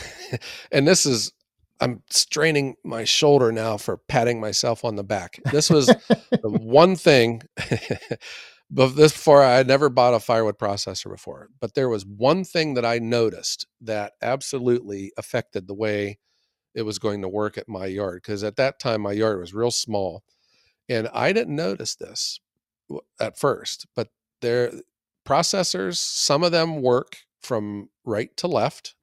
and 0.72 0.86
this 0.86 1.06
is 1.06 1.32
I'm 1.80 2.02
straining 2.10 2.76
my 2.84 3.04
shoulder 3.04 3.52
now 3.52 3.76
for 3.76 3.98
patting 3.98 4.40
myself 4.40 4.84
on 4.84 4.96
the 4.96 5.04
back. 5.04 5.38
This 5.52 5.68
was 5.70 5.86
the 6.30 6.50
one 6.50 6.96
thing. 6.96 7.42
But 8.70 8.96
this 8.96 9.12
before 9.12 9.42
I 9.42 9.56
had 9.56 9.68
never 9.68 9.88
bought 9.88 10.14
a 10.14 10.20
firewood 10.20 10.58
processor 10.58 11.10
before, 11.10 11.48
but 11.60 11.74
there 11.74 11.88
was 11.88 12.04
one 12.04 12.44
thing 12.44 12.74
that 12.74 12.84
I 12.84 12.98
noticed 12.98 13.66
that 13.80 14.14
absolutely 14.22 15.12
affected 15.16 15.66
the 15.66 15.74
way 15.74 16.18
it 16.74 16.82
was 16.82 16.98
going 16.98 17.22
to 17.22 17.28
work 17.28 17.58
at 17.58 17.68
my 17.68 17.86
yard. 17.86 18.22
Because 18.22 18.44
at 18.44 18.56
that 18.56 18.80
time 18.80 19.02
my 19.02 19.12
yard 19.12 19.38
was 19.40 19.54
real 19.54 19.70
small, 19.70 20.24
and 20.88 21.08
I 21.14 21.32
didn't 21.32 21.56
notice 21.56 21.96
this 21.96 22.40
at 23.20 23.38
first. 23.38 23.86
But 23.96 24.08
there 24.42 24.72
processors, 25.26 25.96
some 25.98 26.42
of 26.44 26.52
them 26.52 26.82
work 26.82 27.16
from 27.42 27.90
right 28.04 28.36
to 28.38 28.48
left, 28.48 28.94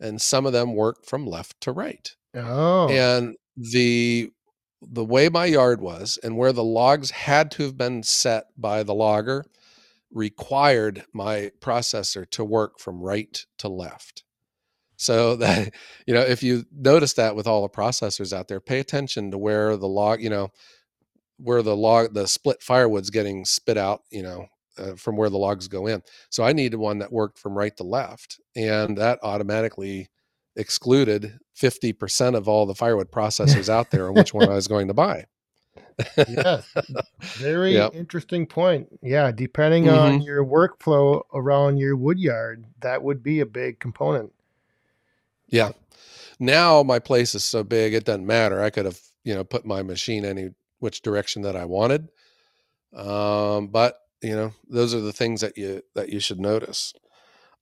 and 0.00 0.20
some 0.20 0.46
of 0.46 0.52
them 0.52 0.74
work 0.74 1.04
from 1.04 1.26
left 1.26 1.60
to 1.62 1.72
right 1.72 2.14
Oh, 2.34 2.88
and 2.88 3.36
the 3.56 4.30
the 4.80 5.04
way 5.04 5.28
my 5.28 5.46
yard 5.46 5.80
was 5.80 6.18
and 6.22 6.36
where 6.36 6.52
the 6.52 6.64
logs 6.64 7.10
had 7.10 7.50
to 7.52 7.64
have 7.64 7.76
been 7.76 8.02
set 8.02 8.46
by 8.56 8.82
the 8.82 8.94
logger 8.94 9.44
required 10.10 11.04
my 11.12 11.50
processor 11.60 12.28
to 12.30 12.44
work 12.44 12.78
from 12.78 13.00
right 13.00 13.44
to 13.58 13.68
left. 13.68 14.24
So 14.96 15.36
that 15.36 15.74
you 16.06 16.14
know 16.14 16.20
if 16.20 16.42
you 16.42 16.64
notice 16.72 17.14
that 17.14 17.36
with 17.36 17.46
all 17.46 17.62
the 17.62 17.68
processors 17.68 18.32
out 18.32 18.48
there 18.48 18.60
pay 18.60 18.80
attention 18.80 19.30
to 19.30 19.38
where 19.38 19.76
the 19.76 19.88
log 19.88 20.22
you 20.22 20.30
know 20.30 20.50
where 21.38 21.62
the 21.62 21.76
log 21.76 22.14
the 22.14 22.26
split 22.26 22.62
firewood's 22.62 23.10
getting 23.10 23.44
spit 23.44 23.76
out 23.78 24.02
you 24.10 24.22
know 24.22 24.46
uh, 24.78 24.94
from 24.94 25.16
where 25.16 25.30
the 25.30 25.38
logs 25.38 25.68
go 25.68 25.86
in. 25.86 26.02
So 26.30 26.44
i 26.44 26.52
needed 26.52 26.76
one 26.76 26.98
that 26.98 27.12
worked 27.12 27.38
from 27.38 27.56
right 27.56 27.76
to 27.76 27.84
left 27.84 28.40
and 28.56 28.96
that 28.98 29.18
automatically 29.22 30.08
excluded 30.56 31.38
50% 31.60 32.34
of 32.36 32.48
all 32.48 32.66
the 32.66 32.74
firewood 32.74 33.10
processors 33.12 33.68
out 33.68 33.90
there 33.90 34.06
and 34.06 34.16
which 34.16 34.32
one 34.34 34.48
I 34.48 34.54
was 34.54 34.68
going 34.68 34.88
to 34.88 34.94
buy. 34.94 35.24
yeah. 36.28 36.60
Very 37.20 37.72
Yep. 37.74 37.94
interesting 37.94 38.46
point. 38.46 38.88
Yeah. 39.02 39.32
Depending 39.32 39.88
on 39.88 40.20
your 40.22 40.44
workflow 40.44 41.22
around 41.34 41.78
your 41.78 41.96
wood 41.96 42.20
yard, 42.20 42.66
that 42.80 43.02
would 43.02 43.22
be 43.22 43.40
a 43.40 43.46
big 43.46 43.80
component. 43.80 44.32
Yeah. 45.48 45.70
Now 46.38 46.82
my 46.84 47.00
place 47.00 47.34
is 47.34 47.44
so 47.44 47.64
big 47.64 47.94
it 47.94 48.04
doesn't 48.04 48.26
matter. 48.26 48.62
I 48.62 48.70
could 48.70 48.84
have, 48.84 49.00
you 49.24 49.34
know, 49.34 49.42
put 49.42 49.66
my 49.66 49.82
machine 49.82 50.24
any 50.24 50.50
which 50.78 51.02
direction 51.02 51.42
that 51.42 51.56
I 51.56 51.64
wanted. 51.64 52.08
Um, 52.94 53.68
but 53.68 53.98
you 54.22 54.34
know, 54.36 54.52
those 54.68 54.94
are 54.94 55.00
the 55.00 55.12
things 55.12 55.40
that 55.40 55.56
you 55.58 55.82
that 55.94 56.10
you 56.10 56.20
should 56.20 56.38
notice. 56.40 56.92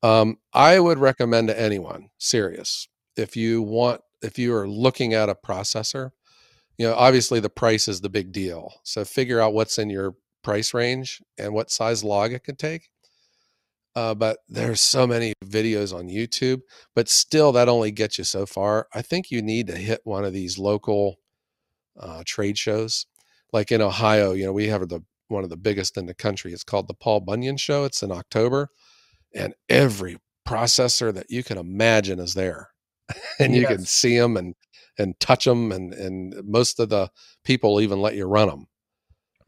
Um, 0.02 0.38
I 0.52 0.78
would 0.78 0.98
recommend 0.98 1.48
to 1.48 1.58
anyone 1.58 2.10
serious 2.18 2.86
if 3.16 3.36
you 3.36 3.62
want 3.62 4.00
if 4.22 4.38
you 4.38 4.54
are 4.54 4.68
looking 4.68 5.14
at 5.14 5.28
a 5.28 5.34
processor, 5.34 6.10
you 6.78 6.86
know, 6.86 6.94
obviously 6.94 7.40
the 7.40 7.50
price 7.50 7.88
is 7.88 8.00
the 8.00 8.08
big 8.08 8.32
deal. 8.32 8.80
So 8.82 9.04
figure 9.04 9.40
out 9.40 9.54
what's 9.54 9.78
in 9.78 9.90
your 9.90 10.14
price 10.42 10.72
range 10.74 11.22
and 11.38 11.52
what 11.52 11.70
size 11.70 12.02
log 12.02 12.32
it 12.32 12.44
could 12.44 12.58
take. 12.58 12.88
Uh, 13.94 14.14
but 14.14 14.38
there's 14.48 14.80
so 14.80 15.06
many 15.06 15.32
videos 15.44 15.94
on 15.96 16.08
YouTube, 16.08 16.60
but 16.94 17.08
still 17.08 17.50
that 17.52 17.68
only 17.68 17.90
gets 17.90 18.18
you 18.18 18.24
so 18.24 18.44
far. 18.44 18.88
I 18.94 19.00
think 19.00 19.30
you 19.30 19.40
need 19.40 19.68
to 19.68 19.76
hit 19.76 20.02
one 20.04 20.24
of 20.24 20.34
these 20.34 20.58
local 20.58 21.16
uh, 21.98 22.22
trade 22.26 22.58
shows, 22.58 23.06
like 23.54 23.72
in 23.72 23.80
Ohio. 23.80 24.32
You 24.32 24.44
know, 24.44 24.52
we 24.52 24.68
have 24.68 24.86
the 24.88 25.00
one 25.28 25.44
of 25.44 25.50
the 25.50 25.56
biggest 25.56 25.96
in 25.96 26.04
the 26.04 26.14
country. 26.14 26.52
It's 26.52 26.62
called 26.62 26.88
the 26.88 26.94
Paul 26.94 27.20
Bunyan 27.20 27.56
Show. 27.56 27.84
It's 27.84 28.02
in 28.02 28.12
October, 28.12 28.68
and 29.34 29.54
every 29.68 30.18
processor 30.46 31.12
that 31.14 31.30
you 31.30 31.42
can 31.42 31.56
imagine 31.56 32.20
is 32.20 32.34
there, 32.34 32.68
and 33.38 33.54
you 33.54 33.66
can 33.66 33.84
see 33.84 34.18
them 34.18 34.36
and 34.36 34.54
and 34.98 35.18
touch 35.20 35.44
them, 35.44 35.72
and 35.72 35.92
and 35.92 36.34
most 36.44 36.80
of 36.80 36.88
the 36.88 37.10
people 37.44 37.80
even 37.80 38.00
let 38.00 38.16
you 38.16 38.26
run 38.26 38.48
them. 38.48 38.66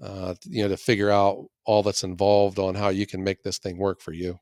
Uh, 0.01 0.35
you 0.45 0.63
know, 0.63 0.69
to 0.69 0.77
figure 0.77 1.11
out 1.11 1.47
all 1.65 1.83
that's 1.83 2.05
involved 2.05 2.59
on 2.59 2.77
how 2.77 2.89
you 2.89 3.07
can 3.07 3.25
make 3.25 3.43
this 3.43 3.59
thing 3.59 3.79
work 3.79 4.01
for 4.01 4.13
you. 4.13 4.39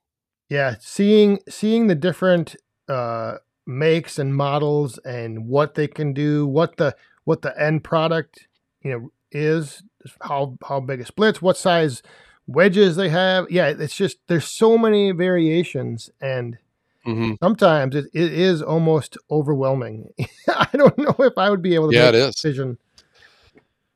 Yeah, 0.49 0.77
seeing 0.81 1.39
seeing 1.49 1.87
the 1.87 1.95
different 1.95 2.57
uh, 2.89 3.37
makes 3.67 4.19
and 4.19 4.35
models 4.35 4.99
and 4.99 5.47
what 5.47 5.75
they 5.75 5.89
can 5.89 6.13
do, 6.13 6.47
what 6.47 6.77
the 6.77 6.95
what 7.25 7.43
the 7.43 7.59
end 7.61 7.85
product 7.85 8.47
you 8.83 8.91
know 8.91 9.11
is, 9.33 9.83
how 10.23 10.57
how 10.67 10.81
big 10.81 11.01
it 11.01 11.07
splits, 11.07 11.43
what 11.43 11.57
size 11.57 12.03
wedges 12.47 12.97
they 12.97 13.09
have. 13.09 13.51
Yeah, 13.51 13.69
it's 13.69 13.97
just 13.97 14.19
there's 14.29 14.47
so 14.47 14.79
many 14.79 15.11
variations, 15.13 16.11
and 16.21 16.59
hmm 17.07 17.35
sometimes 17.43 17.95
it, 17.95 18.07
it 18.13 18.33
is 18.33 18.63
almost 18.63 19.17
overwhelming. 19.31 20.09
I 20.49 20.69
don't 20.75 20.99
know 20.99 21.15
if 21.21 21.39
I 21.39 21.51
would 21.51 21.63
be 21.63 21.75
able 21.75 21.93
to 21.93 21.97
Yeah, 21.97 22.07
make 22.07 22.15
it 22.15 22.23
a 22.23 22.27
decision. 22.33 22.79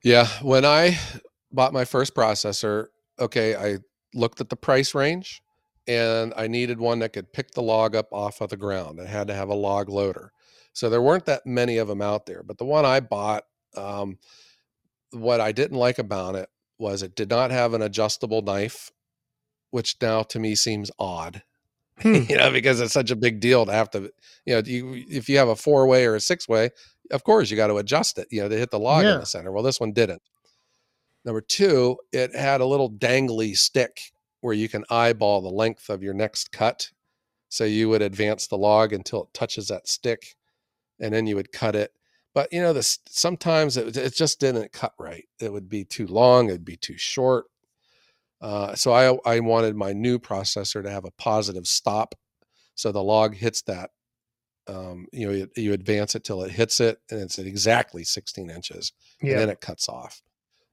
Yeah, 0.02 0.26
when 0.42 0.64
I 0.64 0.98
bought 1.52 1.72
my 1.72 1.84
first 1.84 2.14
processor, 2.14 2.86
okay, 3.18 3.54
I 3.54 3.78
looked 4.14 4.40
at 4.40 4.48
the 4.48 4.56
price 4.56 4.94
range 4.94 5.42
and 5.86 6.32
I 6.36 6.46
needed 6.46 6.80
one 6.80 7.00
that 7.00 7.12
could 7.12 7.32
pick 7.32 7.50
the 7.52 7.62
log 7.62 7.94
up 7.94 8.08
off 8.12 8.40
of 8.40 8.50
the 8.50 8.56
ground. 8.56 8.98
It 8.98 9.08
had 9.08 9.28
to 9.28 9.34
have 9.34 9.48
a 9.48 9.54
log 9.54 9.88
loader. 9.88 10.32
So 10.72 10.88
there 10.88 11.02
weren't 11.02 11.26
that 11.26 11.46
many 11.46 11.78
of 11.78 11.88
them 11.88 12.00
out 12.00 12.26
there. 12.26 12.42
But 12.42 12.58
the 12.58 12.64
one 12.64 12.84
I 12.84 13.00
bought, 13.00 13.44
um, 13.76 14.18
what 15.10 15.40
I 15.40 15.52
didn't 15.52 15.76
like 15.78 15.98
about 15.98 16.34
it 16.34 16.48
was 16.78 17.02
it 17.02 17.14
did 17.14 17.28
not 17.28 17.50
have 17.50 17.74
an 17.74 17.82
adjustable 17.82 18.42
knife, 18.42 18.90
which 19.70 19.96
now 20.00 20.22
to 20.22 20.38
me 20.38 20.54
seems 20.54 20.90
odd. 20.98 21.42
Hmm. 22.02 22.14
you 22.28 22.36
know, 22.36 22.50
because 22.50 22.80
it's 22.80 22.92
such 22.92 23.10
a 23.10 23.16
big 23.16 23.40
deal 23.40 23.66
to 23.66 23.72
have 23.72 23.90
to, 23.90 24.10
you 24.46 24.54
know, 24.54 24.62
you, 24.64 25.04
if 25.08 25.28
you 25.28 25.38
have 25.38 25.48
a 25.48 25.56
four 25.56 25.86
way 25.86 26.06
or 26.06 26.14
a 26.14 26.20
six 26.20 26.48
way, 26.48 26.70
of 27.10 27.24
course 27.24 27.50
you 27.50 27.56
got 27.56 27.66
to 27.68 27.76
adjust 27.78 28.18
it, 28.18 28.28
you 28.30 28.40
know, 28.42 28.48
to 28.48 28.56
hit 28.56 28.70
the 28.70 28.78
log 28.78 29.04
Yeah. 29.04 29.14
in 29.14 29.20
the 29.20 29.26
center. 29.26 29.52
Well, 29.52 29.62
this 29.62 29.80
one 29.80 29.92
didn't. 29.92 30.22
Number 31.24 31.40
two, 31.40 31.98
it 32.12 32.34
had 32.34 32.60
a 32.60 32.66
little 32.66 32.90
dangly 32.90 33.56
stick 33.56 34.00
where 34.40 34.54
you 34.54 34.68
can 34.68 34.84
eyeball 34.90 35.42
the 35.42 35.50
length 35.50 35.90
of 35.90 36.02
your 36.02 36.14
next 36.14 36.50
cut. 36.52 36.90
So 37.50 37.64
you 37.64 37.88
would 37.90 38.00
advance 38.00 38.46
the 38.46 38.56
log 38.56 38.92
until 38.92 39.24
it 39.24 39.34
touches 39.34 39.68
that 39.68 39.88
stick 39.88 40.36
and 41.00 41.12
then 41.12 41.26
you 41.26 41.34
would 41.36 41.52
cut 41.52 41.74
it. 41.74 41.92
but 42.32 42.50
you 42.52 42.60
know 42.62 42.72
this 42.72 43.00
sometimes 43.08 43.76
it, 43.76 43.96
it 43.96 44.14
just 44.14 44.38
didn't 44.38 44.70
cut 44.72 44.92
right 44.98 45.24
it 45.40 45.52
would 45.52 45.68
be 45.68 45.84
too 45.84 46.06
long 46.06 46.48
it'd 46.48 46.64
be 46.64 46.76
too 46.76 46.96
short 46.96 47.46
uh, 48.40 48.74
so 48.74 48.92
I, 48.92 49.36
I 49.36 49.40
wanted 49.40 49.76
my 49.76 49.92
new 49.92 50.18
processor 50.18 50.82
to 50.82 50.90
have 50.90 51.04
a 51.04 51.10
positive 51.12 51.66
stop. 51.66 52.14
So 52.74 52.92
the 52.92 53.02
log 53.02 53.34
hits 53.34 53.62
that 53.62 53.90
um, 54.66 55.06
you 55.12 55.26
know 55.26 55.32
you, 55.32 55.48
you, 55.56 55.72
advance 55.72 56.14
it 56.14 56.22
till 56.22 56.42
it 56.42 56.50
hits 56.50 56.80
it 56.80 56.98
and 57.10 57.20
it's 57.20 57.38
at 57.38 57.46
exactly 57.46 58.04
16 58.04 58.50
inches 58.50 58.92
yeah. 59.20 59.32
and 59.32 59.40
then 59.40 59.50
it 59.50 59.60
cuts 59.60 59.88
off. 59.88 60.22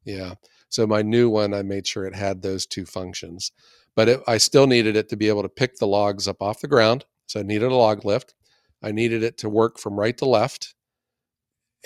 Yeah. 0.05 0.35
So 0.69 0.85
my 0.85 1.01
new 1.01 1.29
one 1.29 1.53
i 1.53 1.63
made 1.63 1.87
sure 1.87 2.05
it 2.05 2.13
had 2.13 2.41
those 2.41 2.65
two 2.65 2.85
functions 2.85 3.53
but 3.95 4.09
it, 4.09 4.21
i 4.27 4.37
still 4.37 4.67
needed 4.67 4.97
it 4.97 5.07
to 5.09 5.15
be 5.15 5.29
able 5.29 5.41
to 5.41 5.49
pick 5.49 5.77
the 5.77 5.87
logs 5.87 6.27
up 6.27 6.41
off 6.41 6.59
the 6.59 6.67
ground 6.67 7.05
so 7.25 7.39
i 7.39 7.43
needed 7.43 7.71
a 7.71 7.75
log 7.75 8.03
lift. 8.03 8.35
I 8.81 8.91
needed 8.91 9.23
it 9.23 9.37
to 9.39 9.49
work 9.49 9.79
from 9.79 9.99
right 9.99 10.17
to 10.17 10.25
left. 10.25 10.75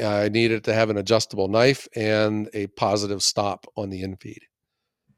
I 0.01 0.29
needed 0.29 0.63
to 0.65 0.73
have 0.73 0.89
an 0.89 0.97
adjustable 0.97 1.47
knife 1.47 1.87
and 1.95 2.49
a 2.53 2.67
positive 2.67 3.21
stop 3.21 3.65
on 3.75 3.89
the 3.89 4.03
infeed. 4.03 4.43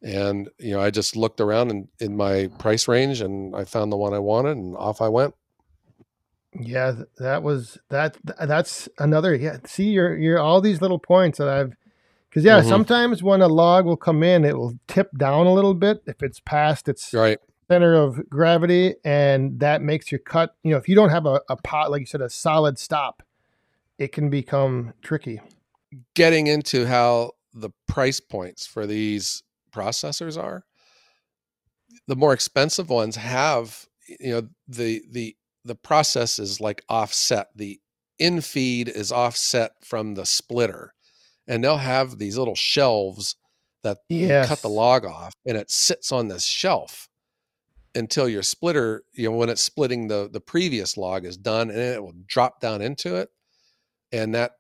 And 0.03 0.49
you 0.59 0.71
know, 0.71 0.81
I 0.81 0.89
just 0.89 1.15
looked 1.15 1.39
around 1.39 1.71
in, 1.71 1.87
in 1.99 2.17
my 2.17 2.49
price 2.59 2.87
range 2.87 3.21
and 3.21 3.55
I 3.55 3.63
found 3.63 3.91
the 3.91 3.97
one 3.97 4.13
I 4.13 4.19
wanted 4.19 4.57
and 4.57 4.75
off 4.75 5.01
I 5.01 5.07
went. 5.07 5.33
Yeah, 6.59 6.93
that 7.17 7.41
was 7.41 7.77
that 7.89 8.17
that's 8.45 8.87
another 8.99 9.33
yeah, 9.33 9.57
see 9.65 9.85
you're 9.85 10.15
you're 10.15 10.39
all 10.39 10.61
these 10.61 10.81
little 10.81 10.99
points 10.99 11.39
that 11.39 11.47
I've 11.47 11.73
cuz 12.31 12.43
yeah, 12.43 12.59
mm-hmm. 12.59 12.69
sometimes 12.69 13.23
when 13.23 13.41
a 13.41 13.47
log 13.47 13.85
will 13.85 13.97
come 13.97 14.21
in, 14.21 14.45
it 14.45 14.55
will 14.55 14.77
tip 14.87 15.17
down 15.17 15.47
a 15.47 15.53
little 15.53 15.73
bit 15.73 16.03
if 16.05 16.21
it's 16.21 16.39
past 16.41 16.87
its 16.87 17.11
right 17.13 17.39
center 17.69 17.95
of 17.95 18.29
gravity 18.29 18.95
and 19.03 19.59
that 19.59 19.81
makes 19.81 20.11
your 20.11 20.19
cut, 20.19 20.55
you 20.63 20.71
know, 20.71 20.77
if 20.77 20.87
you 20.87 20.95
don't 20.95 21.09
have 21.09 21.25
a, 21.25 21.41
a 21.49 21.55
pot 21.55 21.89
like 21.89 22.01
you 22.01 22.05
said 22.05 22.21
a 22.21 22.29
solid 22.29 22.77
stop, 22.77 23.23
it 23.97 24.11
can 24.11 24.29
become 24.29 24.93
tricky. 25.01 25.41
Getting 26.13 26.47
into 26.47 26.85
how 26.85 27.31
the 27.53 27.69
price 27.87 28.19
points 28.19 28.65
for 28.65 28.85
these 28.85 29.43
processors 29.73 30.41
are, 30.41 30.63
the 32.07 32.15
more 32.15 32.33
expensive 32.33 32.89
ones 32.89 33.15
have, 33.15 33.85
you 34.19 34.31
know, 34.31 34.47
the 34.67 35.01
the 35.11 35.35
the 35.65 35.75
process 35.75 36.39
is 36.39 36.59
like 36.59 36.83
offset. 36.89 37.47
The 37.55 37.79
in 38.19 38.41
feed 38.41 38.89
is 38.89 39.11
offset 39.11 39.71
from 39.83 40.15
the 40.15 40.25
splitter. 40.25 40.93
And 41.47 41.63
they'll 41.63 41.77
have 41.77 42.17
these 42.19 42.37
little 42.37 42.55
shelves 42.55 43.35
that 43.83 43.97
yes. 44.07 44.47
cut 44.47 44.61
the 44.61 44.69
log 44.69 45.05
off 45.05 45.33
and 45.45 45.57
it 45.57 45.69
sits 45.69 46.11
on 46.11 46.29
this 46.29 46.45
shelf 46.45 47.09
until 47.95 48.29
your 48.29 48.43
splitter, 48.43 49.03
you 49.11 49.29
know, 49.29 49.35
when 49.35 49.49
it's 49.49 49.61
splitting 49.61 50.07
the 50.07 50.29
the 50.31 50.39
previous 50.39 50.95
log 50.95 51.25
is 51.25 51.35
done 51.35 51.69
and 51.69 51.79
it 51.79 52.01
will 52.01 52.13
drop 52.25 52.61
down 52.61 52.81
into 52.81 53.17
it 53.17 53.29
and 54.13 54.33
that 54.35 54.53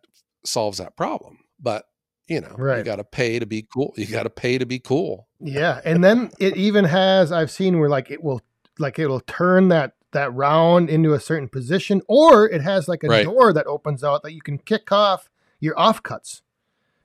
solves 0.43 0.79
that 0.79 0.97
problem. 0.97 1.37
But 1.57 1.85
you 2.27 2.41
know, 2.41 2.55
right. 2.57 2.77
you 2.77 2.83
got 2.83 2.97
to 2.97 3.03
pay 3.03 3.39
to 3.39 3.45
be 3.45 3.65
cool. 3.73 3.93
You 3.97 4.05
got 4.07 4.23
to 4.23 4.29
pay 4.29 4.57
to 4.57 4.65
be 4.65 4.79
cool. 4.79 5.27
Yeah, 5.39 5.81
and 5.83 6.03
then 6.03 6.31
it 6.39 6.55
even 6.55 6.85
has 6.85 7.31
I've 7.31 7.51
seen 7.51 7.79
where 7.79 7.89
like 7.89 8.09
it 8.11 8.23
will 8.23 8.41
like 8.79 8.99
it'll 8.99 9.19
turn 9.21 9.69
that 9.69 9.93
that 10.11 10.33
round 10.33 10.89
into 10.89 11.13
a 11.13 11.19
certain 11.19 11.49
position, 11.49 12.01
or 12.07 12.49
it 12.49 12.61
has 12.61 12.87
like 12.87 13.03
a 13.03 13.07
right. 13.07 13.25
door 13.25 13.51
that 13.53 13.67
opens 13.67 14.03
out 14.03 14.23
that 14.23 14.33
you 14.33 14.41
can 14.41 14.57
kick 14.57 14.91
off 14.91 15.29
your 15.59 15.75
offcuts. 15.75 16.41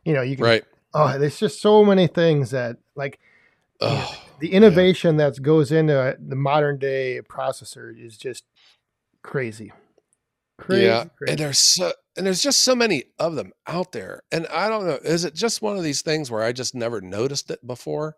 You 0.04 0.12
know, 0.12 0.22
you 0.22 0.36
can. 0.36 0.44
Right. 0.44 0.64
Oh, 0.94 1.18
there's 1.18 1.38
just 1.38 1.60
so 1.60 1.84
many 1.84 2.06
things 2.06 2.50
that 2.50 2.76
like. 2.94 3.18
Oh, 3.80 4.12
the 4.40 4.52
innovation 4.52 5.16
that 5.16 5.40
goes 5.42 5.72
into 5.72 5.98
uh, 5.98 6.14
the 6.18 6.36
modern 6.36 6.78
day 6.78 7.20
processor 7.28 7.92
is 7.96 8.16
just 8.16 8.44
crazy. 9.22 9.72
Crazy, 10.58 10.86
yeah, 10.86 11.04
crazy. 11.16 11.30
and 11.30 11.38
there's 11.38 11.58
so 11.58 11.92
and 12.18 12.26
there's 12.26 12.42
just 12.42 12.62
so 12.62 12.74
many 12.74 13.04
of 13.18 13.36
them 13.36 13.52
out 13.66 13.92
there. 13.92 14.22
And 14.32 14.46
I 14.48 14.68
don't 14.68 14.86
know, 14.86 14.98
is 15.04 15.24
it 15.24 15.34
just 15.34 15.62
one 15.62 15.78
of 15.78 15.84
these 15.84 16.02
things 16.02 16.30
where 16.30 16.42
I 16.42 16.52
just 16.52 16.74
never 16.74 17.00
noticed 17.00 17.50
it 17.50 17.64
before? 17.66 18.16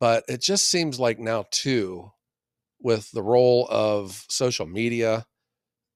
But 0.00 0.24
it 0.28 0.42
just 0.42 0.68
seems 0.68 0.98
like 0.98 1.20
now 1.20 1.44
too, 1.52 2.10
with 2.80 3.12
the 3.12 3.22
role 3.22 3.68
of 3.70 4.26
social 4.28 4.66
media 4.66 5.24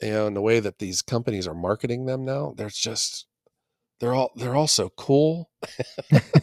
and 0.01 0.37
the 0.37 0.41
way 0.41 0.61
that 0.61 0.79
these 0.79 1.03
companies 1.03 1.49
are 1.49 1.55
marketing 1.55 2.07
them 2.07 2.25
now, 2.25 2.55
there's 2.57 2.77
just 2.77 3.27
they're 3.99 4.15
all 4.15 4.31
they're 4.37 4.55
all 4.55 4.69
so 4.69 4.91
cool. 4.91 5.51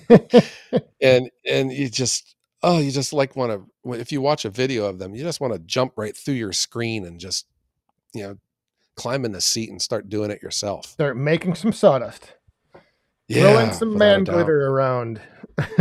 and 1.01 1.31
and 1.47 1.71
you 1.71 1.89
just 1.89 2.35
oh, 2.61 2.79
you 2.79 2.91
just 2.91 3.13
like 3.13 3.37
want 3.37 3.51
to 3.51 3.93
if 3.93 4.11
you 4.11 4.19
watch 4.19 4.43
a 4.43 4.49
video 4.49 4.85
of 4.85 4.99
them, 4.99 5.15
you 5.15 5.23
just 5.23 5.39
want 5.39 5.53
to 5.53 5.59
jump 5.59 5.93
right 5.95 6.17
through 6.17 6.33
your 6.33 6.51
screen 6.53 7.05
and 7.05 7.19
just 7.19 7.45
you 8.13 8.23
know 8.23 8.37
climb 8.95 9.25
in 9.25 9.31
the 9.31 9.41
seat 9.41 9.69
and 9.69 9.81
start 9.81 10.09
doing 10.09 10.31
it 10.31 10.41
yourself. 10.41 10.87
Start 10.87 11.17
making 11.17 11.55
some 11.55 11.73
sawdust. 11.73 12.33
Yeah, 13.27 13.53
Throwing 13.53 13.73
some 13.73 13.97
man 13.97 14.23
glitter 14.25 14.67
around. 14.67 15.21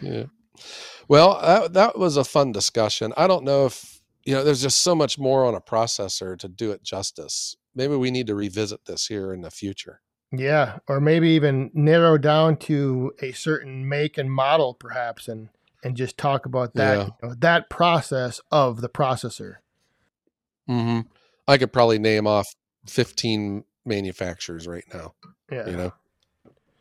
yeah. 0.00 0.24
Well, 1.08 1.40
that, 1.40 1.72
that 1.74 1.98
was 1.98 2.16
a 2.16 2.24
fun 2.24 2.52
discussion. 2.52 3.12
I 3.16 3.26
don't 3.26 3.44
know 3.44 3.66
if, 3.66 4.00
you 4.24 4.34
know, 4.34 4.44
there's 4.44 4.62
just 4.62 4.80
so 4.80 4.94
much 4.94 5.18
more 5.18 5.44
on 5.44 5.54
a 5.54 5.60
processor 5.60 6.38
to 6.38 6.48
do 6.48 6.70
it 6.70 6.82
justice. 6.82 7.56
Maybe 7.74 7.96
we 7.96 8.10
need 8.10 8.26
to 8.28 8.34
revisit 8.34 8.86
this 8.86 9.06
here 9.06 9.32
in 9.32 9.42
the 9.42 9.50
future. 9.50 10.00
Yeah. 10.30 10.78
Or 10.88 11.00
maybe 11.00 11.28
even 11.30 11.70
narrow 11.74 12.16
down 12.16 12.56
to 12.58 13.12
a 13.20 13.32
certain 13.32 13.88
make 13.88 14.16
and 14.16 14.32
model, 14.32 14.74
perhaps, 14.74 15.28
and, 15.28 15.50
and 15.84 15.96
just 15.96 16.16
talk 16.16 16.46
about 16.46 16.74
that, 16.74 16.96
yeah. 16.96 17.04
you 17.04 17.28
know, 17.28 17.34
that 17.38 17.68
process 17.68 18.40
of 18.50 18.80
the 18.80 18.88
processor. 18.88 19.56
Mm-hmm. 20.72 21.00
I 21.48 21.58
could 21.58 21.72
probably 21.72 21.98
name 21.98 22.26
off 22.26 22.54
15 22.86 23.64
manufacturers 23.84 24.66
right 24.66 24.84
now. 24.92 25.14
Yeah. 25.50 25.68
You 25.68 25.76
know, 25.76 25.92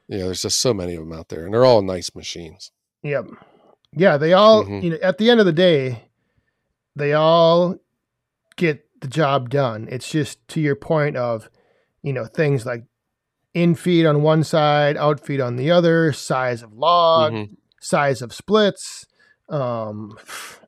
yeah, 0.07 0.25
there's 0.25 0.41
just 0.41 0.59
so 0.59 0.73
many 0.73 0.95
of 0.95 1.01
them 1.01 1.13
out 1.13 1.29
there 1.29 1.45
and 1.45 1.53
they're 1.53 1.65
all 1.65 1.81
nice 1.81 2.15
machines. 2.15 2.71
Yep. 3.03 3.27
Yeah. 3.93 4.17
They 4.17 4.33
all, 4.33 4.63
mm-hmm. 4.63 4.79
you 4.79 4.89
know, 4.91 4.97
at 5.01 5.17
the 5.17 5.29
end 5.29 5.39
of 5.39 5.45
the 5.45 5.53
day, 5.53 6.03
they 6.95 7.13
all 7.13 7.77
get 8.55 8.85
the 9.01 9.07
job 9.07 9.49
done. 9.49 9.87
It's 9.91 10.09
just 10.09 10.47
to 10.49 10.61
your 10.61 10.75
point 10.75 11.17
of, 11.17 11.49
you 12.03 12.13
know, 12.13 12.25
things 12.25 12.65
like 12.65 12.85
in 13.53 13.75
feed 13.75 14.05
on 14.05 14.21
one 14.21 14.43
side, 14.43 14.97
out 14.97 15.19
feed 15.19 15.41
on 15.41 15.55
the 15.55 15.71
other, 15.71 16.13
size 16.13 16.63
of 16.63 16.73
log, 16.73 17.33
mm-hmm. 17.33 17.53
size 17.79 18.21
of 18.21 18.33
splits, 18.33 19.05
um, 19.49 20.17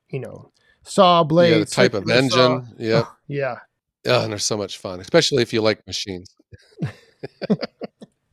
you 0.09 0.19
know, 0.19 0.51
saw 0.83 1.23
blades, 1.23 1.53
yeah, 1.53 1.59
the 1.59 1.65
type 1.65 1.93
of 1.93 2.09
engine. 2.09 2.67
Yeah. 2.77 3.03
Oh, 3.05 3.15
yeah. 3.27 3.57
Yeah. 4.05 4.23
And 4.23 4.31
they're 4.31 4.39
so 4.39 4.57
much 4.57 4.77
fun, 4.77 4.99
especially 4.99 5.41
if 5.41 5.53
you 5.53 5.61
like 5.61 5.85
machines. 5.87 6.35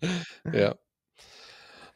yeah. 0.52 0.72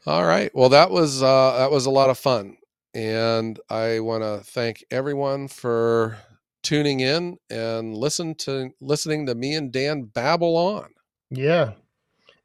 All 0.07 0.23
right. 0.23 0.51
Well, 0.53 0.69
that 0.69 0.91
was 0.91 1.23
uh, 1.23 1.57
that 1.57 1.71
was 1.71 1.87
a 1.87 1.91
lot 1.91 2.11
of 2.11 2.17
fun, 2.17 2.57
and 2.93 3.59
I 3.69 3.99
want 4.01 4.23
to 4.23 4.41
thank 4.43 4.85
everyone 4.91 5.47
for 5.47 6.17
tuning 6.61 6.99
in 6.99 7.37
and 7.49 7.95
listen 7.95 8.35
to 8.35 8.69
listening 8.79 9.25
to 9.25 9.35
me 9.35 9.55
and 9.55 9.71
Dan 9.71 10.03
babble 10.03 10.55
on. 10.57 10.89
Yeah, 11.31 11.71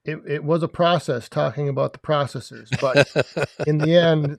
it 0.06 0.20
it 0.26 0.42
was 0.42 0.62
a 0.62 0.68
process 0.68 1.28
talking 1.28 1.68
about 1.68 1.92
the 1.92 1.98
processors, 1.98 2.70
but 2.80 3.08
in 3.66 3.76
the 3.76 3.94
end, 3.94 4.38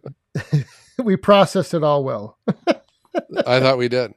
we 1.04 1.16
processed 1.16 1.76
it 1.76 1.84
all 1.84 2.04
well. 2.04 2.40
I 3.46 3.60
thought 3.60 3.78
we 3.78 3.88
did. 3.88 4.14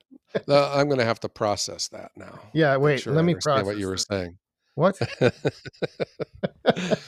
I'm 0.48 0.88
going 0.88 0.98
to 0.98 1.04
have 1.04 1.20
to 1.20 1.28
process 1.28 1.88
that 1.88 2.10
now. 2.16 2.38
Yeah, 2.52 2.76
wait. 2.76 3.00
Sure 3.00 3.12
let 3.12 3.24
me 3.24 3.34
process 3.34 3.66
what 3.66 3.78
you 3.78 3.86
were 3.86 3.96
saying. 3.96 4.36
What? 4.74 4.98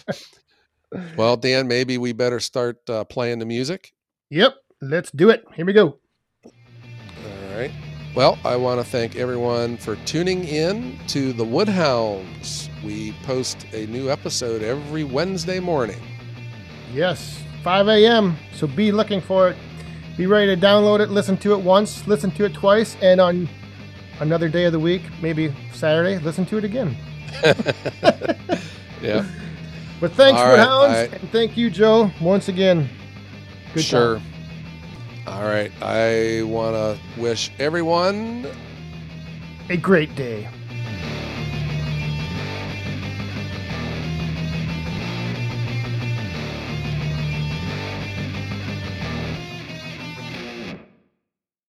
well, 1.16 1.36
Dan, 1.36 1.66
maybe 1.66 1.98
we 1.98 2.12
better 2.12 2.38
start 2.38 2.78
uh, 2.88 3.04
playing 3.04 3.40
the 3.40 3.46
music. 3.46 3.92
Yep, 4.30 4.54
let's 4.80 5.10
do 5.10 5.30
it. 5.30 5.44
Here 5.54 5.66
we 5.66 5.72
go. 5.72 5.98
All 6.44 7.56
right. 7.56 7.72
Well, 8.14 8.38
I 8.44 8.56
want 8.56 8.80
to 8.80 8.86
thank 8.86 9.16
everyone 9.16 9.76
for 9.76 9.96
tuning 10.06 10.44
in 10.44 10.98
to 11.08 11.32
the 11.32 11.44
Woodhounds. 11.44 12.70
We 12.82 13.12
post 13.24 13.66
a 13.74 13.86
new 13.86 14.10
episode 14.10 14.62
every 14.62 15.04
Wednesday 15.04 15.60
morning. 15.60 16.00
Yes, 16.94 17.42
5 17.62 17.88
a.m. 17.88 18.36
So 18.54 18.66
be 18.66 18.90
looking 18.92 19.20
for 19.20 19.50
it. 19.50 19.56
Be 20.16 20.26
ready 20.26 20.54
to 20.54 20.60
download 20.60 21.00
it, 21.00 21.10
listen 21.10 21.36
to 21.38 21.52
it 21.52 21.60
once, 21.60 22.06
listen 22.06 22.30
to 22.32 22.44
it 22.44 22.54
twice, 22.54 22.96
and 23.02 23.20
on 23.20 23.48
another 24.20 24.48
day 24.48 24.64
of 24.64 24.72
the 24.72 24.78
week, 24.78 25.02
maybe 25.20 25.54
Saturday, 25.72 26.18
listen 26.18 26.46
to 26.46 26.58
it 26.58 26.64
again. 26.64 26.96
yeah. 29.02 29.26
But 30.00 30.12
thanks, 30.12 30.40
All 30.40 30.50
Woodhounds, 30.50 30.94
right, 30.94 31.12
I... 31.12 31.16
and 31.16 31.30
thank 31.30 31.56
you, 31.56 31.70
Joe, 31.70 32.10
once 32.20 32.48
again. 32.48 32.88
Good 33.74 33.84
sure. 33.84 34.16
Time. 34.16 34.26
All 35.26 35.42
right. 35.42 35.72
I 35.82 36.42
want 36.44 36.76
to 36.76 37.20
wish 37.20 37.50
everyone 37.58 38.46
a 39.68 39.76
great 39.76 40.14
day. 40.14 40.48